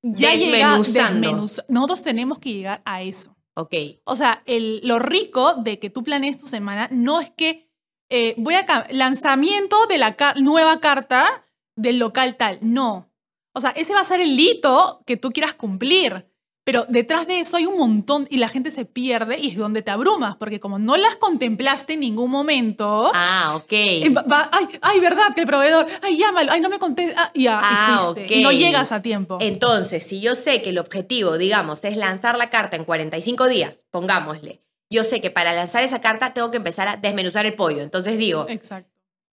ya 0.02 0.34
llega 0.34 0.70
Desmenuzando. 0.78 1.28
desmenuz- 1.32 1.66
Nosotros 1.68 2.02
tenemos 2.04 2.40
que 2.40 2.54
llegar 2.54 2.82
a 2.86 3.02
eso. 3.04 3.36
Ok, 3.56 3.74
O 4.06 4.16
sea, 4.16 4.42
el, 4.46 4.80
lo 4.84 5.00
rico 5.00 5.56
de 5.56 5.80
que 5.80 5.90
tú 5.90 6.04
planees 6.04 6.38
tu 6.38 6.48
semana 6.48 6.88
no 6.92 7.20
es 7.20 7.30
que 7.30 7.69
eh, 8.10 8.34
voy 8.38 8.56
a 8.56 8.66
lanzamiento 8.92 9.86
de 9.88 9.98
la 9.98 10.16
ca- 10.16 10.34
nueva 10.36 10.80
carta 10.80 11.46
del 11.76 12.00
local 12.00 12.36
tal. 12.36 12.58
No. 12.62 13.10
O 13.54 13.62
sea, 13.62 13.72
ese 13.72 13.94
va 13.94 14.02
a 14.02 14.06
ser 14.06 14.20
el 14.22 14.40
hito 14.40 15.02
que 15.06 15.18
tú 15.18 15.32
quieras 15.32 15.54
cumplir. 15.54 16.28
Pero 16.66 16.86
detrás 16.88 17.26
de 17.26 17.40
eso 17.40 17.58
hay 17.58 17.66
un 17.66 17.78
montón 17.80 18.28
y 18.30 18.38
la 18.38 18.48
gente 18.48 18.70
se 18.70 18.86
pierde 18.86 19.40
y 19.40 19.48
es 19.50 19.56
donde 19.58 19.82
te 19.82 19.90
abrumas, 19.90 20.36
porque 20.36 20.60
como 20.60 20.78
no 20.78 20.98
las 20.98 21.16
contemplaste 21.16 21.94
en 21.94 22.02
ningún 22.02 22.30
momento, 22.30 23.10
ah, 23.12 23.54
ok. 23.56 23.72
eh, 23.72 24.10
va- 24.10 24.50
ay, 24.52 24.68
ay, 24.84 25.00
verdad 25.00 25.34
que 25.34 25.42
el 25.42 25.48
proveedor, 25.48 25.88
ay, 26.04 26.18
llámalo, 26.18 26.52
ay, 26.52 26.62
no 26.62 26.70
me 26.70 26.78
contesta, 26.78 27.20
ah, 27.24 27.32
ya, 27.34 27.60
Ah, 27.64 28.14
y 28.28 28.44
no 28.44 28.52
llegas 28.52 28.92
a 28.92 29.02
tiempo. 29.02 29.40
Entonces, 29.42 30.04
si 30.06 30.22
yo 30.22 30.36
sé 30.36 30.62
que 30.62 30.70
el 30.70 30.78
objetivo, 30.78 31.40
digamos, 31.40 31.84
es 31.86 31.98
lanzar 31.98 32.38
la 32.38 32.52
carta 32.52 32.76
en 32.76 32.84
45 32.86 33.48
días, 33.48 33.76
pongámosle, 33.90 34.62
yo 34.90 35.04
sé 35.04 35.22
que 35.22 35.30
para 35.30 35.54
lanzar 35.54 35.84
esa 35.84 36.02
carta 36.02 36.34
tengo 36.34 36.52
que 36.52 36.58
empezar 36.58 36.88
a 36.88 36.98
desmenuzar 36.98 37.46
el 37.46 37.54
pollo. 37.54 37.82
Entonces 37.82 38.18
digo, 38.18 38.46
Exacto. 38.50 38.90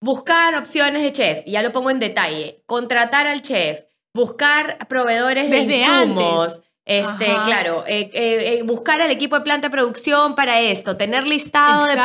buscar 0.00 0.54
opciones 0.56 1.02
de 1.02 1.12
chef, 1.12 1.42
y 1.46 1.52
ya 1.52 1.62
lo 1.62 1.72
pongo 1.72 1.90
en 1.90 1.98
detalle, 1.98 2.62
contratar 2.66 3.26
al 3.26 3.42
chef, 3.42 3.80
buscar 4.14 4.86
proveedores 4.88 5.50
de 5.50 5.58
insumos, 5.60 6.54
antes. 6.54 6.68
este, 6.84 7.30
Ajá. 7.30 7.42
claro, 7.44 7.84
eh, 7.86 8.10
eh, 8.12 8.58
eh, 8.58 8.62
buscar 8.62 9.00
al 9.00 9.10
equipo 9.10 9.36
de 9.36 9.42
planta 9.42 9.68
de 9.68 9.72
producción 9.72 10.34
para 10.34 10.60
esto, 10.60 10.96
tener 10.96 11.26
listado 11.26 11.86
de 11.86 11.96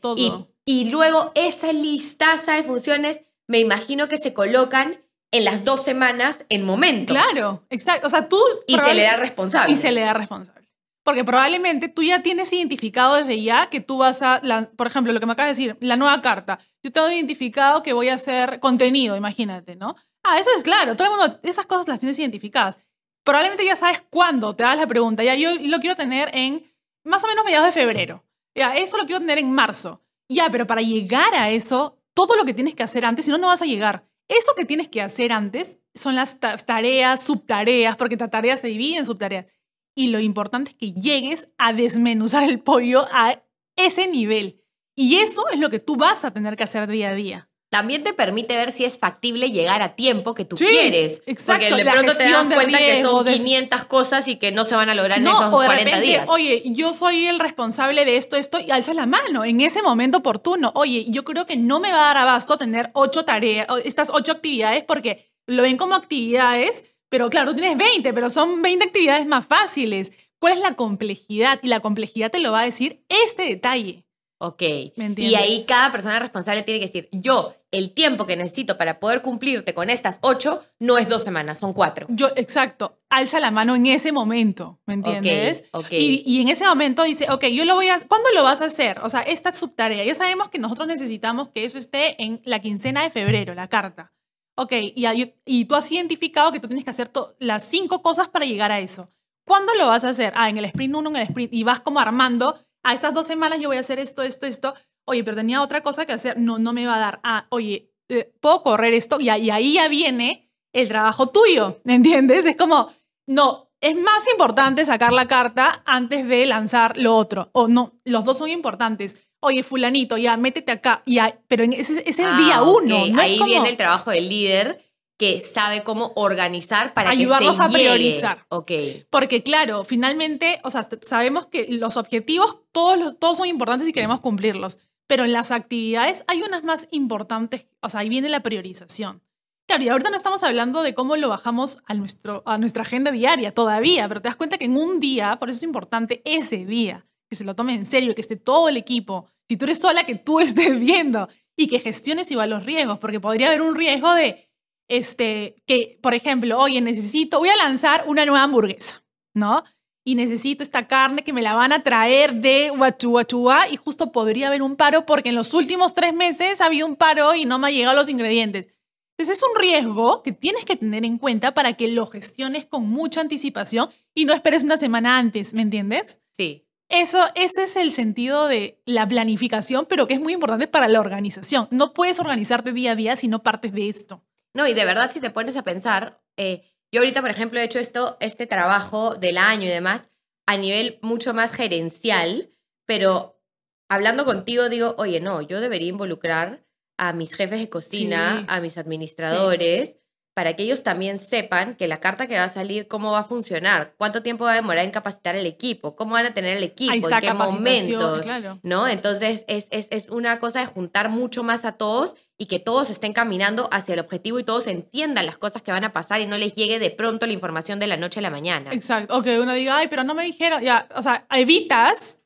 todo. 0.00 0.16
Y, 0.16 0.32
y 0.64 0.90
luego 0.90 1.32
esa 1.34 1.72
listaza 1.72 2.54
de 2.54 2.62
funciones, 2.62 3.20
me 3.46 3.58
imagino 3.58 4.08
que 4.08 4.16
se 4.16 4.32
colocan 4.32 5.02
en 5.32 5.44
las 5.44 5.64
dos 5.64 5.82
semanas 5.82 6.44
en 6.50 6.64
momentos. 6.64 7.16
Claro, 7.16 7.64
exacto. 7.70 8.06
O 8.06 8.10
sea, 8.10 8.28
tú... 8.28 8.38
Y 8.66 8.78
se 8.78 8.94
le 8.94 9.02
da 9.02 9.16
responsable. 9.16 9.72
Y 9.72 9.76
se 9.76 9.90
le 9.90 10.02
da 10.02 10.12
responsable. 10.12 10.61
Porque 11.04 11.24
probablemente 11.24 11.88
tú 11.88 12.02
ya 12.02 12.22
tienes 12.22 12.52
identificado 12.52 13.16
desde 13.16 13.42
ya 13.42 13.66
que 13.70 13.80
tú 13.80 13.98
vas 13.98 14.22
a, 14.22 14.40
la- 14.42 14.70
por 14.70 14.86
ejemplo, 14.86 15.12
lo 15.12 15.18
que 15.20 15.26
me 15.26 15.32
acabas 15.32 15.56
de 15.56 15.64
decir, 15.64 15.76
la 15.80 15.96
nueva 15.96 16.22
carta. 16.22 16.58
Yo 16.82 16.92
tengo 16.92 17.08
identificado 17.10 17.82
que 17.82 17.92
voy 17.92 18.08
a 18.08 18.14
hacer 18.14 18.60
contenido, 18.60 19.16
imagínate, 19.16 19.74
¿no? 19.76 19.96
Ah, 20.22 20.38
eso 20.38 20.50
es 20.56 20.62
claro, 20.62 20.94
todo 20.94 21.08
el 21.12 21.18
mundo, 21.18 21.40
esas 21.42 21.66
cosas 21.66 21.88
las 21.88 21.98
tienes 21.98 22.18
identificadas. 22.18 22.78
Probablemente 23.24 23.64
ya 23.64 23.76
sabes 23.76 24.02
cuándo 24.10 24.54
te 24.54 24.64
hagas 24.64 24.78
la 24.78 24.86
pregunta. 24.86 25.22
Ya, 25.24 25.34
yo 25.34 25.50
lo 25.60 25.78
quiero 25.80 25.96
tener 25.96 26.30
en 26.34 26.72
más 27.04 27.22
o 27.24 27.26
menos 27.28 27.44
mediados 27.44 27.66
de 27.66 27.72
febrero. 27.72 28.24
Ya, 28.54 28.74
eso 28.76 28.96
lo 28.96 29.04
quiero 29.06 29.20
tener 29.20 29.38
en 29.38 29.50
marzo. 29.52 30.02
Ya, 30.28 30.48
pero 30.50 30.66
para 30.66 30.82
llegar 30.82 31.34
a 31.34 31.50
eso, 31.50 31.98
todo 32.14 32.36
lo 32.36 32.44
que 32.44 32.54
tienes 32.54 32.74
que 32.74 32.82
hacer 32.82 33.04
antes, 33.04 33.24
si 33.24 33.30
no, 33.30 33.38
no 33.38 33.46
vas 33.48 33.62
a 33.62 33.66
llegar. 33.66 34.04
Eso 34.28 34.54
que 34.56 34.64
tienes 34.64 34.88
que 34.88 35.02
hacer 35.02 35.32
antes 35.32 35.78
son 35.94 36.14
las 36.14 36.38
ta- 36.40 36.56
tareas, 36.56 37.22
subtareas, 37.22 37.96
porque 37.96 38.16
la 38.16 38.28
tarea 38.30 38.56
se 38.56 38.68
divide 38.68 38.98
en 38.98 39.06
subtareas. 39.06 39.46
Y 39.94 40.08
lo 40.08 40.20
importante 40.20 40.70
es 40.70 40.76
que 40.76 40.92
llegues 40.92 41.48
a 41.58 41.72
desmenuzar 41.72 42.44
el 42.44 42.60
pollo 42.60 43.06
a 43.12 43.42
ese 43.76 44.06
nivel. 44.08 44.62
Y 44.94 45.16
eso 45.16 45.44
es 45.50 45.58
lo 45.58 45.70
que 45.70 45.78
tú 45.80 45.96
vas 45.96 46.24
a 46.24 46.32
tener 46.32 46.56
que 46.56 46.62
hacer 46.64 46.88
día 46.88 47.10
a 47.10 47.14
día. 47.14 47.48
También 47.70 48.04
te 48.04 48.12
permite 48.12 48.52
ver 48.54 48.70
si 48.70 48.84
es 48.84 48.98
factible 48.98 49.50
llegar 49.50 49.80
a 49.80 49.96
tiempo 49.96 50.34
que 50.34 50.44
tú 50.44 50.58
Sí, 50.58 50.66
quieres. 50.66 51.22
exacto, 51.24 51.64
Porque 51.70 51.76
de 51.76 51.84
la 51.84 51.92
pronto 51.92 52.14
te 52.14 52.24
das 52.30 52.46
cuenta 52.46 52.78
que 52.78 52.92
riesgo, 52.92 53.10
son 53.12 53.24
de- 53.24 53.32
500 53.32 53.84
cosas 53.86 54.28
y 54.28 54.36
que 54.36 54.52
no 54.52 54.66
se 54.66 54.74
van 54.76 54.90
a 54.90 54.94
lograr 54.94 55.16
en 55.18 55.24
no, 55.24 55.30
esos 55.30 55.54
o 55.54 55.60
de 55.60 55.66
40 55.68 55.84
repente, 55.84 56.06
días. 56.06 56.26
oye, 56.28 56.62
yo 56.66 56.92
soy 56.92 57.26
el 57.26 57.38
responsable 57.40 58.04
de 58.04 58.18
esto, 58.18 58.36
esto, 58.36 58.60
y 58.60 58.70
alzas 58.70 58.94
la 58.94 59.06
mano 59.06 59.42
en 59.46 59.62
ese 59.62 59.80
momento 59.80 60.18
oportuno. 60.18 60.72
Oye, 60.74 61.06
yo 61.08 61.24
creo 61.24 61.46
que 61.46 61.56
no 61.56 61.80
me 61.80 61.90
va 61.90 62.02
a 62.04 62.08
dar 62.08 62.18
abasto 62.18 62.58
tener 62.58 62.90
ocho 62.92 63.24
tareas, 63.24 63.66
estas 63.86 64.10
ocho 64.12 64.32
actividades, 64.32 64.84
porque 64.84 65.32
lo 65.46 65.62
ven 65.62 65.78
como 65.78 65.94
actividades, 65.94 66.84
pero 67.12 67.28
claro, 67.28 67.50
tú 67.50 67.58
tienes 67.58 67.76
20, 67.76 68.10
pero 68.14 68.30
son 68.30 68.62
20 68.62 68.86
actividades 68.86 69.26
más 69.26 69.44
fáciles. 69.44 70.14
¿Cuál 70.40 70.54
es 70.54 70.60
la 70.60 70.76
complejidad? 70.76 71.60
Y 71.62 71.68
la 71.68 71.80
complejidad 71.80 72.30
te 72.30 72.40
lo 72.40 72.52
va 72.52 72.60
a 72.60 72.64
decir 72.64 73.04
este 73.10 73.42
detalle. 73.42 74.06
Ok. 74.38 74.62
¿Me 74.62 74.92
Y 74.96 75.02
entiendes? 75.04 75.36
ahí 75.38 75.64
cada 75.68 75.92
persona 75.92 76.18
responsable 76.18 76.62
tiene 76.62 76.80
que 76.80 76.86
decir, 76.86 77.10
yo, 77.12 77.54
el 77.70 77.92
tiempo 77.92 78.26
que 78.26 78.34
necesito 78.34 78.78
para 78.78 78.98
poder 78.98 79.20
cumplirte 79.20 79.74
con 79.74 79.90
estas 79.90 80.20
ocho 80.22 80.62
no 80.80 80.96
es 80.96 81.06
dos 81.06 81.22
semanas, 81.22 81.58
son 81.60 81.74
cuatro. 81.74 82.06
Yo, 82.08 82.30
exacto, 82.34 82.98
alza 83.10 83.40
la 83.40 83.50
mano 83.50 83.76
en 83.76 83.84
ese 83.84 84.10
momento, 84.10 84.80
¿me 84.86 84.94
entiendes? 84.94 85.64
Ok, 85.72 85.84
ok. 85.84 85.92
Y, 85.92 86.22
y 86.26 86.40
en 86.40 86.48
ese 86.48 86.64
momento 86.64 87.04
dice, 87.04 87.26
ok, 87.30 87.44
yo 87.48 87.66
lo 87.66 87.74
voy 87.74 87.88
a... 87.88 88.00
¿Cuándo 88.00 88.30
lo 88.34 88.42
vas 88.42 88.62
a 88.62 88.64
hacer? 88.64 89.00
O 89.00 89.10
sea, 89.10 89.20
esta 89.20 89.52
subtarea. 89.52 90.02
Ya 90.02 90.14
sabemos 90.14 90.48
que 90.48 90.58
nosotros 90.58 90.88
necesitamos 90.88 91.50
que 91.50 91.66
eso 91.66 91.76
esté 91.76 92.20
en 92.22 92.40
la 92.46 92.60
quincena 92.60 93.02
de 93.02 93.10
febrero, 93.10 93.54
la 93.54 93.68
carta. 93.68 94.14
Ok, 94.56 94.72
y, 94.74 95.64
tú 95.64 95.74
has 95.74 95.90
identificado 95.90 96.52
que 96.52 96.60
tú 96.60 96.68
tienes 96.68 96.84
que 96.84 96.90
hacer 96.90 97.10
las 97.38 97.64
cinco 97.64 98.02
cosas 98.02 98.28
para 98.28 98.44
llegar 98.44 98.70
a 98.70 98.80
eso. 98.80 99.10
¿Cuándo 99.46 99.72
lo 99.74 99.88
vas 99.88 100.04
a 100.04 100.10
hacer? 100.10 100.32
Ah, 100.36 100.50
en 100.50 100.58
el 100.58 100.66
sprint 100.66 100.94
1, 100.94 101.10
en 101.10 101.16
el 101.16 101.22
sprint. 101.22 101.52
Y 101.52 101.62
vas 101.62 101.80
como 101.80 102.00
armando, 102.00 102.58
a 102.82 102.94
estas 102.94 103.14
dos 103.14 103.26
semanas 103.26 103.60
yo 103.60 103.68
voy 103.68 103.78
a 103.78 103.80
hacer 103.80 103.98
esto, 103.98 104.22
esto, 104.22 104.46
esto. 104.46 104.74
Oye, 105.04 105.24
pero 105.24 105.36
tenía 105.36 105.62
otra 105.62 105.82
cosa 105.82 106.06
que 106.06 106.12
hacer. 106.12 106.38
No, 106.38 106.58
no 106.58 106.72
me 106.72 106.86
va 106.86 106.96
a 106.96 107.00
dar. 107.00 107.20
Ah, 107.24 107.46
oye, 107.48 107.92
eh, 108.08 108.32
puedo 108.40 108.62
correr 108.62 108.94
esto. 108.94 109.18
Y, 109.20 109.30
y 109.30 109.50
ahí 109.50 109.74
ya 109.74 109.88
viene 109.88 110.50
el 110.72 110.88
trabajo 110.88 111.28
tuyo, 111.28 111.80
¿me 111.84 111.94
entiendes? 111.94 112.46
Es 112.46 112.56
como, 112.56 112.90
no, 113.26 113.72
es 113.80 113.96
más 113.96 114.28
importante 114.30 114.84
sacar 114.84 115.12
la 115.12 115.28
carta 115.28 115.82
antes 115.84 116.26
de 116.28 116.46
lanzar 116.46 116.96
lo 116.96 117.16
otro. 117.16 117.50
O 117.52 117.68
no, 117.68 118.00
los 118.04 118.24
dos 118.24 118.38
son 118.38 118.48
importantes. 118.48 119.16
Oye, 119.44 119.62
fulanito, 119.64 120.16
ya, 120.16 120.36
métete 120.36 120.70
acá. 120.72 121.02
Ya, 121.04 121.38
pero 121.48 121.64
en 121.64 121.72
ese, 121.72 122.02
es 122.06 122.18
el 122.18 122.26
Ah, 122.28 122.38
día 122.38 122.62
uno. 122.62 123.06
No 123.08 123.20
Ahí 123.20 123.34
es 123.34 123.38
como, 123.40 123.50
viene 123.50 123.68
el 123.70 123.76
trabajo 123.76 124.10
del 124.12 124.28
líder 124.28 124.84
que 125.18 125.42
sabe 125.42 125.82
cómo 125.82 126.12
organizar 126.16 126.94
para 126.94 127.10
Ayudarlos 127.10 127.52
que 127.52 127.56
se 127.56 127.62
a 127.62 127.66
llegue. 127.68 127.78
priorizar. 127.80 128.46
Ok. 128.48 128.70
Porque 129.10 129.42
claro, 129.42 129.84
finalmente, 129.84 130.60
o 130.64 130.70
sea, 130.70 130.86
sabemos 131.02 131.46
que 131.46 131.66
los 131.68 131.96
objetivos 131.96 132.58
todos, 132.72 132.98
los, 132.98 133.18
todos 133.18 133.36
son 133.38 133.46
importantes 133.48 133.86
y 133.88 133.92
queremos 133.92 134.20
cumplirlos, 134.20 134.78
pero 135.06 135.24
en 135.24 135.32
las 135.32 135.50
actividades 135.50 136.24
hay 136.28 136.42
unas 136.42 136.62
más 136.64 136.88
importantes, 136.92 137.66
o 137.80 137.88
sea, 137.88 138.00
ahí 138.00 138.08
viene 138.08 138.28
la 138.28 138.40
priorización. 138.42 139.22
Claro, 139.68 139.84
y 139.84 139.88
ahorita 139.90 140.10
no 140.10 140.16
estamos 140.16 140.42
hablando 140.42 140.82
de 140.82 140.94
cómo 140.94 141.14
lo 141.16 141.28
bajamos 141.28 141.78
a, 141.86 141.94
nuestro, 141.94 142.42
a 142.46 142.58
nuestra 142.58 142.82
agenda 142.82 143.10
diaria 143.12 143.52
todavía, 143.54 144.08
pero 144.08 144.20
te 144.22 144.28
das 144.28 144.36
cuenta 144.36 144.58
que 144.58 144.64
en 144.64 144.76
un 144.76 144.98
día, 145.00 145.36
por 145.38 145.50
eso 145.50 145.58
es 145.58 145.62
importante 145.64 146.20
ese 146.24 146.64
día, 146.64 147.06
que 147.32 147.36
se 147.36 147.44
lo 147.44 147.54
tome 147.54 147.74
en 147.74 147.86
serio, 147.86 148.14
que 148.14 148.20
esté 148.20 148.36
todo 148.36 148.68
el 148.68 148.76
equipo, 148.76 149.26
si 149.48 149.56
tú 149.56 149.64
eres 149.64 149.78
sola, 149.78 150.04
que 150.04 150.16
tú 150.16 150.38
estés 150.40 150.78
viendo 150.78 151.30
y 151.56 151.66
que 151.66 151.78
gestiones 151.78 152.30
igual 152.30 152.50
los 152.50 152.66
riesgos, 152.66 152.98
porque 152.98 153.20
podría 153.20 153.48
haber 153.48 153.62
un 153.62 153.74
riesgo 153.74 154.14
de, 154.14 154.50
este, 154.88 155.56
que, 155.66 155.98
por 156.02 156.12
ejemplo, 156.12 156.58
oye, 156.58 156.82
necesito, 156.82 157.38
voy 157.38 157.48
a 157.48 157.56
lanzar 157.56 158.04
una 158.06 158.26
nueva 158.26 158.42
hamburguesa, 158.42 159.02
¿no? 159.32 159.64
Y 160.04 160.14
necesito 160.14 160.62
esta 160.62 160.86
carne 160.88 161.24
que 161.24 161.32
me 161.32 161.40
la 161.40 161.54
van 161.54 161.72
a 161.72 161.82
traer 161.82 162.34
de 162.34 162.70
Huachuachua 162.70 163.68
y 163.70 163.76
justo 163.76 164.12
podría 164.12 164.48
haber 164.48 164.60
un 164.60 164.76
paro 164.76 165.06
porque 165.06 165.30
en 165.30 165.34
los 165.34 165.54
últimos 165.54 165.94
tres 165.94 166.12
meses 166.12 166.60
ha 166.60 166.66
habido 166.66 166.86
un 166.86 166.96
paro 166.96 167.34
y 167.34 167.46
no 167.46 167.58
me 167.58 167.68
han 167.68 167.74
llegado 167.74 167.96
los 167.96 168.10
ingredientes. 168.10 168.68
Entonces 169.16 169.38
es 169.38 169.42
un 169.42 169.58
riesgo 169.58 170.22
que 170.22 170.32
tienes 170.32 170.66
que 170.66 170.76
tener 170.76 171.06
en 171.06 171.16
cuenta 171.16 171.54
para 171.54 171.74
que 171.74 171.88
lo 171.88 172.06
gestiones 172.06 172.66
con 172.66 172.88
mucha 172.88 173.22
anticipación 173.22 173.88
y 174.14 174.26
no 174.26 174.34
esperes 174.34 174.64
una 174.64 174.76
semana 174.76 175.16
antes, 175.16 175.54
¿me 175.54 175.62
entiendes? 175.62 176.20
Sí. 176.32 176.66
Eso, 176.92 177.26
ese 177.34 177.62
es 177.62 177.76
el 177.76 177.90
sentido 177.90 178.48
de 178.48 178.80
la 178.84 179.08
planificación, 179.08 179.86
pero 179.86 180.06
que 180.06 180.12
es 180.14 180.20
muy 180.20 180.34
importante 180.34 180.66
para 180.68 180.88
la 180.88 181.00
organización. 181.00 181.66
No 181.70 181.94
puedes 181.94 182.20
organizarte 182.20 182.72
día 182.72 182.92
a 182.92 182.96
día 182.96 183.16
si 183.16 183.28
no 183.28 183.42
partes 183.42 183.72
de 183.72 183.88
esto. 183.88 184.22
No, 184.54 184.68
y 184.68 184.74
de 184.74 184.84
verdad, 184.84 185.10
si 185.10 185.18
te 185.20 185.30
pones 185.30 185.56
a 185.56 185.62
pensar, 185.62 186.22
eh, 186.36 186.62
yo 186.92 187.00
ahorita, 187.00 187.22
por 187.22 187.30
ejemplo, 187.30 187.58
he 187.58 187.64
hecho 187.64 187.78
esto, 187.78 188.18
este 188.20 188.46
trabajo 188.46 189.14
del 189.14 189.38
año 189.38 189.64
y 189.64 189.68
demás 189.68 190.10
a 190.46 190.58
nivel 190.58 190.98
mucho 191.00 191.32
más 191.32 191.50
gerencial, 191.52 192.50
pero 192.86 193.40
hablando 193.88 194.26
contigo 194.26 194.68
digo, 194.68 194.94
oye, 194.98 195.20
no, 195.20 195.40
yo 195.40 195.60
debería 195.62 195.88
involucrar 195.88 196.66
a 196.98 197.14
mis 197.14 197.34
jefes 197.34 197.60
de 197.60 197.70
cocina, 197.70 198.40
Sí. 198.40 198.46
a 198.48 198.60
mis 198.60 198.76
administradores, 198.76 199.96
para 200.34 200.54
que 200.56 200.62
ellos 200.62 200.82
también 200.82 201.18
sepan 201.18 201.74
que 201.76 201.86
la 201.86 202.00
carta 202.00 202.26
que 202.26 202.36
va 202.36 202.44
a 202.44 202.48
salir, 202.48 202.88
cómo 202.88 203.12
va 203.12 203.20
a 203.20 203.24
funcionar, 203.24 203.94
cuánto 203.98 204.22
tiempo 204.22 204.44
va 204.44 204.52
a 204.52 204.56
demorar 204.56 204.84
en 204.84 204.90
capacitar 204.90 205.36
el 205.36 205.44
equipo, 205.44 205.94
cómo 205.94 206.12
van 206.12 206.26
a 206.26 206.34
tener 206.34 206.56
el 206.56 206.64
equipo, 206.64 206.94
en 206.94 207.20
qué 207.20 207.32
momentos. 207.34 208.22
claro. 208.22 208.58
¿no? 208.62 208.88
Entonces 208.88 209.44
es, 209.46 209.66
es, 209.70 209.88
es 209.90 210.08
una 210.08 210.38
cosa 210.38 210.60
de 210.60 210.66
juntar 210.66 211.10
mucho 211.10 211.42
más 211.42 211.64
a 211.66 211.72
todos 211.72 212.14
y 212.38 212.46
que 212.46 212.58
todos 212.58 212.88
estén 212.88 213.12
caminando 213.12 213.68
hacia 213.72 213.92
el 213.92 214.00
objetivo 214.00 214.38
y 214.38 214.44
todos 214.44 214.66
entiendan 214.66 215.26
las 215.26 215.36
cosas 215.36 215.62
que 215.62 215.70
van 215.70 215.84
a 215.84 215.92
pasar 215.92 216.20
y 216.22 216.26
no 216.26 216.38
les 216.38 216.54
llegue 216.54 216.78
de 216.78 216.90
pronto 216.90 217.26
la 217.26 217.34
información 217.34 217.78
de 217.78 217.86
la 217.86 217.98
noche 217.98 218.20
a 218.20 218.22
la 218.22 218.30
mañana. 218.30 218.72
Exacto. 218.72 219.14
O 219.14 219.22
que 219.22 219.38
uno 219.38 219.52
diga, 219.52 219.76
ay, 219.76 219.88
pero 219.88 220.02
no 220.02 220.14
me 220.14 220.24
dijeron. 220.24 220.62
Ya, 220.62 220.88
o 220.94 221.02
sea, 221.02 221.26
evitas 221.30 222.18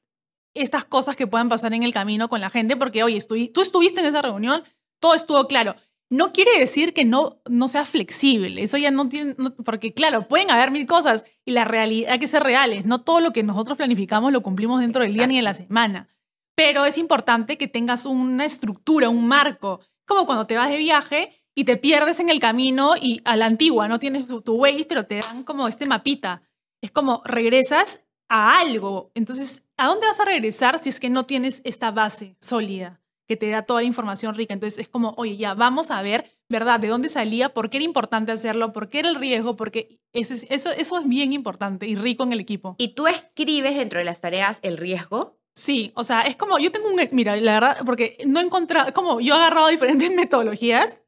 estas 0.54 0.84
cosas 0.84 1.16
que 1.16 1.26
puedan 1.26 1.48
pasar 1.48 1.74
en 1.74 1.82
el 1.82 1.92
camino 1.92 2.28
con 2.28 2.40
la 2.40 2.50
gente 2.50 2.76
porque, 2.76 3.02
oye, 3.02 3.20
tú 3.22 3.61
estuviste 3.61 4.00
en 4.00 4.07
esa 4.07 4.22
reunión, 4.22 4.62
todo 5.00 5.14
estuvo 5.14 5.46
claro. 5.46 5.74
No 6.09 6.32
quiere 6.32 6.57
decir 6.59 6.94
que 6.94 7.04
no, 7.04 7.40
no 7.48 7.66
sea 7.68 7.84
flexible. 7.84 8.62
Eso 8.62 8.76
ya 8.76 8.90
no 8.90 9.09
tiene. 9.09 9.34
no- 9.38 9.54
porque, 9.57 9.92
claro, 9.92 10.28
pueden 10.28 10.50
haber 10.50 10.70
mil 10.70 10.86
cosas 10.86 11.24
y 11.44 11.50
la 11.52 11.64
realidad 11.64 12.12
hay 12.12 12.18
que 12.18 12.28
ser 12.28 12.42
reales. 12.44 12.84
No 12.84 13.00
todo 13.02 13.20
lo 13.20 13.32
que 13.32 13.42
nosotros 13.42 13.76
planificamos 13.76 14.32
lo 14.32 14.42
cumplimos 14.42 14.80
dentro 14.80 15.02
del 15.02 15.14
día 15.14 15.26
ni 15.26 15.36
de 15.36 15.42
la 15.42 15.54
semana. 15.54 16.09
Pero 16.54 16.84
es 16.84 16.96
importante 16.96 17.59
que 17.59 17.68
tengas 17.68 18.07
una 18.07 18.44
estructura, 18.44 19.09
un 19.09 19.26
marco. 19.26 19.80
Como 20.07 20.26
cuando 20.26 20.46
te 20.46 20.57
vas 20.57 20.70
de 20.70 20.78
viaje 20.78 21.42
y 21.54 21.64
te 21.64 21.76
pierdes 21.76 22.20
en 22.20 22.28
el 22.30 22.38
camino 22.38 22.92
y 23.00 23.20
a 23.24 23.34
la 23.36 23.46
antigua 23.46 23.88
no 23.88 23.98
tienes 23.98 24.26
tu, 24.28 24.40
tu 24.42 24.54
Waze, 24.54 24.86
pero 24.88 25.04
te 25.07 25.16
dan 25.20 25.42
como 25.42 25.66
este 25.66 25.86
mapita. 25.86 26.42
Es 26.80 26.92
como 26.92 27.20
regresas 27.24 28.00
a 28.28 28.59
algo. 28.61 29.11
Entonces, 29.14 29.64
¿a 29.76 29.88
dónde 29.88 30.07
vas 30.07 30.20
a 30.20 30.24
regresar 30.24 30.78
si 30.78 30.88
es 30.88 31.00
que 31.00 31.11
no 31.11 31.24
tienes 31.26 31.62
esta 31.64 31.90
base 31.90 32.36
sólida 32.40 33.00
que 33.27 33.37
te 33.37 33.51
da 33.51 33.62
toda 33.62 33.81
la 33.81 33.87
información 33.87 34.35
rica? 34.35 34.55
Entonces, 34.55 34.79
es 34.79 34.89
como, 34.89 35.14
oye, 35.16 35.37
ya 35.37 35.55
vamos 35.55 35.91
a 35.91 36.03
ver, 36.03 36.31
¿verdad? 36.49 36.81
¿De 36.81 36.89
dónde 36.89 37.09
salía? 37.09 37.53
¿Por 37.53 37.70
qué 37.70 37.79
era 37.79 37.85
importante 37.85 38.33
hacerlo? 38.33 38.72
¿Por 38.72 38.89
qué 38.89 39.01
era 39.01 39.09
el 39.09 39.16
riesgo? 39.16 39.57
Porque 39.57 40.01
ese 40.12 40.47
eso, 40.55 40.70
eso 40.70 40.99
es 40.99 41.09
bien 41.09 41.33
importante 41.33 41.87
y 41.87 41.97
rico 41.97 42.24
en 42.24 42.33
el 42.33 42.41
equipo. 42.41 42.77
¿Y 42.79 42.95
tú 42.95 43.07
escribes 43.07 43.77
dentro 43.77 43.99
de 43.99 44.05
las 44.05 44.20
tareas 44.20 44.59
el 44.62 44.77
riesgo? 44.77 45.37
Sí, 45.55 45.91
o 45.95 46.05
sea, 46.05 46.22
es 46.22 46.37
como, 46.37 46.59
yo 46.59 46.70
tengo 46.70 46.89
un, 46.89 47.01
mira, 47.12 47.35
la 47.37 47.55
verdad, 47.55 47.79
porque 47.87 48.18
no 48.27 48.41
he 48.41 48.43
encontrado, 48.43 48.93
como 48.93 49.20
yo 49.20 49.35
he 49.35 49.39
agarrado 49.39 49.68
diferentes 49.68 50.11
metodologías, 50.14 50.99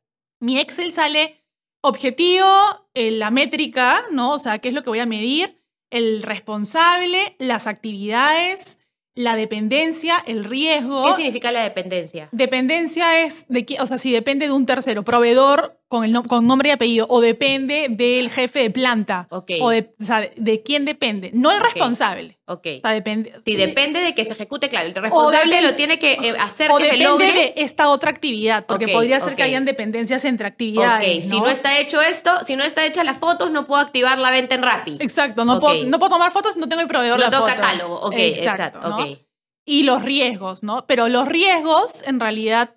mi 0.41 0.59
Excel 0.59 0.93
sale 0.93 1.45
objetivo, 1.83 2.49
eh, 2.95 3.11
la 3.11 3.31
métrica, 3.31 4.05
¿no? 4.11 4.33
O 4.33 4.39
sea, 4.39 4.59
qué 4.59 4.69
es 4.69 4.75
lo 4.75 4.83
que 4.83 4.91
voy 4.91 5.01
a 5.01 5.07
medir, 5.07 5.63
el 5.91 6.23
responsable, 6.23 7.37
las 7.39 7.67
actividades, 7.67 8.79
la 9.19 9.35
dependencia, 9.35 10.23
el 10.29 10.45
riesgo. 10.45 11.03
¿Qué 11.05 11.15
significa 11.15 11.51
la 11.51 11.65
dependencia? 11.65 12.29
Dependencia 12.31 13.25
es 13.25 13.47
de 13.49 13.67
o 13.81 13.87
sea, 13.87 13.99
si 13.99 14.13
depende 14.13 14.47
de 14.47 14.53
un 14.53 14.65
tercero, 14.65 15.03
proveedor 15.03 15.77
con, 15.89 16.05
el 16.05 16.13
nom- 16.15 16.27
con 16.27 16.47
nombre 16.47 16.69
y 16.69 16.73
apellido, 16.73 17.07
o 17.09 17.21
depende 17.21 17.87
del 17.91 18.31
jefe 18.31 18.61
de 18.61 18.71
planta, 18.71 19.27
Ok. 19.31 19.53
o 19.61 19.71
de, 19.71 19.95
o 19.99 20.05
sea, 20.05 20.29
de 20.37 20.63
quién 20.63 20.85
depende, 20.85 21.31
no 21.33 21.51
el 21.51 21.61
responsable. 21.61 22.39
Ok. 22.47 22.67
O 22.79 22.81
sea, 22.83 22.91
depende. 22.93 23.33
Si 23.45 23.57
depende 23.57 24.01
de 24.01 24.15
que 24.15 24.25
se 24.25 24.33
ejecute, 24.33 24.69
claro, 24.69 24.87
el 24.89 24.95
responsable 24.95 25.61
lo 25.63 25.75
tiene 25.77 25.99
que 25.99 26.13
eh, 26.13 26.35
hacer 26.41 26.71
o 26.71 26.77
que 26.77 26.85
se 26.85 26.91
depende 26.93 27.09
logre. 27.09 27.33
de 27.33 27.53
esta 27.57 27.89
otra 27.89 28.11
actividad, 28.11 28.67
porque 28.67 28.89
podría 28.89 29.19
ser 29.21 29.35
que 29.35 29.43
hayan 29.43 29.65
dependencias 29.65 30.25
entre 30.25 30.49
Ok, 30.49 30.53
actividades. 30.53 31.29
si 31.29 31.41
no 31.41 31.49
está 31.49 31.79
hecho 31.79 32.01
esto, 32.01 32.31
si 32.47 32.55
no 32.57 32.65
está 32.65 32.85
hecha 32.87 33.03
las 33.05 33.19
fotos, 33.19 33.51
no 33.51 33.65
puedo 33.65 33.81
activar 33.81 34.19
la 34.19 34.31
venta 34.31 34.55
en 34.55 34.63
Rappi. 34.63 34.97
Exacto, 35.01 35.45
no, 35.45 35.59
puedo, 35.61 35.85
no 35.85 35.99
puedo 35.99 36.11
tomar 36.11 36.33
fotos, 36.33 36.57
no 36.57 36.69
tengo 36.69 36.83
el 36.83 36.89
proveedor 36.89 37.19
No 37.19 37.25
de 37.25 37.31
la 37.31 37.37
tengo 37.37 37.47
foto. 37.49 37.55
catálogo. 37.61 38.01
Ok, 38.01 38.15
exacto. 38.19 38.81
¿no? 38.87 38.97
ok. 38.99 39.19
Y 39.65 39.83
los 39.83 40.03
riesgos, 40.03 40.63
¿no? 40.63 40.87
Pero 40.87 41.09
los 41.09 41.29
riesgos, 41.29 42.03
en 42.07 42.21
realidad, 42.21 42.75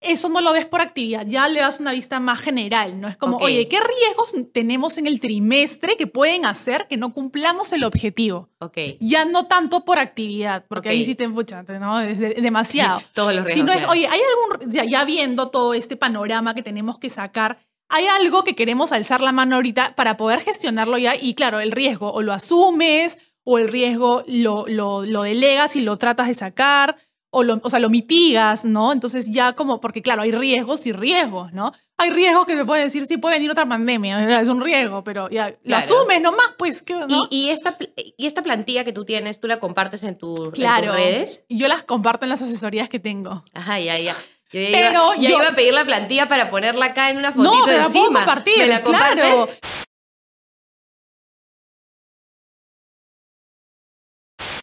eso 0.00 0.28
no 0.28 0.40
lo 0.40 0.52
ves 0.52 0.64
por 0.66 0.80
actividad, 0.80 1.26
ya 1.26 1.48
le 1.48 1.60
das 1.60 1.80
una 1.80 1.90
vista 1.92 2.20
más 2.20 2.38
general, 2.40 3.00
¿no? 3.00 3.08
Es 3.08 3.16
como, 3.16 3.36
oye, 3.38 3.66
¿qué 3.68 3.78
riesgos 3.80 4.34
tenemos 4.52 4.96
en 4.96 5.06
el 5.08 5.18
trimestre 5.20 5.96
que 5.96 6.06
pueden 6.06 6.46
hacer 6.46 6.86
que 6.88 6.96
no 6.96 7.12
cumplamos 7.12 7.72
el 7.72 7.82
objetivo? 7.82 8.48
Ok. 8.60 8.78
Ya 9.00 9.24
no 9.24 9.46
tanto 9.46 9.84
por 9.84 9.98
actividad, 9.98 10.64
porque 10.68 10.90
ahí 10.90 11.04
sí 11.04 11.14
te 11.16 11.24
empuchan, 11.24 11.66
¿no? 11.80 12.00
Es 12.00 12.18
de- 12.20 12.34
demasiado. 12.34 13.02
Todos 13.14 13.34
los 13.34 13.44
riesgos. 13.44 13.54
Si 13.54 13.62
no 13.62 13.72
es, 13.72 13.78
claro. 13.78 13.92
oye, 13.92 14.06
hay 14.06 14.20
algún, 14.20 14.70
ya, 14.70 14.84
ya 14.84 15.04
viendo 15.04 15.48
todo 15.48 15.74
este 15.74 15.96
panorama 15.96 16.54
que 16.54 16.62
tenemos 16.62 16.98
que 16.98 17.10
sacar, 17.10 17.58
hay 17.88 18.06
algo 18.06 18.44
que 18.44 18.54
queremos 18.54 18.92
alzar 18.92 19.20
la 19.20 19.32
mano 19.32 19.56
ahorita 19.56 19.96
para 19.96 20.16
poder 20.16 20.40
gestionarlo 20.40 20.98
ya 20.98 21.16
y 21.16 21.34
claro, 21.34 21.58
el 21.60 21.72
riesgo 21.72 22.12
o 22.12 22.22
lo 22.22 22.32
asumes 22.34 23.18
o 23.44 23.58
el 23.58 23.68
riesgo 23.68 24.24
lo, 24.26 24.66
lo, 24.68 25.06
lo 25.06 25.22
delegas 25.22 25.74
y 25.74 25.80
lo 25.80 25.96
tratas 25.96 26.28
de 26.28 26.34
sacar 26.34 26.96
o, 27.30 27.42
lo, 27.42 27.60
o 27.62 27.68
sea, 27.70 27.78
lo 27.78 27.90
mitigas, 27.90 28.64
¿no? 28.64 28.92
Entonces 28.92 29.26
ya 29.30 29.52
como, 29.52 29.80
porque 29.80 30.00
claro, 30.02 30.22
hay 30.22 30.30
riesgos 30.32 30.86
y 30.86 30.92
riesgos, 30.92 31.52
¿no? 31.52 31.72
Hay 31.98 32.10
riesgos 32.10 32.46
que 32.46 32.56
te 32.56 32.64
pueden 32.64 32.84
decir, 32.86 33.04
sí, 33.06 33.16
puede 33.18 33.34
venir 33.34 33.50
otra 33.50 33.66
pandemia, 33.68 34.40
es 34.40 34.48
un 34.48 34.60
riesgo, 34.60 35.04
pero 35.04 35.28
ya 35.28 35.50
lo 35.50 35.56
Claro. 35.64 35.84
asumes 35.84 36.20
nomás, 36.22 36.54
pues, 36.56 36.82
¿qué, 36.82 36.94
no? 36.94 37.06
¿Y, 37.30 37.46
y 37.46 37.48
esta, 37.50 37.76
y 38.16 38.26
esta 38.26 38.42
plantilla 38.42 38.84
que 38.84 38.92
tú 38.92 39.04
tienes, 39.04 39.40
tú 39.40 39.46
la 39.48 39.58
compartes 39.58 40.02
en, 40.04 40.16
tu, 40.16 40.36
en 40.36 40.42
tus 40.44 40.52
claro, 40.54 40.92
redes. 40.92 41.44
y 41.48 41.58
yo 41.58 41.68
las 41.68 41.82
comparto 41.84 42.24
en 42.24 42.30
las 42.30 42.40
asesorías 42.42 42.88
que 42.88 42.98
tengo. 43.00 43.42
Ajá, 43.52 43.78
ya, 43.78 43.98
ya. 43.98 44.16
Yo 44.50 44.60
ya, 44.62 44.68
Pero 44.72 44.90
iba, 45.14 45.16
ya 45.22 45.28
yo- 45.30 45.36
iba 45.36 45.48
a 45.48 45.54
pedir 45.54 45.74
la 45.74 45.84
plantilla 45.84 46.26
para 46.28 46.48
ponerla 46.50 46.86
acá 46.86 47.10
en 47.10 47.18
una 47.18 47.32
fotito 47.32 47.52
No, 47.54 47.64
pero 47.66 47.78
la 47.78 47.88
puedo 47.90 48.04
encima. 48.06 48.20
compartir, 48.20 48.58
¿Me 48.58 48.66
la 48.68 48.82
compartes? 48.82 49.16
claro. 49.26 49.48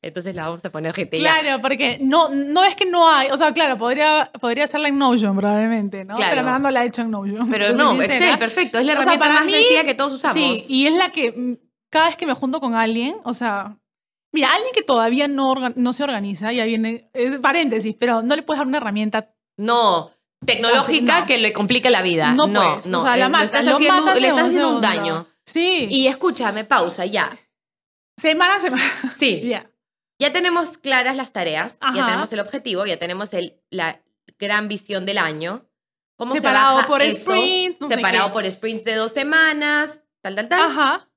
Entonces 0.08 0.36
la 0.36 0.46
vamos 0.46 0.64
a 0.64 0.72
poner 0.72 0.94
GTA. 0.94 1.18
Claro, 1.18 1.62
porque 1.62 1.98
no, 2.00 2.30
no 2.30 2.64
es 2.64 2.76
que 2.76 2.86
no 2.86 3.10
hay, 3.10 3.30
o 3.32 3.38
sea, 3.38 3.52
claro, 3.54 3.78
podría, 3.78 4.32
podría 4.40 4.66
hacerla 4.66 4.90
en 4.90 4.98
Notion 4.98 5.36
probablemente, 5.36 6.06
¿no? 6.06 6.16
Claro. 6.16 6.36
Pero 6.44 6.60
no 6.60 6.72
la 6.72 6.84
he 6.84 6.88
hecho 6.88 7.02
en 7.02 7.12
Notion. 7.12 7.50
Pero 7.50 7.74
no, 7.74 7.92
sincera. 7.92 8.14
Excel, 8.14 8.38
perfecto. 8.38 8.80
Es 8.80 8.86
la 8.86 8.94
O 8.94 8.96
sea, 8.96 9.14
herramienta 9.14 9.20
para 9.26 9.34
más 9.36 9.46
mí, 9.46 9.52
sencilla 9.54 9.84
que 9.84 9.94
todos 9.96 10.14
usamos. 10.14 10.36
Sí, 10.38 10.64
y 10.70 10.88
es 10.88 10.94
la 10.94 11.12
que 11.12 11.58
cada 11.90 12.08
vez 12.08 12.18
que 12.18 12.28
me 12.28 12.34
junto 12.34 12.60
con 12.60 12.76
alguien, 12.76 13.16
o 13.24 13.34
sea, 13.34 13.78
mira, 14.32 14.52
alguien 14.52 14.72
que 14.74 14.84
todavía 14.84 15.28
no, 15.28 15.56
no 15.76 15.94
se 15.94 16.04
organiza, 16.04 16.52
ya 16.52 16.66
viene, 16.66 17.10
es 17.14 17.38
paréntesis, 17.40 17.96
pero 18.00 18.22
no 18.22 18.36
le 18.36 18.44
puedes 18.44 18.60
dar 18.60 18.68
una 18.68 18.78
herramienta. 18.78 19.34
No, 19.58 20.12
tecnológica 20.46 21.22
no. 21.22 21.26
que 21.26 21.38
le 21.38 21.54
complique 21.54 21.90
la 21.90 22.02
vida. 22.02 22.32
No, 22.34 22.48
No, 22.48 22.62
puedes. 22.62 22.88
no. 22.88 23.00
o 23.00 23.02
sea, 23.02 23.16
eh, 23.16 23.20
la 23.20 23.26
le 23.26 23.32
matas, 23.32 23.46
estás 23.46 23.66
lo 23.66 23.76
haciendo, 23.76 24.02
matas 24.02 24.22
le 24.22 24.28
estás 24.28 24.44
un 24.44 24.50
haciendo 24.50 24.76
un 24.76 24.82
daño. 24.82 25.28
Sí. 25.46 25.88
Y 25.90 26.08
escúchame, 26.08 26.66
pausa, 26.66 27.06
ya. 27.06 27.38
semana 28.18 28.56
a 28.56 28.60
semana. 28.60 28.84
Sí. 29.18 29.42
Ya. 29.46 29.70
Ya 30.20 30.32
tenemos 30.32 30.78
claras 30.78 31.16
las 31.16 31.34
tareas, 31.34 31.74
ya 31.80 31.88
Ajá. 31.88 32.06
tenemos 32.06 32.32
el 32.34 32.40
objetivo, 32.40 32.86
ya 32.86 32.98
tenemos 32.98 33.34
el, 33.34 33.62
la 33.70 34.02
gran 34.40 34.68
visión 34.68 35.06
del 35.06 35.18
año. 35.18 35.66
¿Cómo 36.18 36.32
Separado 36.32 36.80
se 36.82 36.88
por 36.88 37.02
eso? 37.02 37.32
sprints, 37.34 37.82
no 37.82 37.90
Separado 37.90 38.32
por 38.32 38.50
sprints 38.50 38.86
de 38.86 38.96
dos 38.96 39.12
semanas, 39.12 40.02
tal, 40.22 40.36
tal, 40.36 40.48
tal. 40.48 40.62
Ajá. 40.62 41.10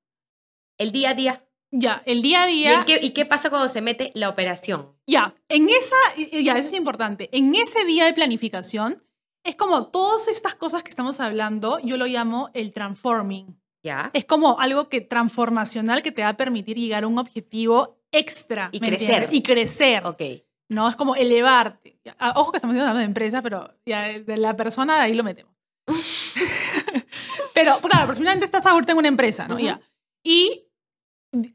El 0.78 0.90
día 0.90 1.10
a 1.10 1.14
día. 1.14 1.44
Ya, 1.70 2.02
el 2.06 2.22
día 2.22 2.44
a 2.44 2.50
¿Y, 2.50 2.54
día. 2.54 2.74
en 2.74 2.84
qué, 2.84 2.98
¿Y 3.02 3.10
qué 3.10 3.26
pasa 3.26 3.50
cuando 3.50 3.68
se 3.68 3.80
mete 3.82 4.10
la 4.14 4.28
operación? 4.30 4.96
Ya, 5.06 5.34
en 5.48 5.68
esa, 5.68 5.96
y- 6.16 6.42
ya, 6.42 6.54
eso 6.54 6.68
es 6.70 6.74
importante. 6.74 7.28
En 7.32 7.54
ese 7.54 7.84
día 7.84 8.04
de 8.06 8.14
planificación, 8.14 9.04
es 9.44 9.54
como 9.54 9.88
todas 9.88 10.28
estas 10.28 10.54
cosas 10.54 10.82
que 10.82 10.90
estamos 10.90 11.20
hablando, 11.20 11.78
yo 11.80 11.96
lo 11.96 12.06
llamo 12.06 12.50
el 12.54 12.72
transforming. 12.72 13.60
¿Ya? 13.84 14.10
Es 14.12 14.24
como 14.24 14.58
algo 14.60 14.88
que 14.88 15.00
transformacional 15.00 16.02
que 16.02 16.10
te 16.10 16.22
va 16.22 16.30
a 16.30 16.36
permitir 16.36 16.76
llegar 16.78 17.04
a 17.04 17.06
un 17.06 17.18
objetivo 17.18 17.97
extra. 18.12 18.68
Y 18.72 18.80
¿me 18.80 18.88
crecer. 18.88 19.10
entiendes? 19.24 19.34
Y 19.38 19.42
crecer. 19.42 20.06
Ok. 20.06 20.22
No, 20.70 20.88
es 20.88 20.96
como 20.96 21.14
elevarte. 21.16 21.98
Ojo 22.34 22.52
que 22.52 22.58
estamos 22.58 22.76
hablando 22.76 22.98
de 22.98 23.04
empresa, 23.06 23.40
pero 23.42 23.74
ya 23.86 24.02
de 24.18 24.36
la 24.36 24.56
persona 24.56 24.96
de 24.96 25.00
ahí 25.02 25.14
lo 25.14 25.24
metemos. 25.24 25.52
pero 27.54 27.78
claro, 27.80 28.06
porque 28.06 28.18
finalmente 28.18 28.44
estás 28.46 28.66
ahorita 28.66 28.92
en 28.92 28.98
una 28.98 29.08
empresa, 29.08 29.48
¿no? 29.48 29.58
Ya. 29.58 29.80
Y 30.22 30.66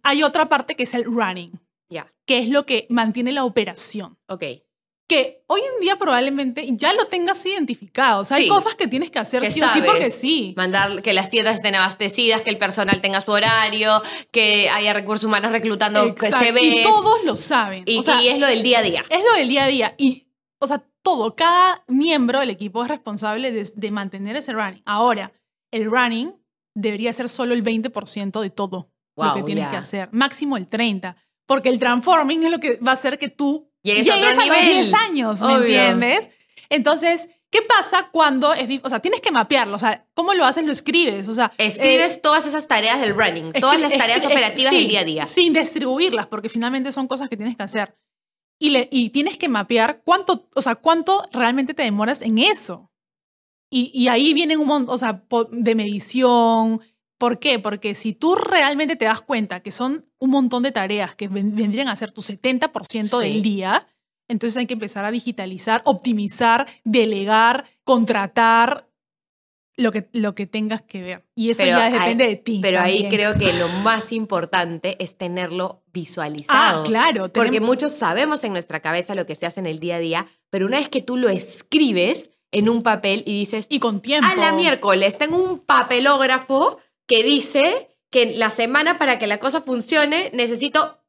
hay 0.01 0.24
otra 0.24 0.49
parte 0.49 0.76
que 0.76 0.84
es 0.84 0.93
el 0.93 1.06
running, 1.06 1.51
Ya. 1.89 2.12
que 2.26 2.39
es 2.39 2.49
lo 2.49 2.66
que 2.66 2.88
mantiene 2.89 3.32
la 3.32 3.43
operación. 3.45 4.18
Ok. 4.28 4.43
Que 5.08 5.43
hoy 5.47 5.62
en 5.62 5.82
día 5.82 5.97
probablemente 5.97 6.66
ya 6.72 6.93
lo 6.93 7.08
tengas 7.08 7.45
identificado. 7.45 8.22
O 8.22 8.24
sea, 8.24 8.38
hay 8.38 8.47
cosas 8.47 8.76
que 8.76 8.88
tienes 8.88 9.12
que 9.12 9.20
hacer 9.20 9.41
Que 9.41 9.51
sí 9.51 9.62
o 9.62 9.68
sí 9.70 9.82
porque 9.86 10.12
sí. 10.12 10.54
Mandar 10.56 11.01
que 11.01 11.14
las 11.14 11.30
tiendas 11.30 11.56
estén 11.56 11.76
abastecidas, 11.76 12.41
que 12.41 12.49
el 12.49 12.58
personal 12.58 13.01
tenga 13.01 13.22
su 13.22 13.32
horario, 13.32 14.01
que 14.32 14.70
haya 14.70 14.93
recursos 14.93 15.26
humanos 15.26 15.51
reclutando 15.51 16.04
Exacto. 16.04 16.39
que 16.39 16.45
se 16.45 16.51
ve. 16.54 16.62
Y 16.62 16.84
todos 16.84 17.24
lo 17.26 17.36
saben. 17.36 17.84
Y, 17.86 17.99
o 17.99 18.04
sea, 18.04 18.22
y 18.22 18.30
es 18.30 18.39
lo 18.39 18.47
del 18.47 18.64
día 18.64 18.80
a 18.80 18.82
día. 18.82 19.04
es 19.10 19.24
lo 19.24 19.34
del 19.38 19.49
día 19.49 19.66
a 19.66 19.68
día. 19.68 19.93
Y, 19.97 20.28
o 20.60 20.68
sea, 20.68 20.84
todo, 21.01 21.36
cada 21.36 21.84
miembro 21.88 22.39
del 22.39 22.49
equipo 22.49 22.82
es 22.84 22.89
responsable 22.89 23.51
de, 23.51 23.70
de 23.76 23.91
mantener 23.91 24.38
ese 24.38 24.54
running. 24.54 24.82
Ahora, 24.86 25.34
el 25.72 25.86
running 25.86 26.34
debería 26.76 27.12
ser 27.14 27.30
solo 27.30 27.54
el 27.54 27.64
20% 27.64 28.41
de 28.41 28.49
todo 28.49 28.89
lo 29.16 29.34
que 29.34 29.43
tienes 29.43 29.68
que 29.68 29.76
hacer. 29.76 30.10
Máximo 30.12 30.58
el 30.58 30.68
30%. 30.68 31.16
Porque 31.45 31.70
el 31.70 31.78
transforming 31.78 32.43
es 32.43 32.51
lo 32.51 32.60
que 32.60 32.78
va 32.78 32.91
a 32.91 32.93
hacer 32.93 33.20
que 33.20 33.28
tú 33.28 33.70
Llegues 33.84 34.09
a 34.09 34.15
otro 34.15 34.29
los 34.29 34.38
nivel. 34.38 34.65
10 34.65 34.93
años, 34.93 35.41
¿me 35.41 35.47
Obvio. 35.47 35.57
entiendes? 35.65 36.29
Entonces, 36.69 37.29
¿qué 37.51 37.61
pasa 37.61 38.09
cuando 38.11 38.53
es 38.53 38.67
O 38.84 38.89
sea, 38.89 38.99
tienes 38.99 39.21
que 39.21 39.31
mapearlo. 39.31 39.75
O 39.75 39.79
sea, 39.79 40.05
¿cómo 40.13 40.34
lo 40.34 40.45
haces? 40.45 40.65
Lo 40.65 40.71
escribes. 40.71 41.27
O 41.27 41.34
sea, 41.34 41.51
Escribes 41.57 42.15
eh, 42.15 42.19
todas 42.23 42.47
esas 42.47 42.67
tareas 42.67 42.99
del 43.01 43.15
running, 43.15 43.51
todas 43.53 43.79
las 43.79 43.91
tareas 43.95 44.25
operativas 44.25 44.71
sí, 44.71 44.79
del 44.79 44.88
día 44.88 44.99
a 45.01 45.03
día. 45.03 45.25
Sin 45.25 45.53
distribuirlas, 45.53 46.27
porque 46.27 46.49
finalmente 46.49 46.91
son 46.91 47.07
cosas 47.07 47.29
que 47.29 47.38
tienes 47.38 47.55
que 47.57 47.63
hacer. 47.63 47.95
Y, 48.59 48.69
le- 48.69 48.88
y 48.91 49.09
tienes 49.09 49.38
que 49.38 49.49
mapear 49.49 50.01
cuánto, 50.05 50.47
o 50.55 50.61
sea, 50.61 50.75
cuánto 50.75 51.27
realmente 51.34 51.73
te 51.73 51.84
demoras 51.84 52.21
en 52.21 52.38
eso. 52.39 52.89
Y, 53.69 53.91
y 53.93 54.07
ahí 54.07 54.34
vienen 54.34 54.59
un 54.59 54.67
montón, 54.67 54.93
o 54.93 54.97
sea, 54.97 55.23
de 55.51 55.75
medición. 55.75 56.79
¿Por 57.18 57.39
qué? 57.39 57.59
Porque 57.59 57.95
si 57.95 58.14
tú 58.14 58.36
realmente 58.36 58.95
te 58.95 59.05
das 59.05 59.22
cuenta 59.22 59.61
que 59.61 59.72
son 59.72 60.05
un 60.20 60.30
montón 60.32 60.64
de 60.64 60.72
tareas 60.72 61.16
que 61.16 61.28
ven- 61.28 61.55
vendrían 61.55 61.88
a 61.88 61.95
ser 61.95 62.11
tu 62.11 62.22
70% 62.22 63.20
Sí. 63.22 63.24
del 63.30 63.41
día, 63.41 63.88
entonces 64.28 64.57
hay 64.57 64.66
que 64.66 64.74
empezar 64.74 65.05
a 65.05 65.11
digitalizar, 65.11 65.82
optimizar, 65.86 66.68
delegar, 66.84 67.66
contratar 67.84 68.89
lo 69.76 69.91
que, 69.91 70.07
lo 70.14 70.36
que 70.36 70.45
tengas 70.45 70.82
que 70.84 71.01
ver. 71.01 71.26
Y 71.36 71.49
eso 71.49 71.64
Pero 71.64 71.78
ya 71.78 71.86
ahí- 71.86 71.93
depende 71.93 72.28
de 72.28 72.36
ti. 72.36 72.59
Pero 72.61 72.80
ahí 72.80 73.01
también. 73.03 73.09
creo 73.11 73.38
que 73.39 73.57
lo 73.57 73.68
más 73.84 74.11
importante 74.11 74.95
es 75.03 75.18
tenerlo 75.18 75.82
visualizado. 75.91 76.82
Ah, 76.84 76.86
claro. 76.86 77.32
Porque 77.34 77.49
tenemos- 77.51 77.68
muchos 77.70 77.91
sabemos 77.91 78.43
en 78.43 78.51
nuestra 78.53 78.82
cabeza 78.82 79.16
lo 79.16 79.26
que 79.26 79.34
se 79.36 79.45
hace 79.47 79.59
en 79.59 79.66
el 79.66 79.80
día 79.80 79.95
a 79.95 79.99
día, 79.99 80.28
pero 80.51 80.68
una 80.68 80.78
vez 80.78 80.89
que 80.89 81.01
tú 81.01 81.18
lo 81.18 81.28
escribes 81.30 82.30
en 82.51 82.70
un 82.70 82.84
papel 82.84 83.24
y 83.26 83.39
dices, 83.39 83.66
y 83.68 83.80
con 83.80 84.01
tiempo. 84.01 84.28
a 84.30 84.36
la 84.36 84.51
miércoles 84.51 85.18
tengo 85.18 85.38
un 85.38 85.57
papelógrafo 85.59 86.78
que 87.08 87.24
dice 87.24 87.89
que 88.12 88.28
la 88.38 88.49
semana 88.49 88.97
para 88.97 89.20
que 89.20 89.28
la 89.28 89.39
cosa 89.39 89.62
funcione 89.62 90.30
necesito 90.34 91.04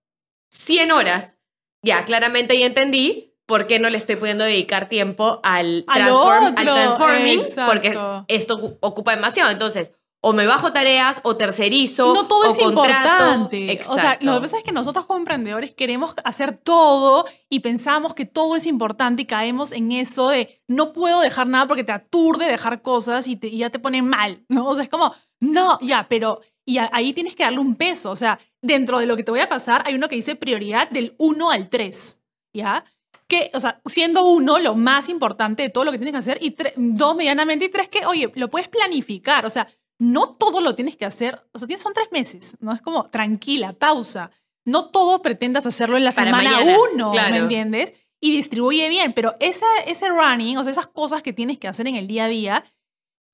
100 0.50 0.90
horas. 0.92 1.36
Ya, 1.82 2.04
claramente 2.04 2.58
ya 2.58 2.66
entendí 2.66 3.34
por 3.46 3.66
qué 3.66 3.78
no 3.78 3.90
le 3.90 3.98
estoy 3.98 4.16
pudiendo 4.16 4.44
dedicar 4.44 4.88
tiempo 4.88 5.40
al, 5.42 5.84
transform- 5.86 6.54
al 6.56 6.64
transforming, 6.74 7.40
exacto. 7.40 7.70
porque 7.72 8.34
esto 8.34 8.58
ocu- 8.58 8.78
ocupa 8.80 9.14
demasiado. 9.14 9.50
Entonces, 9.50 9.92
o 10.24 10.32
me 10.32 10.46
bajo 10.46 10.72
tareas, 10.72 11.20
o 11.22 11.36
tercerizo, 11.36 12.14
no 12.14 12.26
todo 12.26 12.48
o 12.48 12.52
es 12.52 12.58
contrato. 12.58 12.98
importante. 13.34 13.80
O 13.88 13.94
sea, 13.94 14.02
Exacto. 14.04 14.26
lo 14.26 14.34
que 14.34 14.40
pasa 14.40 14.58
es 14.58 14.64
que 14.64 14.72
nosotros 14.72 15.06
como 15.06 15.18
emprendedores 15.18 15.74
queremos 15.74 16.14
hacer 16.24 16.56
todo 16.56 17.26
y 17.48 17.60
pensamos 17.60 18.14
que 18.14 18.24
todo 18.24 18.56
es 18.56 18.66
importante 18.66 19.22
y 19.22 19.26
caemos 19.26 19.72
en 19.72 19.92
eso 19.92 20.28
de 20.28 20.60
no 20.68 20.92
puedo 20.92 21.20
dejar 21.20 21.46
nada 21.46 21.66
porque 21.66 21.84
te 21.84 21.92
aturde 21.92 22.46
dejar 22.46 22.82
cosas 22.82 23.26
y, 23.28 23.36
te- 23.36 23.48
y 23.48 23.58
ya 23.58 23.70
te 23.70 23.78
pone 23.78 24.02
mal, 24.02 24.44
¿no? 24.48 24.66
O 24.68 24.74
sea, 24.74 24.84
es 24.84 24.90
como, 24.90 25.14
no, 25.40 25.78
ya, 25.82 26.06
pero 26.08 26.40
y 26.66 26.78
a- 26.78 26.88
ahí 26.92 27.12
tienes 27.12 27.36
que 27.36 27.44
darle 27.44 27.58
un 27.58 27.74
peso. 27.76 28.10
O 28.10 28.16
sea, 28.16 28.38
dentro 28.62 28.98
de 28.98 29.06
lo 29.06 29.16
que 29.16 29.24
te 29.24 29.30
voy 29.30 29.40
a 29.40 29.48
pasar 29.48 29.82
hay 29.86 29.94
uno 29.94 30.08
que 30.08 30.16
dice 30.16 30.36
prioridad 30.36 30.88
del 30.90 31.14
1 31.18 31.50
al 31.50 31.68
3, 31.68 32.18
¿ya? 32.54 32.84
Que, 33.28 33.50
o 33.54 33.60
sea, 33.60 33.80
siendo 33.86 34.24
uno 34.24 34.58
lo 34.58 34.74
más 34.74 35.08
importante 35.08 35.62
de 35.62 35.70
todo 35.70 35.84
lo 35.84 35.92
que 35.92 35.98
tienes 35.98 36.12
que 36.12 36.18
hacer 36.18 36.38
y 36.42 36.54
dos 36.76 37.14
medianamente 37.16 37.64
y 37.66 37.68
tres 37.68 37.88
que, 37.88 38.04
oye, 38.06 38.30
lo 38.34 38.48
puedes 38.50 38.68
planificar. 38.68 39.46
O 39.46 39.50
sea, 39.50 39.66
no 39.98 40.34
todo 40.34 40.60
lo 40.60 40.74
tienes 40.74 40.96
que 40.96 41.04
hacer, 41.04 41.42
o 41.52 41.58
sea, 41.58 41.66
tienes, 41.66 41.82
son 41.82 41.92
tres 41.92 42.08
meses, 42.10 42.56
¿no? 42.60 42.72
Es 42.72 42.82
como 42.82 43.10
tranquila, 43.10 43.72
pausa. 43.72 44.30
No 44.64 44.90
todo 44.90 45.22
pretendas 45.22 45.66
hacerlo 45.66 45.96
en 45.96 46.04
la 46.04 46.12
Para 46.12 46.30
semana 46.30 46.50
mañana, 46.50 46.78
uno, 46.92 47.12
claro. 47.12 47.34
¿me 47.34 47.38
entiendes? 47.38 47.94
Y 48.20 48.30
distribuye 48.30 48.88
bien, 48.88 49.12
pero 49.12 49.36
esa, 49.40 49.66
ese 49.86 50.08
running, 50.08 50.56
o 50.56 50.62
sea, 50.62 50.72
esas 50.72 50.86
cosas 50.86 51.22
que 51.22 51.32
tienes 51.32 51.58
que 51.58 51.68
hacer 51.68 51.86
en 51.86 51.96
el 51.96 52.06
día 52.06 52.24
a 52.24 52.28
día, 52.28 52.64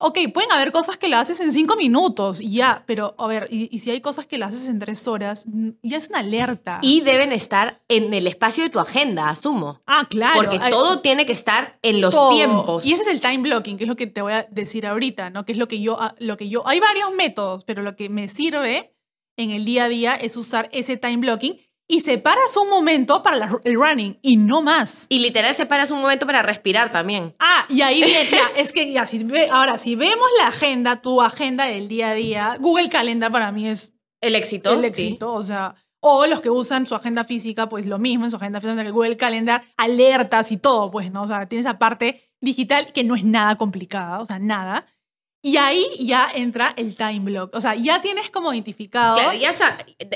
ok, 0.01 0.17
pueden 0.33 0.51
haber 0.51 0.71
cosas 0.71 0.97
que 0.97 1.07
las 1.07 1.21
haces 1.29 1.39
en 1.39 1.51
cinco 1.51 1.75
minutos 1.75 2.41
y 2.41 2.53
ya, 2.53 2.83
pero 2.87 3.15
a 3.17 3.27
ver, 3.27 3.47
y, 3.49 3.69
y 3.73 3.79
si 3.79 3.91
hay 3.91 4.01
cosas 4.01 4.25
que 4.25 4.37
las 4.37 4.49
haces 4.55 4.67
en 4.69 4.79
tres 4.79 5.07
horas, 5.07 5.45
ya 5.83 5.97
es 5.97 6.09
una 6.09 6.19
alerta. 6.19 6.79
Y 6.81 7.01
deben 7.01 7.31
estar 7.31 7.81
en 7.87 8.13
el 8.13 8.27
espacio 8.27 8.63
de 8.63 8.69
tu 8.69 8.79
agenda, 8.79 9.29
asumo. 9.29 9.81
ah, 9.85 10.07
claro. 10.09 10.35
Porque 10.39 10.57
hay- 10.61 10.71
todo 10.71 11.01
tiene 11.01 11.25
que 11.25 11.33
estar 11.33 11.77
en 11.81 12.01
los 12.01 12.11
todo. 12.13 12.31
tiempos. 12.33 12.85
Y 12.85 12.93
ese 12.93 13.03
es 13.03 13.07
el 13.07 13.21
time 13.21 13.39
blocking, 13.39 13.77
que 13.77 13.83
es 13.83 13.87
lo 13.87 13.95
que 13.95 14.07
te 14.07 14.21
voy 14.21 14.33
a 14.33 14.47
decir 14.51 14.85
ahorita, 14.87 15.29
¿no? 15.29 15.45
Que 15.45 15.51
es 15.53 15.57
lo 15.57 15.67
que 15.67 15.79
yo, 15.81 16.01
ah, 16.01 16.15
lo 16.19 16.37
que 16.37 16.49
yo, 16.49 16.67
hay 16.67 16.79
varios 16.79 17.13
métodos, 17.13 17.63
pero 17.63 17.81
lo 17.81 17.95
que 17.95 18.09
me 18.09 18.27
sirve 18.27 18.93
en 19.37 19.51
el 19.51 19.65
día 19.65 19.85
a 19.85 19.89
día 19.89 20.15
es 20.15 20.35
usar 20.37 20.69
ese 20.73 20.97
time 20.97 21.17
blocking 21.17 21.57
y 21.91 21.99
separas 21.99 22.55
un 22.55 22.69
momento 22.69 23.21
para 23.21 23.35
la- 23.35 23.59
el 23.65 23.75
running 23.75 24.17
y 24.21 24.37
no 24.37 24.61
más. 24.61 25.07
Y 25.09 25.19
literal 25.19 25.53
separas 25.55 25.91
un 25.91 25.99
momento 25.99 26.25
para 26.25 26.41
respirar 26.41 26.91
también. 26.91 27.35
Ah, 27.39 27.65
y 27.67 27.81
ahí 27.81 28.01
viene, 28.03 28.29
ya, 28.31 28.49
es 28.55 28.71
que 28.71 28.91
ya, 28.91 29.05
si 29.05 29.23
ve- 29.23 29.49
ahora, 29.51 29.77
si 29.77 29.95
vemos 29.95 30.27
la 30.39 30.47
agenda, 30.47 31.01
tu 31.01 31.21
agenda 31.21 31.65
del 31.65 31.87
día 31.89 32.09
a 32.11 32.13
día, 32.13 32.57
Google 32.59 32.87
Calendar 32.89 33.31
para 33.31 33.51
mí 33.51 33.67
es 33.67 33.93
El 34.21 34.35
éxito. 34.35 34.71
el 34.71 34.79
sí. 34.81 34.85
éxito, 34.87 35.33
o 35.33 35.41
sea, 35.43 35.75
o 35.99 36.25
los 36.27 36.39
que 36.41 36.49
usan 36.49 36.87
su 36.87 36.95
agenda 36.95 37.25
física, 37.25 37.67
pues 37.69 37.85
lo 37.85 37.99
mismo 37.99 38.23
en 38.25 38.31
su 38.31 38.37
agenda 38.37 38.61
física 38.61 38.83
que 38.83 38.91
Google 38.91 39.17
Calendar, 39.17 39.63
alertas 39.77 40.51
y 40.51 40.57
todo, 40.57 40.89
pues, 40.91 41.11
¿no? 41.11 41.23
O 41.23 41.27
sea, 41.27 41.45
tiene 41.47 41.59
esa 41.61 41.77
parte 41.77 42.23
digital 42.39 42.91
que 42.93 43.03
no 43.03 43.15
es 43.15 43.23
nada 43.23 43.55
complicada, 43.57 44.19
o 44.19 44.25
sea, 44.25 44.39
nada. 44.39 44.87
Y 45.43 45.57
ahí 45.57 45.85
ya 45.99 46.29
entra 46.33 46.73
el 46.77 46.95
time 46.95 47.19
block, 47.19 47.55
o 47.55 47.61
sea, 47.61 47.73
ya 47.73 48.01
tienes 48.01 48.29
como 48.29 48.53
identificado. 48.53 49.15
Claro, 49.15 49.33
ya 49.33 49.53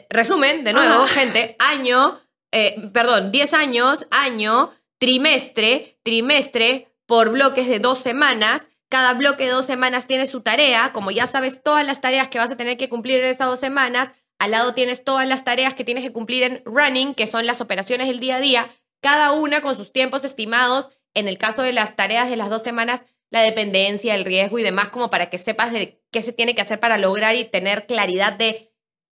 Resumen, 0.10 0.64
de 0.64 0.74
nuevo, 0.74 1.04
Ajá. 1.04 1.08
gente. 1.08 1.56
Año, 1.58 2.20
eh, 2.52 2.90
perdón, 2.94 3.32
10 3.32 3.54
años, 3.56 4.08
año, 4.12 4.70
trimestre, 5.00 5.98
trimestre 6.04 6.96
por 7.08 7.32
bloques 7.32 7.68
de 7.68 7.80
dos 7.80 7.98
semanas. 7.98 8.62
Cada 8.88 9.14
bloque 9.14 9.46
de 9.46 9.52
dos 9.52 9.66
semanas 9.66 10.06
tiene 10.06 10.28
su 10.28 10.42
tarea. 10.42 10.94
Como 10.94 11.10
ya 11.10 11.26
sabes 11.26 11.64
todas 11.64 11.86
las 11.86 12.02
tareas 12.02 12.30
que 12.30 12.38
vas 12.38 12.52
a 12.52 12.58
tener 12.58 12.78
que 12.78 12.90
cumplir 12.90 13.20
en 13.20 13.26
esas 13.26 13.48
dos 13.48 13.60
semanas, 13.60 14.10
al 14.38 14.52
lado 14.52 14.74
tienes 14.74 15.04
todas 15.04 15.28
las 15.28 15.44
tareas 15.44 15.74
que 15.74 15.84
tienes 15.84 16.04
que 16.04 16.14
cumplir 16.14 16.44
en 16.44 16.62
running, 16.66 17.16
que 17.16 17.26
son 17.26 17.46
las 17.46 17.62
operaciones 17.62 18.08
del 18.08 18.20
día 18.20 18.36
a 18.36 18.42
día, 18.42 18.70
cada 19.02 19.32
una 19.32 19.62
con 19.62 19.76
sus 19.76 19.92
tiempos 19.92 20.24
estimados. 20.24 20.90
En 21.14 21.28
el 21.28 21.38
caso 21.38 21.62
de 21.62 21.72
las 21.72 21.96
tareas 21.96 22.30
de 22.30 22.36
las 22.36 22.50
dos 22.50 22.62
semanas, 22.62 23.02
la 23.32 23.42
dependencia, 23.42 24.16
el 24.16 24.26
riesgo 24.26 24.60
y 24.60 24.64
demás, 24.64 24.90
como 24.90 25.10
para 25.10 25.30
que 25.30 25.38
sepas 25.38 25.72
de 25.72 26.02
qué 26.12 26.22
se 26.22 26.34
tiene 26.34 26.56
que 26.56 26.62
hacer 26.62 26.80
para 26.80 26.98
lograr 26.98 27.36
y 27.36 27.46
tener 27.46 27.86
claridad 27.86 28.34
de 28.34 28.72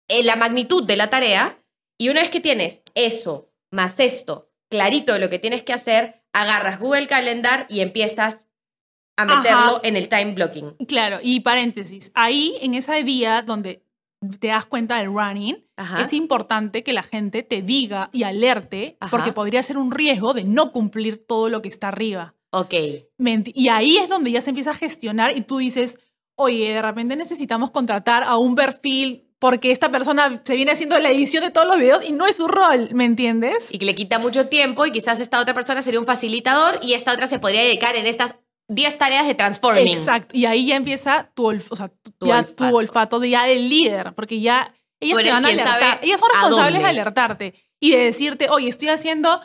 eh, 0.08 0.24
la 0.24 0.36
magnitud 0.36 0.84
de 0.86 0.98
la 0.98 1.10
tarea. 1.10 1.64
Y 1.98 2.10
una 2.10 2.22
vez 2.22 2.30
que 2.30 2.40
tienes 2.40 2.82
eso 2.96 3.52
más 3.72 4.00
esto, 4.00 4.52
clarito 4.70 5.14
de 5.14 5.20
lo 5.20 5.30
que 5.30 5.40
tienes 5.40 5.64
que 5.64 5.74
hacer, 5.74 6.24
agarras 6.34 6.80
Google 6.80 7.08
Calendar 7.08 7.66
y 7.70 7.82
empiezas 7.82 8.46
a 9.18 9.26
meterlo 9.26 9.78
Ajá. 9.78 9.82
en 9.84 9.96
el 9.98 10.08
time 10.08 10.34
blocking. 10.34 10.76
Claro, 10.88 11.20
y 11.22 11.42
paréntesis, 11.42 12.12
ahí 12.14 12.56
en 12.62 12.74
ese 12.74 13.04
día 13.04 13.42
donde 13.42 13.84
te 14.40 14.48
das 14.48 14.66
cuenta 14.66 14.98
del 14.98 15.08
running, 15.08 15.66
Ajá. 15.76 16.02
es 16.02 16.14
importante 16.14 16.84
que 16.84 16.94
la 16.94 17.04
gente 17.04 17.44
te 17.44 17.62
diga 17.62 18.10
y 18.14 18.24
alerte, 18.24 18.98
Ajá. 19.00 19.12
porque 19.12 19.34
podría 19.34 19.64
ser 19.64 19.78
un 19.78 19.92
riesgo 19.92 20.34
de 20.34 20.44
no 20.46 20.72
cumplir 20.72 21.26
todo 21.26 21.50
lo 21.50 21.62
que 21.62 21.70
está 21.70 21.90
arriba. 21.90 22.36
Ok. 22.52 22.74
¿Me 23.18 23.34
enti- 23.38 23.52
Y 23.56 23.70
ahí 23.70 23.98
es 23.98 24.10
donde 24.10 24.32
ya 24.32 24.42
se 24.42 24.50
empieza 24.50 24.72
a 24.72 24.76
gestionar 24.76 25.36
y 25.38 25.42
tú 25.42 25.58
dices, 25.58 25.98
oye, 26.36 26.74
de 26.74 26.82
repente 26.82 27.16
necesitamos 27.16 27.72
contratar 27.72 28.24
a 28.24 28.38
un 28.38 28.56
perfil 28.56 29.26
porque 29.40 29.72
esta 29.72 29.90
persona 29.90 30.42
se 30.44 30.56
viene 30.56 30.72
haciendo 30.72 30.98
la 31.00 31.10
edición 31.12 31.44
de 31.44 31.50
todos 31.52 31.68
los 31.68 31.78
videos 31.78 32.04
y 32.04 32.12
no 32.12 32.26
es 32.26 32.36
su 32.38 32.48
rol, 32.48 32.90
¿me 32.94 33.06
entiendes? 33.06 33.74
Y 33.74 33.78
que 33.80 33.86
le 33.86 33.96
quita 33.96 34.20
mucho 34.20 34.50
tiempo 34.50 34.86
y 34.86 34.92
quizás 34.92 35.20
esta 35.20 35.40
otra 35.40 35.54
persona 35.54 35.82
sería 35.82 36.00
un 36.00 36.06
facilitador 36.06 36.80
y 36.82 36.94
esta 36.94 37.14
otra 37.14 37.28
se 37.28 37.40
podría 37.40 37.62
dedicar 37.62 37.96
en 37.96 38.06
estas 38.06 38.36
10 38.68 38.98
tareas 38.98 39.28
de 39.28 39.36
transforming. 39.36 39.88
Exacto. 39.88 40.36
Y 40.38 40.46
ahí 40.46 40.68
ya 40.68 40.76
empieza 40.76 41.32
tu, 41.36 41.46
olf- 41.52 41.68
o 41.72 41.76
sea, 41.76 41.88
tu, 41.90 42.12
Tu 42.12 42.28
ya 42.28 42.40
olfato. 42.40 42.70
tu 42.70 42.76
olfato 42.78 43.20
de 43.20 43.30
ya 43.30 43.46
del 43.46 43.70
líder, 43.70 44.14
porque 44.14 44.42
ya 44.42 44.74
ellas 45.00 45.20
eres 45.22 45.32
van 45.34 45.46
a 45.46 45.48
alertar. 45.50 46.00
Ellas 46.04 46.20
son 46.20 46.30
responsables 46.34 46.82
de 46.82 46.88
alertarte 46.90 47.54
y 47.80 47.92
de 47.92 47.98
decirte, 47.98 48.50
oye, 48.50 48.68
estoy 48.68 48.90
haciendo 48.90 49.40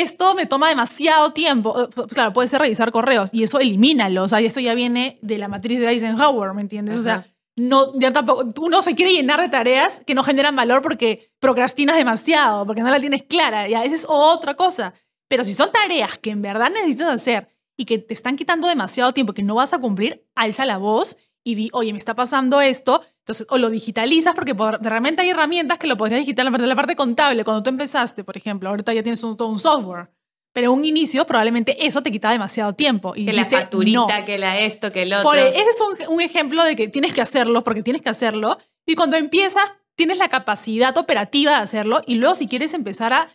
esto, 0.00 0.34
me 0.34 0.46
toma 0.46 0.68
demasiado 0.68 1.32
tiempo. 1.32 1.82
Eh, 1.82 1.88
Claro, 2.08 2.32
puede 2.32 2.48
ser 2.48 2.60
revisar 2.60 2.90
correos 2.90 3.30
y 3.32 3.42
eso 3.42 3.58
elimínalo. 3.58 4.24
O 4.24 4.28
sea, 4.28 4.40
y 4.40 4.46
eso 4.46 4.60
ya 4.60 4.74
viene 4.74 5.18
de 5.22 5.38
la 5.38 5.48
matriz 5.48 5.78
de 5.80 5.88
Eisenhower, 5.88 6.54
¿me 6.54 6.62
entiendes? 6.62 6.96
O 6.96 7.02
sea, 7.02 7.26
no, 7.56 7.98
ya 7.98 8.12
tampoco, 8.12 8.44
uno 8.60 8.82
se 8.82 8.94
quiere 8.94 9.12
llenar 9.12 9.40
de 9.40 9.48
tareas 9.48 10.02
que 10.06 10.14
no 10.14 10.22
generan 10.22 10.54
valor 10.54 10.82
porque 10.82 11.30
procrastinas 11.40 11.96
demasiado, 11.96 12.66
porque 12.66 12.82
no 12.82 12.90
la 12.90 13.00
tienes 13.00 13.22
clara. 13.22 13.68
Ya, 13.68 13.82
esa 13.82 13.94
es 13.94 14.06
otra 14.08 14.54
cosa. 14.54 14.94
Pero 15.28 15.44
si 15.44 15.54
son 15.54 15.72
tareas 15.72 16.18
que 16.18 16.30
en 16.30 16.42
verdad 16.42 16.70
necesitas 16.70 17.08
hacer 17.08 17.48
y 17.76 17.84
que 17.84 17.98
te 17.98 18.14
están 18.14 18.36
quitando 18.36 18.68
demasiado 18.68 19.12
tiempo 19.12 19.32
que 19.32 19.42
no 19.42 19.54
vas 19.54 19.72
a 19.72 19.78
cumplir, 19.78 20.26
alza 20.34 20.64
la 20.66 20.76
voz 20.76 21.16
y 21.46 21.54
di, 21.54 21.70
oye, 21.72 21.92
me 21.92 21.98
está 22.00 22.14
pasando 22.14 22.60
esto. 22.60 23.04
Entonces, 23.20 23.46
o 23.48 23.56
lo 23.56 23.70
digitalizas 23.70 24.34
porque 24.34 24.52
por, 24.52 24.80
de 24.80 24.90
repente 24.90 25.22
hay 25.22 25.30
herramientas 25.30 25.78
que 25.78 25.86
lo 25.86 25.96
podrías 25.96 26.18
digitalizar. 26.18 26.60
La 26.60 26.74
parte 26.74 26.96
contable, 26.96 27.44
cuando 27.44 27.62
tú 27.62 27.70
empezaste, 27.70 28.24
por 28.24 28.36
ejemplo, 28.36 28.68
ahorita 28.68 28.92
ya 28.92 29.04
tienes 29.04 29.22
un, 29.22 29.36
todo 29.36 29.46
un 29.46 29.60
software. 29.60 30.08
Pero 30.52 30.72
en 30.72 30.80
un 30.80 30.84
inicio 30.84 31.24
probablemente 31.24 31.86
eso 31.86 32.02
te 32.02 32.10
quitaba 32.10 32.32
demasiado 32.32 32.72
tiempo. 32.72 33.12
Y 33.14 33.26
Que 33.26 33.32
la 33.32 33.44
facturita, 33.44 34.18
no. 34.18 34.26
que 34.26 34.38
la 34.38 34.58
esto, 34.58 34.90
que 34.90 35.02
el 35.02 35.12
otro. 35.12 35.22
Por, 35.22 35.38
ese 35.38 35.60
es 35.60 35.80
un, 35.80 36.14
un 36.14 36.20
ejemplo 36.20 36.64
de 36.64 36.74
que 36.74 36.88
tienes 36.88 37.12
que 37.12 37.20
hacerlo 37.20 37.62
porque 37.62 37.84
tienes 37.84 38.02
que 38.02 38.08
hacerlo. 38.08 38.58
Y 38.84 38.96
cuando 38.96 39.16
empiezas, 39.16 39.62
tienes 39.94 40.18
la 40.18 40.28
capacidad 40.28 40.98
operativa 40.98 41.52
de 41.52 41.58
hacerlo. 41.58 42.02
Y 42.08 42.16
luego, 42.16 42.34
si 42.34 42.48
quieres 42.48 42.74
empezar 42.74 43.12
a 43.12 43.28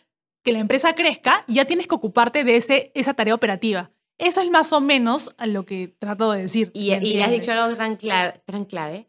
que 0.44 0.52
la 0.52 0.58
empresa 0.58 0.94
crezca, 0.94 1.44
ya 1.48 1.64
tienes 1.64 1.86
que 1.86 1.94
ocuparte 1.94 2.44
de 2.44 2.56
ese, 2.56 2.92
esa 2.94 3.14
tarea 3.14 3.34
operativa. 3.34 3.90
Eso 4.18 4.40
es 4.40 4.50
más 4.50 4.72
o 4.72 4.80
menos 4.80 5.32
a 5.38 5.46
lo 5.46 5.64
que 5.64 5.88
trato 5.98 6.30
de 6.32 6.42
decir. 6.42 6.70
Y, 6.74 6.90
¿me 6.90 7.04
y 7.06 7.20
has 7.20 7.30
dicho 7.30 7.52
algo 7.52 7.76
tan 7.76 7.96
clave, 7.96 8.40
tan 8.44 8.64
clave. 8.64 9.08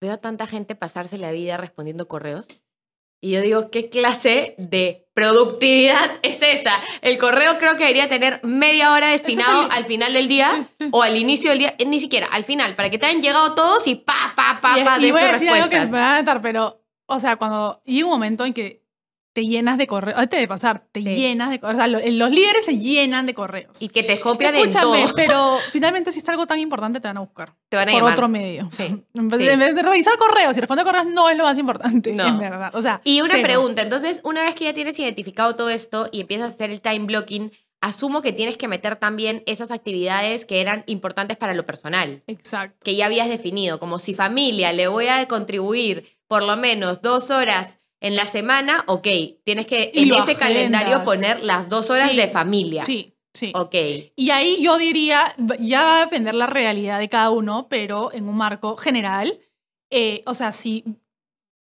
Veo 0.00 0.12
a 0.12 0.16
tanta 0.18 0.46
gente 0.46 0.74
pasarse 0.74 1.18
la 1.18 1.32
vida 1.32 1.56
respondiendo 1.56 2.08
correos. 2.08 2.46
Y 3.20 3.30
yo 3.32 3.40
digo, 3.40 3.70
¿qué 3.70 3.88
clase 3.88 4.54
de 4.58 5.08
productividad 5.14 6.10
es 6.22 6.42
esa? 6.42 6.72
El 7.00 7.16
correo 7.16 7.56
creo 7.56 7.72
que 7.76 7.84
debería 7.84 8.06
tener 8.08 8.40
media 8.44 8.92
hora 8.92 9.08
destinado 9.08 9.62
el- 9.62 9.72
al 9.72 9.84
final 9.86 10.12
del 10.12 10.28
día 10.28 10.66
o 10.92 11.02
al 11.02 11.16
inicio 11.16 11.50
del 11.50 11.60
día, 11.60 11.74
eh, 11.78 11.86
ni 11.86 12.00
siquiera, 12.00 12.26
al 12.32 12.44
final, 12.44 12.76
para 12.76 12.90
que 12.90 12.98
te 12.98 13.06
hayan 13.06 13.22
llegado 13.22 13.54
todos 13.54 13.86
y 13.86 13.94
pa, 13.94 14.34
pa, 14.36 14.58
pa, 14.60 14.78
Y, 14.78 14.84
pa, 14.84 14.98
y 14.98 15.06
de 15.06 15.12
voy 15.12 15.22
a 15.22 15.32
decir 15.32 15.48
algo 15.48 15.68
que 15.70 15.76
me 15.76 15.82
respuestas. 15.84 15.94
va 15.94 16.16
a 16.16 16.18
matar, 16.20 16.42
pero, 16.42 16.82
o 17.06 17.18
sea, 17.18 17.36
cuando 17.36 17.82
llega 17.86 18.04
un 18.06 18.12
momento 18.12 18.44
en 18.44 18.52
que 18.52 18.83
te 19.34 19.44
llenas 19.44 19.76
de 19.76 19.86
correos, 19.86 20.18
antes 20.18 20.40
de 20.40 20.48
pasar, 20.48 20.84
te 20.92 21.00
Sí. 21.02 21.06
llenas 21.16 21.50
de 21.50 21.58
correos. 21.60 21.74
O 21.74 21.78
sea, 21.78 21.88
lo- 21.88 21.98
los 22.10 22.30
líderes 22.30 22.64
se 22.64 22.78
llenan 22.78 23.26
de 23.26 23.34
correos. 23.34 23.82
Y 23.82 23.88
que 23.88 24.02
te 24.02 24.18
copian 24.20 24.54
en 24.54 24.60
Escúchame, 24.70 25.02
todo. 25.04 25.12
pero 25.16 25.56
finalmente 25.72 26.12
si 26.12 26.20
es 26.20 26.28
algo 26.28 26.46
tan 26.46 26.58
importante 26.60 27.00
te 27.00 27.08
van 27.08 27.16
a 27.18 27.20
buscar. 27.20 27.52
Te 27.68 27.76
van 27.76 27.88
a 27.88 27.92
por 27.92 28.00
llamar. 28.00 28.12
otro 28.14 28.28
medio. 28.28 28.68
Sí, 28.70 28.84
En 29.14 29.28
vez, 29.28 29.40
sí. 29.40 29.46
de, 29.46 29.52
en 29.52 29.58
vez 29.58 29.74
de 29.74 29.82
revisar 29.82 30.16
correos 30.16 30.56
y 30.56 30.60
responder 30.60 30.86
correos 30.86 31.06
no 31.06 31.28
es 31.28 31.36
lo 31.36 31.42
más 31.44 31.58
importante, 31.58 32.12
No. 32.12 32.24
en 32.26 32.38
verdad. 32.38 32.70
O 32.74 32.80
sea, 32.80 33.00
Y 33.04 33.20
una 33.20 33.32
cero. 33.34 33.42
pregunta, 33.42 33.82
entonces, 33.82 34.20
una 34.24 34.42
vez 34.44 34.54
que 34.54 34.64
ya 34.64 34.72
tienes 34.72 34.98
identificado 34.98 35.56
todo 35.56 35.68
esto 35.68 36.08
y 36.12 36.20
empiezas 36.20 36.52
a 36.52 36.54
hacer 36.54 36.70
el 36.70 36.80
time 36.80 37.00
blocking, 37.06 37.50
asumo 37.80 38.22
que 38.22 38.32
tienes 38.32 38.56
que 38.56 38.68
meter 38.68 38.96
también 38.96 39.42
esas 39.46 39.70
actividades 39.72 40.46
que 40.46 40.60
eran 40.60 40.84
importantes 40.86 41.36
para 41.36 41.54
lo 41.54 41.66
personal, 41.66 42.22
Exacto. 42.28 42.76
que 42.84 42.94
ya 42.94 43.06
habías 43.06 43.28
definido, 43.28 43.78
como 43.80 43.98
si 43.98 44.14
familia 44.14 44.72
le 44.72 44.86
voy 44.88 45.08
a 45.08 45.26
contribuir 45.26 46.06
por 46.28 46.42
lo 46.44 46.56
menos 46.56 47.02
dos 47.02 47.30
horas 47.30 47.78
en 48.06 48.16
la 48.16 48.24
semana, 48.26 48.84
ok, 48.86 49.08
tienes 49.44 49.66
que 49.66 49.90
Y 49.94 50.02
en 50.02 50.08
ese 50.10 50.18
agendas. 50.32 50.36
calendario 50.38 51.04
poner 51.04 51.42
las 51.42 51.68
dos 51.68 51.90
horas 51.90 52.10
Sí, 52.10 52.16
de 52.16 52.28
familia. 52.28 52.82
Sí, 52.82 53.14
sí. 53.32 53.52
Ok, 53.54 53.74
Y 54.16 54.30
ahí 54.30 54.62
yo 54.62 54.76
diría, 54.78 55.34
ya 55.58 55.82
va 55.82 55.96
a 55.96 56.00
depender 56.00 56.34
la 56.34 56.46
realidad 56.46 56.98
de 56.98 57.08
cada 57.08 57.30
uno, 57.30 57.66
pero 57.68 58.12
en 58.12 58.28
un 58.28 58.36
marco 58.36 58.76
general, 58.76 59.38
eh, 59.90 60.22
o 60.26 60.34
sea, 60.34 60.52
si 60.52 60.84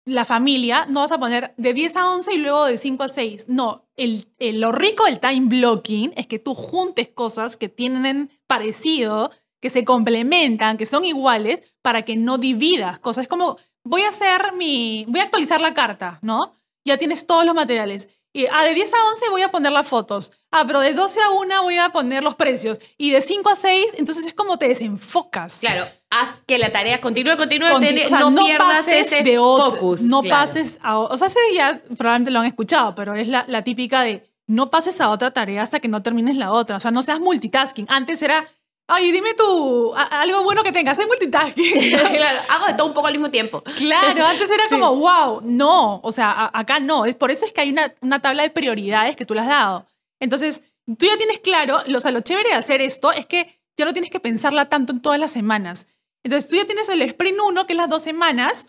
la 0.05 0.25
familia 0.25 0.85
no 0.89 0.99
vas 0.99 1.13
a 1.13 1.17
poner 1.19 1.53
de 1.55 1.73
10 1.73 1.95
a 1.95 2.09
11 2.11 2.33
y 2.33 2.37
luego 2.39 2.65
de 2.65 2.77
5 2.77 3.03
a 3.03 3.09
6. 3.09 3.45
No, 3.47 3.87
el, 3.95 4.25
el- 4.37 4.59
lo 4.59 4.73
rico 4.73 5.05
del 5.05 5.19
time 5.21 5.47
blocking 5.47 6.13
es 6.17 6.27
que 6.27 6.39
tú 6.39 6.55
juntes 6.55 7.07
cosas 7.07 7.55
que 7.55 7.69
tienen 7.69 8.29
parecido, 8.47 9.31
que 9.61 9.69
se 9.69 9.85
complementan, 9.85 10.75
que 10.75 10.85
son 10.85 11.05
iguales, 11.05 11.63
para 11.81 12.01
que 12.03 12.17
no 12.17 12.37
dividas 12.37 12.99
cosas. 12.99 13.23
Es 13.23 13.27
como, 13.29 13.55
voy 13.83 14.03
a 14.03 14.09
hacer 14.09 14.53
mi, 14.53 15.05
voy 15.07 15.19
a 15.19 15.23
actualizar 15.23 15.59
la 15.61 15.73
carta, 15.73 16.19
¿no? 16.21 16.53
Ya 16.85 16.97
tienes 16.97 17.25
todos 17.27 17.45
los 17.45 17.55
materiales. 17.55 18.09
Y, 18.35 18.47
ah, 18.51 18.63
de 18.65 18.73
10 18.73 18.91
a 18.93 18.97
11 19.11 19.29
voy 19.29 19.41
a 19.43 19.51
poner 19.51 19.71
las 19.71 19.87
fotos. 19.87 20.31
Ah, 20.51 20.63
pero 20.65 20.79
de 20.79 20.93
12 20.93 21.19
a 21.21 21.29
1 21.29 21.61
voy 21.63 21.77
a 21.77 21.89
poner 21.89 22.23
los 22.23 22.33
precios. 22.35 22.79
Y 22.97 23.11
de 23.11 23.21
5 23.21 23.47
a 23.49 23.55
6, 23.55 23.85
entonces 23.97 24.25
es 24.25 24.33
como 24.33 24.57
te 24.57 24.67
desenfocas. 24.67 25.59
claro, 25.59 25.85
haz 26.09 26.29
que 26.47 26.57
la 26.57 26.71
tarea 26.71 26.99
continúe, 26.99 27.37
continúe, 27.37 27.67
Conti- 27.71 27.87
ten- 27.93 28.05
o 28.07 28.09
sea, 28.09 28.19
no, 28.21 28.43
pierdas 28.43 28.77
pases 28.79 29.05
ese 29.11 29.23
de 29.23 29.37
otro, 29.37 29.71
focus. 29.73 30.01
No 30.03 30.21
claro. 30.21 30.41
pases 30.45 30.79
a... 30.81 30.97
O 30.97 31.15
sea, 31.15 31.27
ese 31.27 31.39
ya 31.53 31.79
probablemente 31.95 32.31
lo 32.31 32.39
han 32.39 32.45
escuchado, 32.47 32.95
pero 32.95 33.13
es 33.15 33.27
la, 33.27 33.45
la 33.47 33.63
típica 33.63 34.01
de 34.01 34.27
no 34.47 34.69
pases 34.71 34.99
a 34.99 35.09
otra 35.11 35.31
tarea 35.31 35.61
hasta 35.61 35.79
que 35.79 35.87
no 35.87 36.01
termines 36.01 36.35
la 36.35 36.51
otra. 36.51 36.77
O 36.77 36.79
sea, 36.79 36.89
no 36.91 37.01
seas 37.03 37.19
multitasking. 37.19 37.85
Antes 37.89 38.21
era, 38.23 38.47
ay, 38.87 39.11
dime 39.11 39.33
tú 39.33 39.93
algo 39.95 40.43
bueno 40.43 40.63
que 40.63 40.71
tengas. 40.71 40.99
Haz 40.99 41.07
multitasking. 41.07 41.91
claro, 42.13 42.41
hago 42.49 42.65
de 42.67 42.73
todo 42.73 42.87
un 42.87 42.93
poco 42.93 43.07
al 43.07 43.13
mismo 43.13 43.29
tiempo. 43.31 43.61
Claro, 43.77 44.25
antes 44.25 44.49
era 44.49 44.67
Sí. 44.67 44.75
como, 44.75 44.95
wow, 44.95 45.41
no, 45.43 45.99
o 46.03 46.11
sea, 46.11 46.31
a- 46.31 46.59
acá 46.59 46.79
no. 46.79 47.05
Es 47.05 47.15
por 47.15 47.31
eso 47.31 47.45
es 47.45 47.53
que 47.53 47.61
hay 47.61 47.69
una, 47.71 47.93
una 48.01 48.21
tabla 48.21 48.43
de 48.43 48.49
prioridades 48.49 49.15
que 49.15 49.25
tú 49.25 49.33
le 49.33 49.41
has 49.41 49.47
dado. 49.47 49.87
Entonces, 50.19 50.63
tú 50.97 51.05
ya 51.05 51.17
tienes 51.17 51.39
claro, 51.39 51.81
lo, 51.87 51.97
o 51.97 52.01
sea, 52.01 52.11
lo 52.11 52.21
chévere 52.21 52.49
de 52.49 52.55
hacer 52.55 52.81
esto 52.81 53.11
es 53.11 53.25
que 53.25 53.59
ya 53.77 53.85
no 53.85 53.93
tienes 53.93 54.11
que 54.11 54.19
pensarla 54.19 54.69
tanto 54.69 54.93
en 54.93 55.01
todas 55.01 55.19
las 55.19 55.31
semanas. 55.31 55.87
Entonces, 56.23 56.49
tú 56.49 56.55
ya 56.55 56.65
tienes 56.65 56.87
el 56.89 57.01
sprint 57.01 57.39
1, 57.43 57.65
que 57.65 57.73
es 57.73 57.77
las 57.77 57.89
dos 57.89 58.01
semanas, 58.03 58.67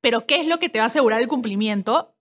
pero 0.00 0.26
¿qué 0.26 0.36
es 0.36 0.46
lo 0.46 0.58
que 0.58 0.68
te 0.68 0.78
va 0.78 0.84
a 0.84 0.86
asegurar 0.86 1.20
el 1.20 1.28
cumplimiento? 1.28 2.14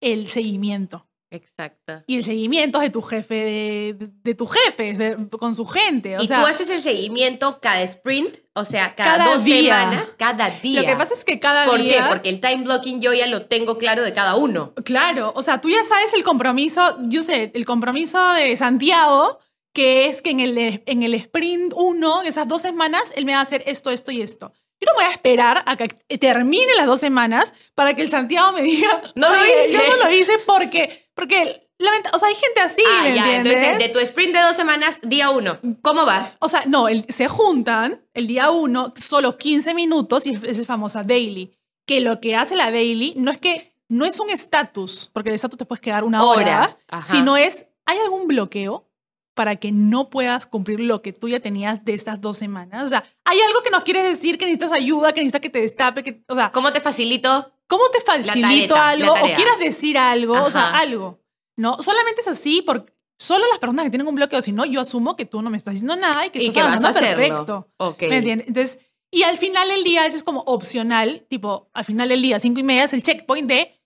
El 0.00 0.28
seguimiento. 0.28 1.06
Exacto. 1.34 2.02
Y 2.06 2.16
el 2.18 2.24
seguimiento 2.24 2.78
es 2.78 2.84
de 2.84 2.90
tu 2.90 3.02
jefe, 3.02 3.34
de, 3.34 3.96
de 4.22 4.34
tu 4.34 4.46
jefe, 4.46 4.94
de- 4.94 5.28
con 5.38 5.54
su 5.54 5.66
gente. 5.66 6.16
O 6.18 6.22
y 6.22 6.26
sea, 6.26 6.40
tú 6.40 6.46
haces 6.46 6.70
el 6.70 6.80
seguimiento 6.82 7.58
cada 7.60 7.82
sprint, 7.82 8.38
o 8.54 8.64
sea, 8.64 8.94
cada, 8.94 9.18
Cada 9.18 9.34
dos 9.34 9.44
día. 9.44 9.56
semanas, 9.80 10.08
cada 10.16 10.50
día. 10.50 10.80
lo 10.82 10.86
que 10.86 10.96
pasa 10.96 11.14
es 11.14 11.24
que 11.24 11.40
cada 11.40 11.66
¿Por 11.66 11.82
día... 11.82 12.02
qué? 12.04 12.08
Porque 12.08 12.28
el 12.28 12.40
time 12.40 12.62
blocking 12.64 13.00
yo 13.00 13.12
ya 13.12 13.26
lo 13.26 13.46
tengo 13.46 13.78
claro 13.78 14.02
de 14.02 14.12
cada 14.12 14.36
uno. 14.36 14.72
Claro, 14.84 15.32
o 15.34 15.42
sea, 15.42 15.60
tú 15.60 15.68
ya 15.70 15.82
sabes 15.84 16.12
el 16.14 16.22
compromiso, 16.24 16.98
yo 17.02 17.22
sé, 17.22 17.50
el 17.54 17.64
compromiso 17.64 18.32
de 18.32 18.56
Santiago, 18.56 19.38
que 19.72 20.06
es 20.06 20.22
que 20.22 20.30
en 20.30 20.40
el, 20.40 20.82
en 20.86 21.02
el 21.02 21.14
sprint 21.14 21.72
1, 21.74 22.22
esas 22.22 22.46
dos 22.48 22.62
semanas, 22.62 23.12
él 23.16 23.24
me 23.24 23.32
va 23.32 23.40
a 23.40 23.42
hacer 23.42 23.64
esto, 23.66 23.90
esto 23.90 24.12
y 24.12 24.22
esto. 24.22 24.52
Yo 24.80 24.86
no 24.90 24.94
voy 24.96 25.04
a 25.04 25.10
esperar 25.12 25.62
a 25.66 25.76
que 25.76 25.88
termine 26.18 26.74
las 26.76 26.86
dos 26.86 27.00
semanas 27.00 27.54
para 27.74 27.94
que 27.94 28.02
el 28.02 28.08
Santiago 28.10 28.52
me 28.52 28.62
diga, 28.62 29.02
No 29.14 29.30
lo 29.34 29.40
"Oye, 29.40 29.64
hice". 29.66 29.72
Yo 29.74 29.96
no 29.96 30.04
lo 30.04 30.10
hice 30.10 30.32
porque, 30.46 31.03
porque 31.14 31.68
lamenta- 31.78 32.10
o 32.12 32.18
sea, 32.18 32.28
hay 32.28 32.34
gente 32.34 32.60
así, 32.60 32.82
ah, 32.86 33.02
¿me 33.04 33.14
ya. 33.14 33.24
entiendes? 33.36 33.62
Entonces, 33.62 33.78
de 33.78 33.92
tu 33.92 33.98
sprint 34.00 34.34
de 34.34 34.42
dos 34.42 34.56
semanas, 34.56 34.98
día 35.02 35.30
uno. 35.30 35.58
¿Cómo 35.82 36.04
vas? 36.04 36.32
O 36.40 36.48
sea, 36.48 36.64
no, 36.66 36.88
el- 36.88 37.04
se 37.08 37.28
juntan 37.28 38.04
el 38.14 38.26
día 38.26 38.50
uno, 38.50 38.92
solo 38.96 39.36
15 39.38 39.74
minutos, 39.74 40.26
y 40.26 40.30
es, 40.34 40.42
es 40.42 40.66
famosa 40.66 41.02
daily. 41.02 41.56
Que 41.86 42.00
lo 42.00 42.20
que 42.20 42.34
hace 42.36 42.56
la 42.56 42.70
daily 42.70 43.14
no 43.16 43.30
es 43.30 43.38
que, 43.38 43.74
no 43.88 44.06
es 44.06 44.18
un 44.18 44.30
estatus, 44.30 45.10
porque 45.12 45.28
el 45.28 45.34
estatus 45.34 45.58
te 45.58 45.64
puedes 45.66 45.82
quedar 45.82 46.04
una 46.04 46.24
hora, 46.24 46.40
Horas, 46.40 46.78
ajá. 46.88 47.06
sino 47.06 47.36
es, 47.36 47.66
¿hay 47.84 47.98
algún 47.98 48.26
bloqueo 48.26 48.88
para 49.34 49.56
que 49.56 49.72
no 49.72 50.10
puedas 50.10 50.46
cumplir 50.46 50.80
lo 50.80 51.02
que 51.02 51.12
tú 51.12 51.28
ya 51.28 51.40
tenías 51.40 51.84
de 51.84 51.94
estas 51.94 52.20
dos 52.20 52.36
semanas? 52.36 52.84
O 52.84 52.86
sea, 52.86 53.04
¿hay 53.24 53.38
algo 53.40 53.62
que 53.62 53.70
nos 53.70 53.82
quieres 53.82 54.04
decir, 54.04 54.38
que 54.38 54.46
necesitas 54.46 54.72
ayuda, 54.72 55.12
que 55.12 55.20
necesitas 55.20 55.40
que 55.40 55.50
te 55.50 55.60
destape? 55.60 56.02
Que, 56.02 56.24
o 56.28 56.34
sea, 56.34 56.50
¿Cómo 56.52 56.72
te 56.72 56.80
facilito? 56.80 57.50
¿cómo 57.66 57.84
te 57.90 58.00
facilito 58.00 58.74
tareta, 58.74 58.88
algo 58.88 59.12
o 59.12 59.34
quieras 59.34 59.58
decir 59.58 59.98
algo? 59.98 60.34
O 60.42 60.50
sea, 60.50 60.68
Ajá. 60.68 60.78
algo. 60.78 61.20
No, 61.56 61.80
solamente 61.80 62.20
es 62.20 62.28
así 62.28 62.62
porque 62.62 62.92
solo 63.18 63.44
las 63.48 63.58
personas 63.58 63.84
que 63.84 63.90
tienen 63.90 64.06
un 64.06 64.14
bloqueo, 64.14 64.42
si 64.42 64.52
no, 64.52 64.64
yo 64.64 64.80
asumo 64.80 65.16
que 65.16 65.24
tú 65.24 65.42
no 65.42 65.50
me 65.50 65.56
estás 65.56 65.74
diciendo 65.74 65.96
nada 65.96 66.26
y 66.26 66.30
que 66.30 66.42
y 66.42 66.48
estás 66.48 66.76
que 66.76 66.82
vas 66.82 66.96
a 66.96 67.00
perfecto. 67.00 67.68
Ok. 67.78 68.02
¿Me 68.02 68.16
entiendes? 68.18 68.48
Entonces, 68.48 68.78
y 69.10 69.22
al 69.22 69.38
final 69.38 69.68
del 69.68 69.84
día, 69.84 70.06
eso 70.06 70.16
es 70.16 70.22
como 70.22 70.40
opcional, 70.40 71.24
tipo, 71.28 71.70
al 71.72 71.84
final 71.84 72.08
del 72.08 72.20
día, 72.20 72.40
cinco 72.40 72.60
y 72.60 72.64
media, 72.64 72.84
es 72.84 72.92
el 72.92 73.02
checkpoint 73.02 73.48
de 73.48 73.80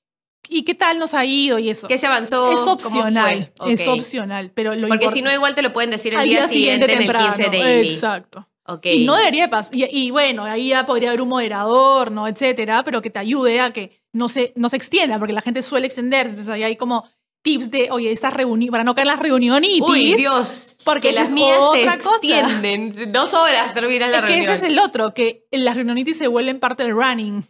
¿y 0.48 0.62
qué 0.64 0.74
tal 0.74 0.98
nos 0.98 1.14
ha 1.14 1.24
ido? 1.24 1.58
Y 1.58 1.70
eso. 1.70 1.88
¿Qué 1.88 1.98
se 1.98 2.06
avanzó? 2.06 2.52
es 2.52 2.60
¿Cómo 2.60 2.72
opcional, 2.72 3.52
fue? 3.56 3.72
es 3.72 3.86
opcional, 3.86 4.50
pero 4.54 4.74
lo 4.74 4.88
Porque 4.88 5.10
si 5.10 5.22
no, 5.22 5.32
igual 5.32 5.54
te 5.54 5.62
lo 5.62 5.72
pueden 5.72 5.90
decir 5.90 6.12
el 6.12 6.18
al 6.20 6.28
día, 6.28 6.48
siguiente, 6.48 6.84
en 6.86 6.90
el 6.92 6.98
temprano, 6.98 7.34
15 7.34 7.50
daily. 7.50 7.88
Exacto. 7.94 8.48
Ok. 8.66 8.84
Y 8.86 9.04
no 9.06 9.16
debería 9.16 9.44
de 9.44 9.48
pasar. 9.48 9.74
Y, 9.74 9.84
y 9.90 10.10
bueno, 10.10 10.44
ahí 10.44 10.68
ya 10.68 10.84
podría 10.84 11.08
haber 11.08 11.22
un 11.22 11.28
moderador, 11.30 12.10
¿no? 12.12 12.28
Etcétera, 12.28 12.82
pero 12.84 13.00
que 13.00 13.08
te 13.10 13.18
ayude 13.18 13.60
a 13.60 13.72
que 13.72 14.02
no 14.12 14.28
se, 14.28 14.52
no 14.56 14.68
se 14.68 14.76
extienda, 14.76 15.18
porque 15.18 15.32
la 15.32 15.40
gente 15.40 15.62
suele 15.62 15.86
extenderse. 15.86 16.30
Entonces 16.30 16.52
ahí 16.52 16.62
hay 16.62 16.76
como 16.76 17.08
tips 17.42 17.70
de, 17.70 17.88
oye, 17.90 18.10
estas 18.12 18.34
reuniones, 18.34 18.70
para 18.70 18.84
no 18.84 18.94
caer 18.94 19.06
en 19.06 19.12
las 19.14 19.20
reunionitis. 19.20 19.88
Uy, 19.88 20.14
Dios. 20.16 20.76
porque 20.84 21.08
que 21.10 21.14
las 21.14 21.28
es 21.28 21.32
mías 21.32 21.56
se 21.72 21.80
otra 21.80 21.96
cosa. 21.98 22.10
extienden. 22.16 23.12
Dos 23.12 23.32
horas 23.32 23.72
termina 23.72 24.06
la 24.08 24.18
Es 24.18 24.22
que 24.24 24.28
reunión. 24.32 24.52
ese 24.52 24.66
es 24.66 24.70
el 24.70 24.78
otro, 24.78 25.14
que 25.14 25.46
las 25.50 25.74
reunionitis 25.76 26.18
se 26.18 26.26
vuelven 26.26 26.58
parte 26.60 26.82
del 26.82 26.92
running. 26.92 27.44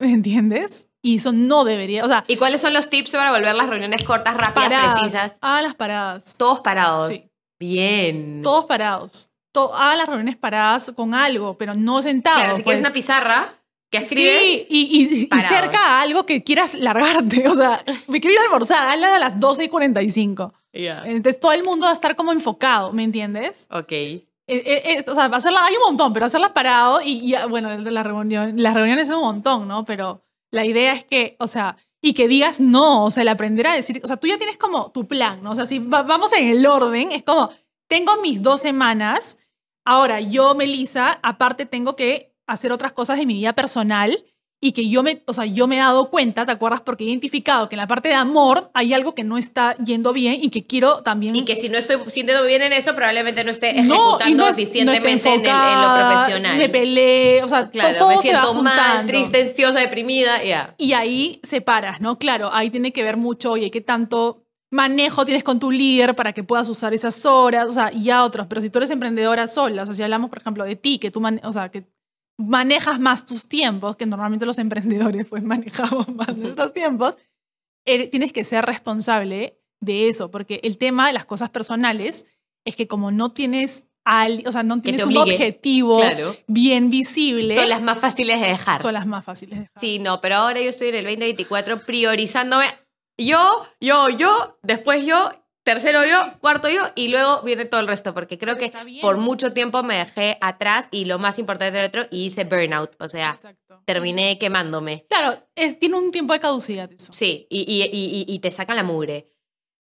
¿Me 0.00 0.10
entiendes? 0.10 0.88
Y 1.02 1.16
eso 1.16 1.32
no 1.32 1.64
debería. 1.64 2.04
O 2.04 2.08
sea, 2.08 2.24
¿Y 2.28 2.36
cuáles 2.36 2.60
son 2.60 2.72
los 2.74 2.90
tips 2.90 3.12
para 3.12 3.32
volver 3.32 3.54
las 3.54 3.68
reuniones 3.68 4.04
cortas, 4.04 4.34
rápidas, 4.34 4.68
paradas. 4.68 5.00
precisas? 5.00 5.38
Hagan 5.40 5.64
las 5.64 5.74
paradas. 5.74 6.34
Todos 6.36 6.60
parados. 6.60 7.08
Sí. 7.08 7.30
Bien. 7.58 8.42
Todos 8.42 8.64
parados. 8.66 9.28
To- 9.52 9.74
hagan 9.74 9.98
las 9.98 10.06
reuniones 10.08 10.36
paradas 10.36 10.92
con 10.94 11.14
algo, 11.14 11.56
pero 11.58 11.74
no 11.74 12.02
sentados. 12.02 12.38
Claro, 12.40 12.56
si 12.56 12.62
quieres 12.62 12.80
pues. 12.80 12.88
una 12.88 12.94
pizarra 12.94 13.54
que 13.90 13.98
escribes. 13.98 14.40
Sí, 14.40 14.66
y, 14.68 14.78
y- 14.80 15.14
y 15.34 15.40
cerca 15.40 15.78
a 15.78 16.00
algo 16.02 16.24
que 16.26 16.42
quieras 16.44 16.74
largarte. 16.74 17.48
O 17.48 17.54
sea, 17.56 17.84
me 18.08 18.20
quiero 18.20 18.34
ir 18.34 18.40
a 18.40 18.44
almorzar, 18.44 18.90
hazla 18.92 19.16
a 19.16 19.18
las 19.18 19.40
12 19.40 19.64
y 19.64 19.68
45. 19.68 20.52
Ya. 20.72 21.02
Entonces 21.04 21.40
todo 21.40 21.52
el 21.52 21.64
mundo 21.64 21.84
va 21.86 21.90
a 21.90 21.94
estar 21.94 22.14
como 22.14 22.30
enfocado, 22.32 22.92
¿me 22.92 23.02
entiendes? 23.02 23.66
Ok. 23.70 23.90
Eh, 23.92 24.22
eh, 24.46 24.82
es- 24.98 25.08
o 25.08 25.14
sea, 25.14 25.24
hacerla, 25.26 25.64
hay 25.64 25.74
un 25.76 25.82
montón, 25.88 26.12
pero 26.12 26.26
hacerlas 26.26 26.50
parado 26.52 27.00
y, 27.02 27.34
y, 27.34 27.36
bueno, 27.48 27.76
la 27.76 28.02
reunión, 28.02 28.54
las 28.62 28.74
reuniones 28.74 29.08
es 29.08 29.14
un 29.14 29.22
montón, 29.22 29.66
¿no? 29.68 29.84
Pero 29.84 30.22
la 30.50 30.64
idea 30.64 30.94
es 30.94 31.04
que, 31.04 31.36
o 31.38 31.46
sea, 31.46 31.76
y 32.02 32.14
que 32.14 32.28
digas 32.28 32.60
no, 32.60 33.04
o 33.04 33.10
sea, 33.10 33.22
el 33.22 33.28
aprender 33.28 33.66
a 33.66 33.74
decir, 33.74 34.00
o 34.02 34.06
sea, 34.06 34.16
tú 34.16 34.26
ya 34.26 34.38
tienes 34.38 34.56
como 34.56 34.90
tu 34.90 35.06
plan, 35.06 35.42
¿no? 35.42 35.50
O 35.52 35.54
sea, 35.54 35.66
si 35.66 35.78
va- 35.78 36.02
vamos 36.02 36.32
en 36.32 36.48
el 36.48 36.64
orden, 36.66 37.12
es 37.12 37.22
como, 37.22 37.50
tengo 37.88 38.16
mis 38.22 38.42
dos 38.42 38.60
semanas, 38.60 39.36
ahora 39.84 40.20
yo, 40.20 40.54
Melissa, 40.54 41.18
aparte 41.22 41.66
tengo 41.66 41.96
que 41.96 42.34
hacer 42.46 42.72
otras 42.72 42.92
cosas 42.92 43.18
de 43.18 43.26
mi 43.26 43.34
vida 43.34 43.52
personal 43.52 44.24
y 44.62 44.72
que 44.72 44.88
yo 44.90 45.02
me, 45.02 45.22
o 45.26 45.32
sea, 45.32 45.46
yo 45.46 45.66
me 45.66 45.76
he 45.76 45.78
dado 45.78 46.10
cuenta, 46.10 46.44
¿te 46.44 46.52
acuerdas? 46.52 46.82
Porque 46.82 47.04
he 47.04 47.06
identificado 47.06 47.68
que 47.70 47.76
en 47.76 47.80
la 47.80 47.86
parte 47.86 48.08
de 48.10 48.14
amor 48.14 48.70
hay 48.74 48.92
algo 48.92 49.14
que 49.14 49.24
no 49.24 49.38
está 49.38 49.74
yendo 49.78 50.12
bien 50.12 50.38
y 50.42 50.50
que 50.50 50.66
quiero 50.66 51.02
también 51.02 51.34
Y 51.34 51.46
que 51.46 51.56
si 51.56 51.70
no 51.70 51.78
estoy 51.78 51.96
sintiendo 52.08 52.44
bien 52.44 52.60
en 52.60 52.74
eso, 52.74 52.94
probablemente 52.94 53.42
no 53.42 53.50
esté 53.52 53.72
no, 53.82 53.94
ejecutando 53.94 54.36
no 54.36 54.44
no 54.44 54.50
eficientemente 54.50 55.12
está 55.14 55.34
en, 55.34 55.40
el- 55.40 55.46
en 55.46 55.80
lo 55.80 55.94
profesional. 55.94 56.58
Me 56.58 56.68
peleé, 56.68 57.42
o 57.42 57.48
sea, 57.48 57.70
Claro, 57.70 57.98
todo 57.98 58.16
me 58.16 58.22
se 58.22 58.34
va 58.34 58.42
mal, 58.42 58.54
juntando. 58.54 59.06
triste, 59.12 59.42
ansiosa, 59.42 59.80
deprimida, 59.80 60.44
ya. 60.44 60.74
Y 60.76 60.92
ahí 60.92 61.40
separas, 61.42 62.00
¿no? 62.02 62.18
Claro, 62.18 62.50
ahí 62.52 62.68
tiene 62.70 62.92
que 62.92 63.02
ver 63.02 63.16
mucho, 63.16 63.52
oye, 63.52 63.70
qué 63.70 63.80
tanto 63.80 64.44
manejo 64.70 65.24
tienes 65.24 65.42
con 65.42 65.58
tu 65.58 65.70
líder 65.70 66.14
para 66.14 66.32
que 66.32 66.44
puedas 66.44 66.68
usar 66.68 66.92
esas 66.94 67.24
horas, 67.26 67.70
o 67.70 67.72
sea, 67.72 67.90
y 67.92 68.04
ya 68.04 68.24
otros. 68.24 68.46
Pero 68.46 68.60
si 68.60 68.68
tú 68.70 68.78
eres 68.78 68.90
emprendedora 68.90 69.48
sola, 69.48 69.82
o 69.82 69.86
sea, 69.86 69.94
si 69.94 70.02
hablamos, 70.02 70.28
por 70.30 70.38
ejemplo, 70.38 70.64
de 70.64 70.76
ti, 70.76 70.98
que 70.98 71.10
tú, 71.10 71.22
o 71.42 71.52
sea, 71.52 71.70
que 71.70 71.84
manejas 72.40 72.98
más 73.00 73.26
tus 73.26 73.48
tiempos, 73.48 73.96
que 73.96 74.06
normalmente 74.06 74.46
los 74.46 74.58
emprendedores 74.58 75.26
pues 75.26 75.42
manejamos 75.54 76.08
más 76.14 76.36
nuestros 76.36 76.72
tiempos, 76.72 77.16
eres- 77.86 78.10
tienes 78.10 78.32
que 78.32 78.44
ser 78.44 78.64
responsable 78.64 79.58
de 79.80 80.08
eso, 80.08 80.30
porque 80.30 80.60
el 80.62 80.76
tema 80.78 81.06
de 81.06 81.12
las 81.12 81.24
cosas 81.24 81.50
personales 81.50 82.26
es 82.66 82.76
que 82.76 82.86
como 82.86 83.10
no 83.10 83.32
tienes, 83.32 83.86
al, 84.04 84.42
o 84.46 84.52
sea, 84.52 84.62
no 84.62 84.80
tienes 84.82 85.04
un 85.06 85.16
objetivo 85.16 85.96
Claro. 85.98 86.36
bien 86.46 86.90
visible, 86.90 87.54
Son 87.54 87.68
las 87.68 87.80
más 87.82 87.98
fáciles 87.98 88.40
de 88.40 88.48
dejar. 88.48 88.80
son 88.82 88.94
las 88.94 89.06
más 89.06 89.24
fáciles 89.24 89.58
de 89.58 89.62
dejar. 89.64 89.80
Sí, 89.80 89.98
no, 89.98 90.20
pero 90.20 90.36
ahora 90.36 90.60
yo 90.60 90.68
estoy 90.68 90.88
en 90.88 90.96
el 90.96 91.04
2024 91.04 91.80
priorizándome 91.86 92.66
yo, 93.18 93.62
yo, 93.80 94.08
yo, 94.08 94.58
después 94.62 95.04
yo, 95.04 95.30
tercero 95.74 96.04
yo, 96.04 96.38
cuarto 96.40 96.68
yo 96.68 96.82
y 96.94 97.08
luego 97.08 97.42
viene 97.42 97.64
todo 97.64 97.80
el 97.80 97.86
resto, 97.88 98.12
porque 98.14 98.38
creo 98.38 98.56
Pero 98.58 98.70
que 98.72 99.00
por 99.00 99.18
mucho 99.18 99.52
tiempo 99.52 99.82
me 99.82 99.96
dejé 99.98 100.36
atrás 100.40 100.86
y 100.90 101.04
lo 101.04 101.18
más 101.18 101.38
importante 101.38 101.76
del 101.78 101.86
otro 101.86 102.06
y 102.10 102.24
hice 102.26 102.44
burnout, 102.44 102.96
o 103.00 103.08
sea, 103.08 103.30
Exacto. 103.30 103.82
terminé 103.84 104.38
quemándome. 104.38 105.06
Claro, 105.08 105.46
es, 105.54 105.78
tiene 105.78 105.96
un 105.96 106.10
tiempo 106.10 106.32
de 106.32 106.40
caducidad 106.40 106.90
eso. 106.92 107.12
Sí, 107.12 107.46
y, 107.50 107.60
y, 107.60 107.82
y, 107.84 108.24
y- 108.28 108.34
y 108.34 108.38
te 108.40 108.50
sacan 108.50 108.76
la 108.76 108.82
mugre. 108.82 109.28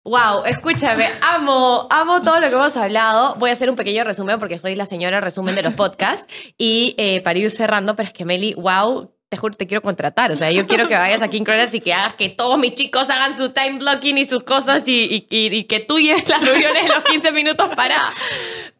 Wow, 0.06 0.46
escúchame, 0.46 1.06
amo, 1.22 1.88
amo 1.92 2.22
todo 2.24 2.40
lo 2.40 2.48
que 2.48 2.54
hemos 2.56 2.76
hablado. 2.78 3.36
Voy 3.36 3.50
a 3.50 3.54
hacer 3.54 3.70
un 3.70 3.76
pequeño 3.76 4.04
resumen 4.06 4.40
porque 4.40 4.58
soy 4.58 4.76
la 4.76 4.86
señora 4.86 5.20
resumen 5.22 5.56
de 5.56 5.62
los 5.62 5.74
podcasts. 5.74 6.54
Y 6.58 6.96
eh, 6.98 7.22
para 7.22 7.38
ir 7.38 7.52
cerrando, 7.52 7.96
pero 7.96 8.08
es 8.08 8.14
que 8.14 8.24
Meli, 8.26 8.54
wow, 8.54 9.12
te 9.30 9.38
juro, 9.38 9.56
te 9.56 9.68
quiero 9.68 9.82
contratar. 9.82 10.32
O 10.32 10.36
sea, 10.36 10.52
yo 10.52 10.66
quiero 10.68 10.88
que 10.88 10.96
vayas 10.96 11.22
a 11.22 11.28
King 11.30 11.44
Credits 11.44 11.74
y 11.76 11.82
que 11.82 11.94
hagas 11.94 12.16
que 12.16 12.30
todos 12.30 12.58
mis 12.58 12.74
chicos 12.76 13.10
hagan 13.10 13.38
su 13.38 13.50
time 13.50 13.78
blocking 13.78 14.18
y 14.18 14.26
sus 14.26 14.44
cosas 14.44 14.84
y, 14.88 15.28
y- 15.30 15.64
que 15.66 15.80
tú 15.80 16.00
lleves 16.00 16.28
las 16.28 16.42
reuniones 16.44 16.84
en 16.84 16.88
los 16.90 17.04
15 17.04 17.32
minutos 17.32 17.70
para. 17.76 18.12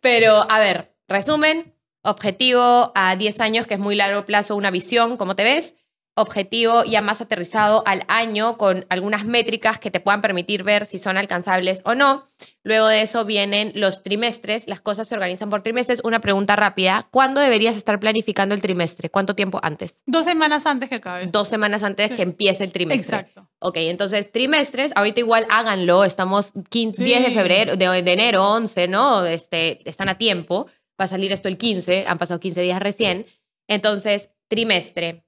Pero, 0.02 0.50
a 0.50 0.60
ver, 0.60 0.92
resumen, 1.08 1.74
objetivo 2.02 2.92
a 2.96 3.16
10 3.16 3.40
años, 3.42 3.68
que 3.68 3.76
es 3.76 3.80
muy 3.80 3.96
largo 3.96 4.26
plazo, 4.26 4.56
una 4.56 4.72
visión, 4.72 5.18
¿cómo 5.18 5.36
te 5.36 5.44
ves? 5.44 5.76
Objetivo 6.22 6.84
ya 6.84 7.02
más 7.02 7.22
aterrizado 7.22 7.82
al 7.86 8.04
año 8.10 8.58
con 8.58 8.86
algunas 8.90 9.24
métricas 9.24 9.80
que 9.80 9.90
te 9.90 10.00
puedan 10.02 10.22
permitir 10.22 10.64
ver 10.64 10.86
si 10.86 11.00
son 11.00 11.18
alcanzables 11.18 11.82
o 11.86 11.96
no. 11.96 12.28
Luego 12.64 12.88
de 12.88 13.02
eso 13.02 13.24
vienen 13.24 13.72
los 13.76 14.04
trimestres, 14.04 14.68
las 14.68 14.82
cosas 14.82 15.08
se 15.08 15.16
organizan 15.16 15.50
por 15.50 15.64
trimestres. 15.64 16.02
Una 16.04 16.20
pregunta 16.20 16.56
rápida, 16.58 17.08
¿cuándo 17.10 17.40
deberías 17.40 17.78
estar 17.78 18.00
planificando 18.00 18.54
el 18.54 18.62
trimestre? 18.62 19.10
¿Cuánto 19.10 19.34
tiempo 19.34 19.60
antes? 19.64 20.02
Dos 20.06 20.26
semanas 20.26 20.66
antes 20.66 20.90
que 20.90 20.96
acabe. 20.96 21.28
Dos 21.28 21.48
semanas 21.48 21.84
antes 21.84 22.10
Sí. 22.10 22.16
que 22.16 22.22
empiece 22.24 22.64
el 22.66 22.72
trimestre. 22.74 23.20
Exacto. 23.20 23.50
Ok, 23.60 23.78
entonces 23.78 24.32
trimestres, 24.32 24.92
ahorita 24.96 25.22
igual 25.22 25.46
háganlo, 25.50 26.04
estamos 26.04 26.52
15, 26.70 26.98
Sí. 26.98 27.04
10 27.06 27.24
de 27.24 27.32
febrero, 27.32 27.76
de, 27.78 28.04
de 28.04 28.14
enero, 28.14 28.46
11, 28.52 28.88
¿no? 28.90 29.26
Este, 29.26 29.80
están 29.90 30.10
a 30.10 30.18
tiempo, 30.18 30.68
va 31.00 31.06
a 31.06 31.08
salir 31.08 31.32
esto 31.32 31.48
el 31.48 31.58
15, 31.58 32.06
han 32.08 32.18
pasado 32.18 32.40
15 32.42 32.62
días 32.62 32.80
recién. 32.80 33.26
Entonces, 33.68 34.30
trimestre. 34.48 35.24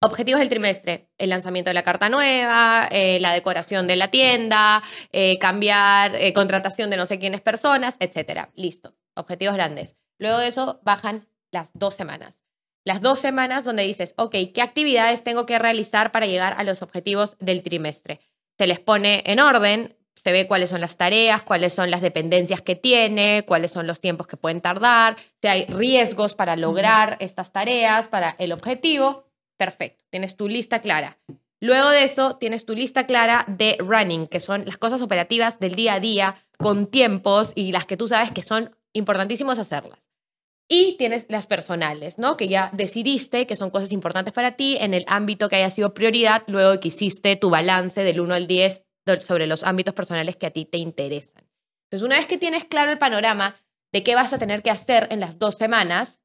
Objetivos 0.00 0.40
del 0.40 0.50
trimestre, 0.50 1.08
el 1.16 1.30
lanzamiento 1.30 1.70
de 1.70 1.74
la 1.74 1.82
carta 1.82 2.10
nueva, 2.10 2.86
eh, 2.90 3.18
la 3.20 3.32
decoración 3.32 3.86
de 3.86 3.96
la 3.96 4.10
tienda, 4.10 4.82
eh, 5.10 5.38
cambiar, 5.38 6.14
eh, 6.16 6.34
contratación 6.34 6.90
de 6.90 6.98
no 6.98 7.06
sé 7.06 7.18
quiénes 7.18 7.40
personas, 7.40 7.96
etcétera. 7.98 8.50
Listo, 8.54 8.94
objetivos 9.14 9.54
grandes. 9.54 9.96
Luego 10.18 10.38
de 10.38 10.48
eso 10.48 10.80
bajan 10.82 11.26
las 11.50 11.70
dos 11.72 11.94
semanas. 11.94 12.42
Las 12.84 13.00
dos 13.00 13.18
semanas 13.18 13.64
donde 13.64 13.84
dices, 13.84 14.12
ok, 14.16 14.34
¿qué 14.54 14.60
actividades 14.62 15.24
tengo 15.24 15.46
que 15.46 15.58
realizar 15.58 16.12
para 16.12 16.26
llegar 16.26 16.54
a 16.58 16.62
los 16.62 16.82
objetivos 16.82 17.36
del 17.40 17.62
trimestre? 17.62 18.20
Se 18.58 18.66
les 18.66 18.78
pone 18.78 19.22
en 19.26 19.40
orden, 19.40 19.96
se 20.14 20.30
ve 20.30 20.46
cuáles 20.46 20.70
son 20.70 20.80
las 20.82 20.96
tareas, 20.96 21.42
cuáles 21.42 21.72
son 21.72 21.90
las 21.90 22.00
dependencias 22.00 22.60
que 22.60 22.76
tiene, 22.76 23.44
cuáles 23.46 23.70
son 23.70 23.86
los 23.86 24.00
tiempos 24.00 24.26
que 24.26 24.36
pueden 24.36 24.60
tardar, 24.60 25.16
si 25.40 25.48
hay 25.48 25.64
riesgos 25.66 26.34
para 26.34 26.54
lograr 26.54 27.16
estas 27.20 27.50
tareas, 27.50 28.08
para 28.08 28.36
el 28.38 28.52
objetivo. 28.52 29.25
Perfecto, 29.58 30.04
tienes 30.10 30.36
tu 30.36 30.48
lista 30.48 30.80
clara. 30.80 31.18
Luego 31.60 31.88
de 31.88 32.04
eso, 32.04 32.36
tienes 32.36 32.66
tu 32.66 32.74
lista 32.74 33.06
clara 33.06 33.44
de 33.48 33.76
running, 33.78 34.26
que 34.26 34.40
son 34.40 34.64
las 34.66 34.76
cosas 34.76 35.00
operativas 35.00 35.58
del 35.58 35.74
día 35.74 35.94
a 35.94 36.00
día, 36.00 36.36
con 36.58 36.86
tiempos 36.86 37.52
y 37.54 37.72
las 37.72 37.86
que 37.86 37.96
tú 37.96 38.08
sabes 38.08 38.30
que 38.32 38.42
son 38.42 38.76
importantísimos 38.92 39.58
hacerlas. 39.58 39.98
Y 40.68 40.96
tienes 40.98 41.26
las 41.30 41.46
personales, 41.46 42.18
¿no? 42.18 42.36
Que 42.36 42.48
ya 42.48 42.70
decidiste 42.74 43.46
que 43.46 43.56
son 43.56 43.70
cosas 43.70 43.92
importantes 43.92 44.34
para 44.34 44.56
ti 44.56 44.76
en 44.80 44.94
el 44.94 45.04
ámbito 45.06 45.48
que 45.48 45.56
haya 45.56 45.70
sido 45.70 45.94
prioridad, 45.94 46.42
luego 46.48 46.78
que 46.80 46.88
hiciste 46.88 47.36
tu 47.36 47.50
balance 47.50 48.02
del 48.04 48.20
1 48.20 48.34
al 48.34 48.46
10 48.46 48.82
do- 49.06 49.20
sobre 49.20 49.46
los 49.46 49.62
ámbitos 49.62 49.94
personales 49.94 50.36
que 50.36 50.46
a 50.46 50.50
ti 50.50 50.64
te 50.66 50.78
interesan. 50.78 51.44
Entonces, 51.88 52.04
una 52.04 52.16
vez 52.16 52.26
que 52.26 52.36
tienes 52.36 52.64
claro 52.64 52.90
el 52.90 52.98
panorama 52.98 53.56
de 53.92 54.02
qué 54.02 54.14
vas 54.16 54.32
a 54.32 54.38
tener 54.38 54.62
que 54.62 54.70
hacer 54.70 55.06
en 55.10 55.20
las 55.20 55.38
dos 55.38 55.54
semanas, 55.54 56.20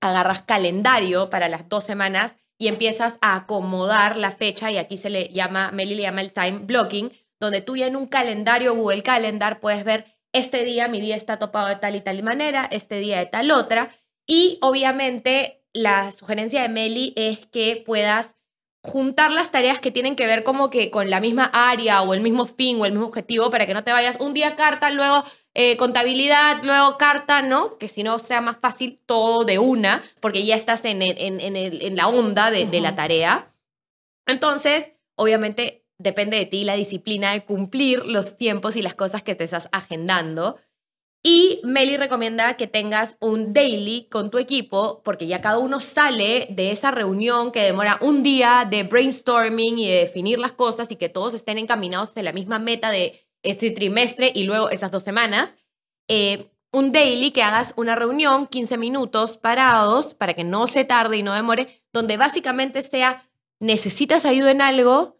agarras 0.00 0.42
calendario 0.42 1.28
para 1.30 1.48
las 1.50 1.68
dos 1.68 1.84
semanas 1.84 2.36
y 2.58 2.68
empiezas 2.68 3.18
a 3.20 3.36
acomodar 3.36 4.16
la 4.16 4.30
fecha, 4.30 4.70
y 4.70 4.78
aquí 4.78 4.96
se 4.96 5.10
le 5.10 5.28
llama, 5.28 5.70
Meli 5.72 5.94
le 5.94 6.02
llama 6.02 6.20
el 6.20 6.32
time 6.32 6.60
blocking, 6.60 7.12
donde 7.40 7.60
tú 7.60 7.76
ya 7.76 7.86
en 7.86 7.96
un 7.96 8.06
calendario 8.06 8.74
Google 8.74 9.02
Calendar 9.02 9.60
puedes 9.60 9.84
ver 9.84 10.06
este 10.32 10.64
día 10.64 10.88
mi 10.88 11.00
día 11.00 11.16
está 11.16 11.38
topado 11.38 11.68
de 11.68 11.76
tal 11.76 11.94
y 11.94 12.00
tal 12.00 12.22
manera, 12.22 12.68
este 12.70 12.98
día 12.98 13.18
de 13.18 13.26
tal 13.26 13.50
otra, 13.50 13.90
y 14.26 14.58
obviamente 14.62 15.64
la 15.72 16.10
sugerencia 16.12 16.62
de 16.62 16.68
Meli 16.68 17.12
es 17.16 17.46
que 17.46 17.82
puedas 17.84 18.33
juntar 18.86 19.30
las 19.30 19.50
tareas 19.50 19.78
que 19.78 19.90
tienen 19.90 20.14
que 20.14 20.26
ver 20.26 20.44
como 20.44 20.68
que 20.68 20.90
con 20.90 21.08
la 21.08 21.18
misma 21.18 21.46
área 21.54 22.02
o 22.02 22.12
el 22.12 22.20
mismo 22.20 22.44
fin 22.46 22.78
o 22.80 22.84
el 22.84 22.92
mismo 22.92 23.06
objetivo 23.06 23.50
para 23.50 23.64
que 23.66 23.72
no 23.72 23.82
te 23.82 23.92
vayas 23.92 24.16
un 24.20 24.34
día 24.34 24.56
carta, 24.56 24.90
luego 24.90 25.24
eh, 25.54 25.76
contabilidad, 25.78 26.58
luego 26.62 26.98
carta, 26.98 27.40
¿no? 27.40 27.78
Que 27.78 27.88
si 27.88 28.02
no 28.02 28.18
sea 28.18 28.42
más 28.42 28.58
fácil 28.60 29.00
todo 29.06 29.44
de 29.44 29.58
una, 29.58 30.02
porque 30.20 30.44
ya 30.44 30.54
estás 30.54 30.84
en, 30.84 31.00
el- 31.00 31.16
en, 31.18 31.40
en 31.40 31.56
el- 31.56 31.82
en 31.82 31.96
la 31.96 32.08
onda 32.08 32.50
de, 32.50 32.66
de 32.66 32.80
la 32.80 32.94
tarea. 32.94 33.50
Entonces, 34.26 34.92
obviamente, 35.16 35.84
depende 35.98 36.36
de 36.36 36.46
ti 36.46 36.64
la 36.64 36.74
disciplina 36.74 37.32
de 37.32 37.44
cumplir 37.44 38.04
los 38.04 38.36
tiempos 38.36 38.76
y 38.76 38.82
las 38.82 38.94
cosas 38.94 39.22
que 39.22 39.34
te 39.34 39.44
estás 39.44 39.68
agendando. 39.72 40.58
Y 41.26 41.62
Meli 41.64 41.96
recomienda 41.96 42.58
que 42.58 42.66
tengas 42.66 43.16
un 43.18 43.54
daily 43.54 44.08
con 44.10 44.30
tu 44.30 44.36
equipo, 44.36 45.00
porque 45.02 45.26
ya 45.26 45.40
cada 45.40 45.56
uno 45.56 45.80
sale 45.80 46.48
de 46.50 46.70
esa 46.70 46.90
reunión 46.90 47.50
que 47.50 47.62
demora 47.62 47.96
un 48.02 48.22
día 48.22 48.66
de 48.68 48.82
brainstorming 48.82 49.78
y 49.78 49.88
de 49.88 50.00
definir 50.00 50.38
las 50.38 50.52
cosas 50.52 50.90
y 50.90 50.96
que 50.96 51.08
todos 51.08 51.32
estén 51.32 51.56
encaminados 51.56 52.10
hacia 52.10 52.24
la 52.24 52.34
misma 52.34 52.58
meta 52.58 52.90
de 52.90 53.26
este 53.42 53.70
trimestre 53.70 54.32
y 54.34 54.42
luego 54.44 54.68
esas 54.68 54.90
dos 54.90 55.02
semanas. 55.02 55.56
Eh, 56.08 56.50
un 56.72 56.92
daily 56.92 57.30
que 57.30 57.42
hagas 57.42 57.72
una 57.78 57.94
reunión, 57.94 58.46
15 58.46 58.76
minutos 58.76 59.38
parados, 59.38 60.12
para 60.12 60.34
que 60.34 60.44
no 60.44 60.66
se 60.66 60.84
tarde 60.84 61.16
y 61.16 61.22
no 61.22 61.32
demore, 61.32 61.82
donde 61.90 62.18
básicamente 62.18 62.82
sea, 62.82 63.26
necesitas 63.60 64.26
ayuda 64.26 64.50
en 64.50 64.60
algo, 64.60 65.16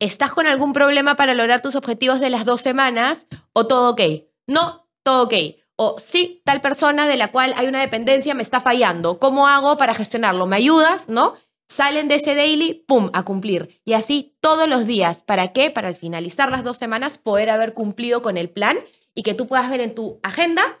estás 0.00 0.32
con 0.32 0.46
algún 0.46 0.74
problema 0.74 1.16
para 1.16 1.32
lograr 1.32 1.62
tus 1.62 1.76
objetivos 1.76 2.20
de 2.20 2.28
las 2.28 2.44
dos 2.44 2.60
semanas 2.60 3.26
o 3.54 3.66
todo 3.66 3.92
ok. 3.92 4.02
No, 4.46 4.85
todo 5.06 5.22
ok. 5.22 5.34
O 5.76 6.00
sí, 6.00 6.42
tal 6.44 6.60
persona 6.60 7.06
de 7.06 7.16
la 7.16 7.30
cual 7.30 7.54
hay 7.56 7.68
una 7.68 7.80
dependencia 7.80 8.34
me 8.34 8.42
está 8.42 8.60
fallando. 8.60 9.20
¿Cómo 9.20 9.46
hago 9.46 9.76
para 9.76 9.94
gestionarlo? 9.94 10.46
¿Me 10.46 10.56
ayudas? 10.56 11.08
¿No? 11.08 11.34
Salen 11.68 12.08
de 12.08 12.16
ese 12.16 12.34
daily, 12.34 12.74
¡pum!, 12.88 13.10
a 13.12 13.24
cumplir. 13.24 13.80
Y 13.84 13.92
así 13.92 14.36
todos 14.40 14.68
los 14.68 14.84
días. 14.84 15.22
¿Para 15.22 15.52
qué? 15.52 15.70
Para 15.70 15.88
al 15.88 15.94
finalizar 15.94 16.50
las 16.50 16.64
dos 16.64 16.78
semanas 16.78 17.18
poder 17.18 17.50
haber 17.50 17.72
cumplido 17.72 18.20
con 18.20 18.36
el 18.36 18.50
plan 18.50 18.78
y 19.14 19.22
que 19.22 19.34
tú 19.34 19.46
puedas 19.46 19.70
ver 19.70 19.80
en 19.80 19.94
tu 19.94 20.18
agenda 20.24 20.80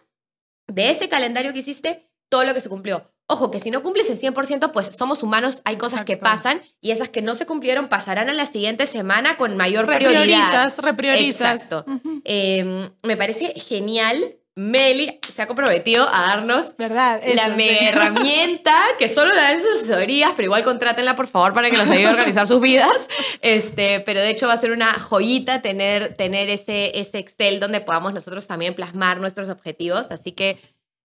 de 0.66 0.90
ese 0.90 1.08
calendario 1.08 1.52
que 1.52 1.60
hiciste 1.60 2.10
todo 2.28 2.42
lo 2.42 2.52
que 2.52 2.60
se 2.60 2.68
cumplió. 2.68 3.04
Ojo, 3.28 3.50
que 3.50 3.58
si 3.58 3.72
no 3.72 3.82
cumples 3.82 4.08
el 4.08 4.20
100%, 4.20 4.70
pues 4.70 4.90
somos 4.96 5.24
humanos, 5.24 5.60
hay 5.64 5.76
cosas 5.76 6.04
que 6.04 6.16
pasan 6.16 6.62
y 6.80 6.92
esas 6.92 7.08
que 7.08 7.22
no 7.22 7.34
se 7.34 7.44
cumplieron 7.44 7.88
pasarán 7.88 8.30
a 8.30 8.32
la 8.32 8.46
siguiente 8.46 8.86
semana 8.86 9.36
con 9.36 9.56
mayor 9.56 9.86
prioridad. 9.86 10.72
Repriorizas, 10.78 11.52
Exacto. 11.52 11.84
Em, 12.24 12.90
me 13.02 13.16
parece 13.16 13.52
genial. 13.56 14.36
Meli 14.58 15.20
se 15.34 15.42
ha 15.42 15.46
comprometido 15.46 16.08
a 16.08 16.28
darnos 16.28 16.74
¿verdad? 16.78 17.20
la 17.34 17.48
mega 17.48 17.88
herramienta 17.90 18.74
que 18.98 19.06
solo 19.06 19.34
da 19.34 19.52
en 19.52 19.60
sus 19.60 19.82
asesorías, 19.82 20.32
pero 20.34 20.46
igual 20.46 20.64
contrátenla 20.64 21.14
por 21.14 21.26
favor 21.26 21.52
para 21.52 21.68
que 21.68 21.76
los 21.76 21.90
ayude 21.90 22.06
a 22.06 22.10
organizar 22.12 22.46
sus 22.46 22.62
vidas. 22.62 23.06
Este, 23.42 24.00
pero 24.00 24.20
de 24.20 24.30
hecho 24.30 24.46
va 24.46 24.54
a 24.54 24.56
ser 24.56 24.70
una 24.70 24.94
joyita 24.94 25.60
tener, 25.60 26.14
tener 26.14 26.48
ese, 26.48 26.98
ese 26.98 27.18
Excel 27.18 27.60
donde 27.60 27.82
podamos 27.82 28.14
nosotros 28.14 28.46
también 28.46 28.74
plasmar 28.74 29.20
nuestros 29.20 29.50
objetivos. 29.50 30.06
Así 30.08 30.32
que 30.32 30.58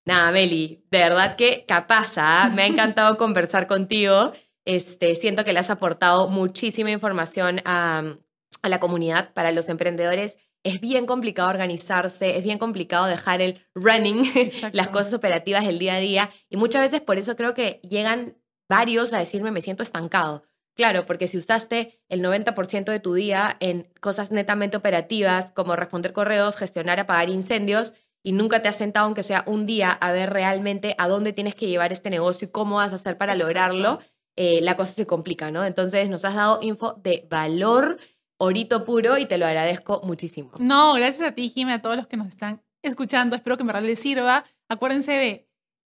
Nada, 0.05 0.31
Meli, 0.31 0.83
de 0.89 0.97
verdad 0.97 1.35
que 1.35 1.65
capaz, 1.67 2.13
¿ah? 2.17 2.51
me 2.53 2.63
ha 2.63 2.67
encantado 2.67 3.17
conversar 3.17 3.67
contigo. 3.67 4.31
Este, 4.65 5.15
siento 5.15 5.43
que 5.43 5.53
le 5.53 5.59
has 5.59 5.69
aportado 5.69 6.27
muchísima 6.27 6.91
información 6.91 7.61
a, 7.65 8.15
a 8.61 8.69
la 8.69 8.79
comunidad 8.79 9.33
para 9.33 9.51
los 9.51 9.69
emprendedores. 9.69 10.37
Es 10.63 10.79
bien 10.79 11.05
complicado 11.05 11.49
organizarse, 11.49 12.37
es 12.37 12.43
bien 12.43 12.59
complicado 12.59 13.05
dejar 13.05 13.41
el 13.41 13.65
running, 13.73 14.23
las 14.73 14.89
cosas 14.89 15.13
operativas 15.13 15.65
del 15.65 15.79
día 15.79 15.95
a 15.95 15.99
día. 15.99 16.29
Y 16.49 16.57
muchas 16.57 16.81
veces 16.81 17.01
por 17.01 17.17
eso 17.17 17.35
creo 17.35 17.53
que 17.53 17.79
llegan 17.83 18.37
varios 18.69 19.13
a 19.13 19.19
decirme, 19.19 19.51
me 19.51 19.61
siento 19.61 19.83
estancado. 19.83 20.43
Claro, 20.75 21.05
porque 21.05 21.27
si 21.27 21.37
usaste 21.37 21.99
el 22.07 22.23
90% 22.23 22.85
de 22.85 22.99
tu 22.99 23.13
día 23.13 23.57
en 23.59 23.91
cosas 23.99 24.31
netamente 24.31 24.77
operativas, 24.77 25.51
como 25.51 25.75
responder 25.75 26.13
correos, 26.13 26.55
gestionar, 26.55 26.99
apagar 26.99 27.29
incendios, 27.29 27.93
y 28.23 28.33
nunca 28.33 28.61
te 28.61 28.69
has 28.69 28.75
sentado, 28.75 29.05
aunque 29.05 29.23
sea 29.23 29.43
un 29.47 29.65
día, 29.65 29.91
a 29.91 30.11
ver 30.11 30.31
realmente 30.31 30.95
a 30.97 31.07
dónde 31.07 31.33
tienes 31.33 31.55
que 31.55 31.67
llevar 31.67 31.91
este 31.91 32.09
negocio 32.09 32.47
y 32.47 32.51
cómo 32.51 32.75
vas 32.75 32.93
a 32.93 32.97
hacer 32.97 33.17
para 33.17 33.35
lograrlo, 33.35 33.99
eh, 34.35 34.59
la 34.61 34.75
cosa 34.75 34.93
se 34.93 35.07
complica, 35.07 35.51
¿no? 35.51 35.65
Entonces 35.65 36.09
nos 36.09 36.23
has 36.25 36.35
dado 36.35 36.59
info 36.61 36.93
de 37.03 37.27
valor, 37.29 37.97
orito 38.37 38.83
puro, 38.83 39.17
y 39.17 39.25
te 39.25 39.37
lo 39.37 39.45
agradezco 39.45 40.01
muchísimo. 40.03 40.51
No, 40.59 40.93
gracias 40.93 41.29
a 41.29 41.33
ti, 41.33 41.49
Jimmy, 41.49 41.73
a 41.73 41.81
todos 41.81 41.97
los 41.97 42.07
que 42.07 42.17
nos 42.17 42.27
están 42.27 42.61
escuchando. 42.81 43.35
Espero 43.35 43.57
que 43.57 43.63
en 43.63 43.67
verdad 43.67 43.83
les 43.83 43.99
sirva. 43.99 44.45
Acuérdense 44.69 45.11
de 45.11 45.47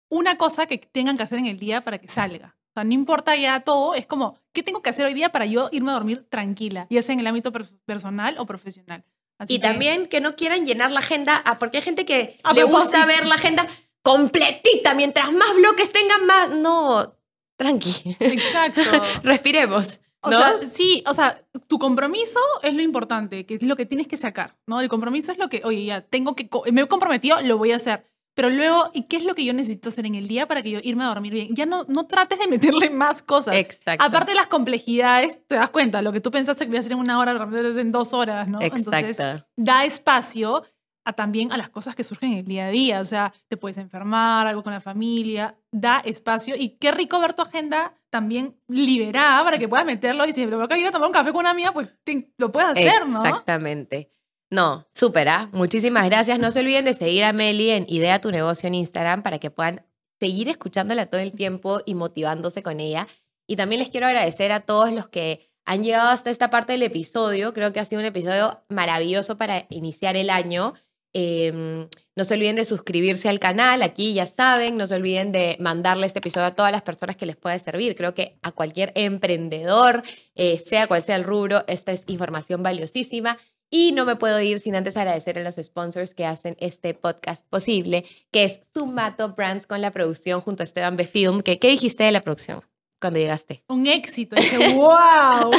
una 0.10 0.38
cosa 0.38 0.66
que 0.66 0.78
tengan 0.78 1.18
que 1.18 1.24
hacer 1.24 1.40
en 1.40 1.46
el 1.46 1.58
día 1.58 1.84
para 1.84 2.00
que 2.00 2.08
salga. 2.08 2.58
O 2.70 2.74
sea, 2.74 2.84
no 2.84 2.94
importa 2.94 3.36
ya 3.36 3.62
todo, 3.62 3.96
es 3.96 4.06
como, 4.06 4.38
¿qué 4.52 4.62
tengo 4.62 4.82
que 4.82 4.90
hacer 4.90 5.06
hoy 5.06 5.14
día 5.14 5.30
para 5.30 5.46
yo 5.46 5.70
irme 5.72 5.92
a 5.92 5.94
dormir 5.94 6.28
tranquila? 6.30 6.88
Ya 6.90 7.02
sea 7.02 7.14
en 7.14 7.22
el 7.22 7.28
ámbito 7.28 7.54
personal 7.86 8.38
o 8.38 8.46
profesional 8.46 9.06
y 9.48 9.60
también 9.60 10.08
que 10.08 10.22
no 10.22 10.36
quieran 10.36 10.66
llenar 10.66 10.92
la 10.92 11.00
agenda, 11.00 11.42
ah, 11.46 11.60
porque 11.60 11.78
hay 11.78 11.84
gente 11.84 12.06
que 12.06 12.38
le 12.54 12.64
gusta 12.64 13.06
ver 13.06 13.28
la 13.28 13.36
agenda 13.36 13.68
completita, 14.02 14.94
mientras 14.94 15.32
más 15.32 15.56
bloques 15.56 15.92
tengan, 15.92 16.26
más... 16.26 16.50
No, 16.52 17.18
tranqui. 17.58 18.16
Exacto. 18.20 18.82
Respiremos. 19.24 20.00
O 20.22 20.32
sea, 20.32 20.60
sí, 20.68 21.04
o 21.06 21.14
sea, 21.14 21.44
tu 21.68 21.78
compromiso 21.78 22.40
es 22.64 22.74
lo 22.74 22.82
importante, 22.82 23.46
que 23.46 23.56
es 23.56 23.64
lo 23.64 23.76
que 23.76 23.86
tienes 23.86 24.08
que 24.08 24.18
sacar, 24.18 24.58
¿no? 24.66 24.82
El 24.82 24.90
compromiso 24.90 25.32
es 25.32 25.38
lo 25.38 25.50
que, 25.50 25.62
oye, 25.64 25.86
ya 25.86 26.02
tengo 26.02 26.36
que, 26.36 26.50
me 26.72 26.82
he 26.82 26.88
comprometido, 26.88 27.42
lo 27.42 27.58
voy 27.58 27.72
a 27.72 27.76
hacer. 27.76 28.10
Pero 28.36 28.50
luego, 28.50 28.92
¿y 28.94 29.04
qué 29.04 29.16
es 29.16 29.24
lo 29.24 29.34
que 29.34 29.46
yo 29.46 29.54
necesito 29.54 29.90
hacer 29.90 30.06
en 30.06 30.14
el 30.14 30.28
día 30.28 30.46
para 30.46 30.62
que 30.62 30.70
yo 30.70 30.80
irme 30.84 31.06
a 31.06 31.08
dormir 31.08 31.34
bien? 31.34 31.56
Ya 31.56 31.66
no, 31.66 31.86
no 31.88 32.06
trates 32.06 32.38
de 32.38 32.48
meterle 32.50 32.90
más 32.90 33.24
cosas. 33.24 33.56
Exacto. 33.56 34.04
Aparte 34.04 34.32
de 34.32 34.36
las 34.36 34.48
complejidades, 34.48 35.40
te 35.48 35.56
das 35.56 35.70
cuenta, 35.70 36.02
lo 36.02 36.12
que 36.12 36.22
tú 36.22 36.30
pensaste 36.32 36.66
que 36.66 36.70
iba 36.70 36.78
a 36.78 36.82
hacer 36.82 36.92
en 36.92 37.00
una 37.00 37.18
hora, 37.18 37.34
lo 37.34 37.80
en 37.80 37.92
dos 37.92 38.14
horas, 38.14 38.48
¿no? 38.48 38.62
Exacto. 38.62 38.92
Entonces, 38.92 39.44
da 39.56 39.86
espacio 39.86 40.64
a 41.06 41.14
también 41.14 41.52
a 41.52 41.58
las 41.58 41.70
cosas 41.70 41.96
que 41.96 42.04
surgen 42.04 42.32
en 42.32 42.38
el 42.40 42.46
día 42.46 42.66
a 42.66 42.70
día. 42.70 43.00
O 43.00 43.06
sea, 43.06 43.32
te 43.48 43.58
puedes 43.58 43.78
enfermar, 43.78 44.48
algo 44.48 44.64
con 44.64 44.74
la 44.74 44.82
familia, 44.82 45.56
da 45.72 46.00
espacio. 46.00 46.56
Y 46.58 46.78
qué 46.78 46.92
rico 46.92 47.20
ver 47.20 47.34
tu 47.34 47.44
agenda 47.44 47.94
también 48.10 48.60
liberada 48.68 49.44
para 49.44 49.60
que 49.60 49.68
puedas 49.68 49.86
meterlo. 49.86 50.26
Y 50.26 50.34
si 50.34 50.46
te 50.46 50.56
voy 50.56 50.68
a 50.70 50.78
ir 50.78 50.88
a 50.88 50.92
tomar 50.92 51.08
un 51.08 51.14
café 51.14 51.32
con 51.32 51.42
una 51.42 51.52
amiga, 51.52 51.72
pues 51.72 51.90
lo 52.38 52.52
puedes 52.52 52.70
hacer, 52.72 53.08
¿no? 53.08 53.24
Exactamente. 53.24 54.15
No, 54.50 54.88
súper, 54.94 55.28
¿ah? 55.30 55.50
Muchísimas 55.54 56.06
gracias. 56.06 56.40
No 56.40 56.52
se 56.52 56.60
olviden 56.60 56.86
de 56.86 56.94
seguir 56.94 57.24
a 57.24 57.34
Meli 57.34 57.72
en 57.72 57.86
Idea 57.90 58.22
tu 58.22 58.32
negocio 58.32 58.68
en 58.68 58.76
Instagram 58.76 59.24
para 59.24 59.40
que 59.40 59.52
puedan 59.52 59.86
seguir 60.20 60.50
escuchándola 60.50 61.08
todo 61.08 61.22
el 61.22 61.34
tiempo 61.34 61.82
y 61.86 61.96
motivándose 61.96 62.64
con 62.64 62.80
ella. 62.80 63.08
Y 63.48 63.56
también 63.56 63.80
les 63.80 63.90
quiero 63.90 64.08
agradecer 64.08 64.52
a 64.52 64.62
todos 64.62 64.92
los 64.92 65.08
que 65.08 65.52
han 65.66 65.84
llegado 65.84 66.10
hasta 66.10 66.30
esta 66.30 66.50
parte 66.50 66.74
del 66.74 66.84
episodio. 66.84 67.54
Creo 67.54 67.74
que 67.74 67.80
ha 67.80 67.86
sido 67.86 68.00
un 68.00 68.06
episodio 68.06 68.64
maravilloso 68.70 69.38
para 69.38 69.66
iniciar 69.70 70.16
el 70.16 70.30
año. 70.30 70.74
Em, 71.18 71.88
no 72.16 72.24
se 72.24 72.34
olviden 72.34 72.58
de 72.58 72.66
suscribirse 72.66 73.30
al 73.30 73.40
canal, 73.40 73.82
aquí 73.82 74.14
ya 74.14 74.26
saben, 74.26 74.76
no 74.76 74.86
se 74.86 74.96
olviden 74.96 75.32
de 75.32 75.56
mandarle 75.62 76.08
este 76.08 76.20
episodio 76.20 76.48
a 76.48 76.56
todas 76.56 76.74
las 76.74 76.82
personas 76.82 77.16
que 77.16 77.26
les 77.26 77.38
pueda 77.38 77.58
servir. 77.58 77.96
Creo 77.96 78.14
que 78.14 78.38
a 78.42 78.52
cualquier 78.52 78.92
emprendedor, 78.96 80.04
eh, 80.36 80.60
sea 80.60 80.88
cual 80.88 81.02
sea 81.04 81.16
el 81.16 81.24
rubro, 81.24 81.64
esta 81.68 81.94
es 81.94 82.04
información 82.08 82.64
valiosísima. 82.64 83.38
Y 83.70 83.92
no 83.92 84.06
me 84.06 84.16
puedo 84.16 84.40
ir 84.40 84.60
sin 84.60 84.76
antes 84.76 84.96
agradecer 84.98 85.40
a 85.40 85.44
los 85.44 85.56
sponsors 85.56 86.14
que 86.14 86.26
hacen 86.26 86.56
este 86.60 86.94
podcast 86.94 87.46
posible, 87.50 88.06
que 88.32 88.46
es 88.46 88.60
Sumato 88.74 89.30
Brands 89.30 89.68
con 89.68 89.82
la 89.82 89.92
producción 89.92 90.42
junto 90.42 90.64
a 90.64 90.66
Esteban 90.66 90.96
B. 90.96 91.06
Film. 91.06 91.42
¿Qué 91.42 91.58
dijiste 91.62 92.04
de 92.04 92.12
la 92.12 92.22
producción 92.22 92.64
cuando 93.00 93.20
llegaste? 93.20 93.64
Un 93.68 93.88
éxito. 93.88 94.36
Dije, 94.36 94.74
wow. 94.74 95.52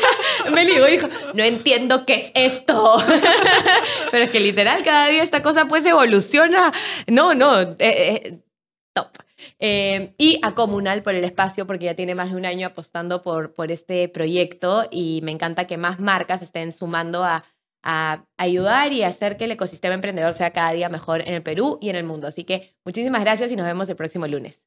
me 0.52 0.64
dijo, 0.64 1.08
no 1.34 1.42
entiendo 1.44 2.04
qué 2.06 2.14
es 2.14 2.32
esto. 2.34 2.96
Pero 4.10 4.24
es 4.24 4.30
que 4.30 4.40
literal, 4.40 4.82
cada 4.82 5.08
día 5.08 5.22
esta 5.22 5.42
cosa 5.42 5.66
pues 5.66 5.84
evoluciona. 5.84 6.72
No, 7.06 7.34
no, 7.34 7.60
eh, 7.60 7.76
eh, 7.78 8.38
top. 8.92 9.08
Eh, 9.58 10.14
y 10.18 10.38
a 10.42 10.54
Comunal 10.54 11.02
por 11.02 11.14
el 11.14 11.24
espacio, 11.24 11.66
porque 11.66 11.86
ya 11.86 11.94
tiene 11.94 12.14
más 12.14 12.30
de 12.30 12.36
un 12.36 12.46
año 12.46 12.66
apostando 12.68 13.22
por, 13.22 13.54
por 13.54 13.70
este 13.70 14.08
proyecto 14.08 14.84
y 14.90 15.20
me 15.22 15.32
encanta 15.32 15.66
que 15.66 15.76
más 15.76 16.00
marcas 16.00 16.42
estén 16.42 16.72
sumando 16.72 17.24
a, 17.24 17.44
a 17.82 18.24
ayudar 18.36 18.92
y 18.92 19.02
hacer 19.02 19.36
que 19.36 19.44
el 19.44 19.52
ecosistema 19.52 19.94
emprendedor 19.94 20.34
sea 20.34 20.52
cada 20.52 20.72
día 20.72 20.88
mejor 20.88 21.22
en 21.22 21.34
el 21.34 21.42
Perú 21.42 21.78
y 21.80 21.90
en 21.90 21.96
el 21.96 22.04
mundo. 22.04 22.26
Así 22.28 22.44
que 22.44 22.74
muchísimas 22.84 23.22
gracias 23.22 23.50
y 23.50 23.56
nos 23.56 23.66
vemos 23.66 23.88
el 23.88 23.96
próximo 23.96 24.26
lunes. 24.26 24.60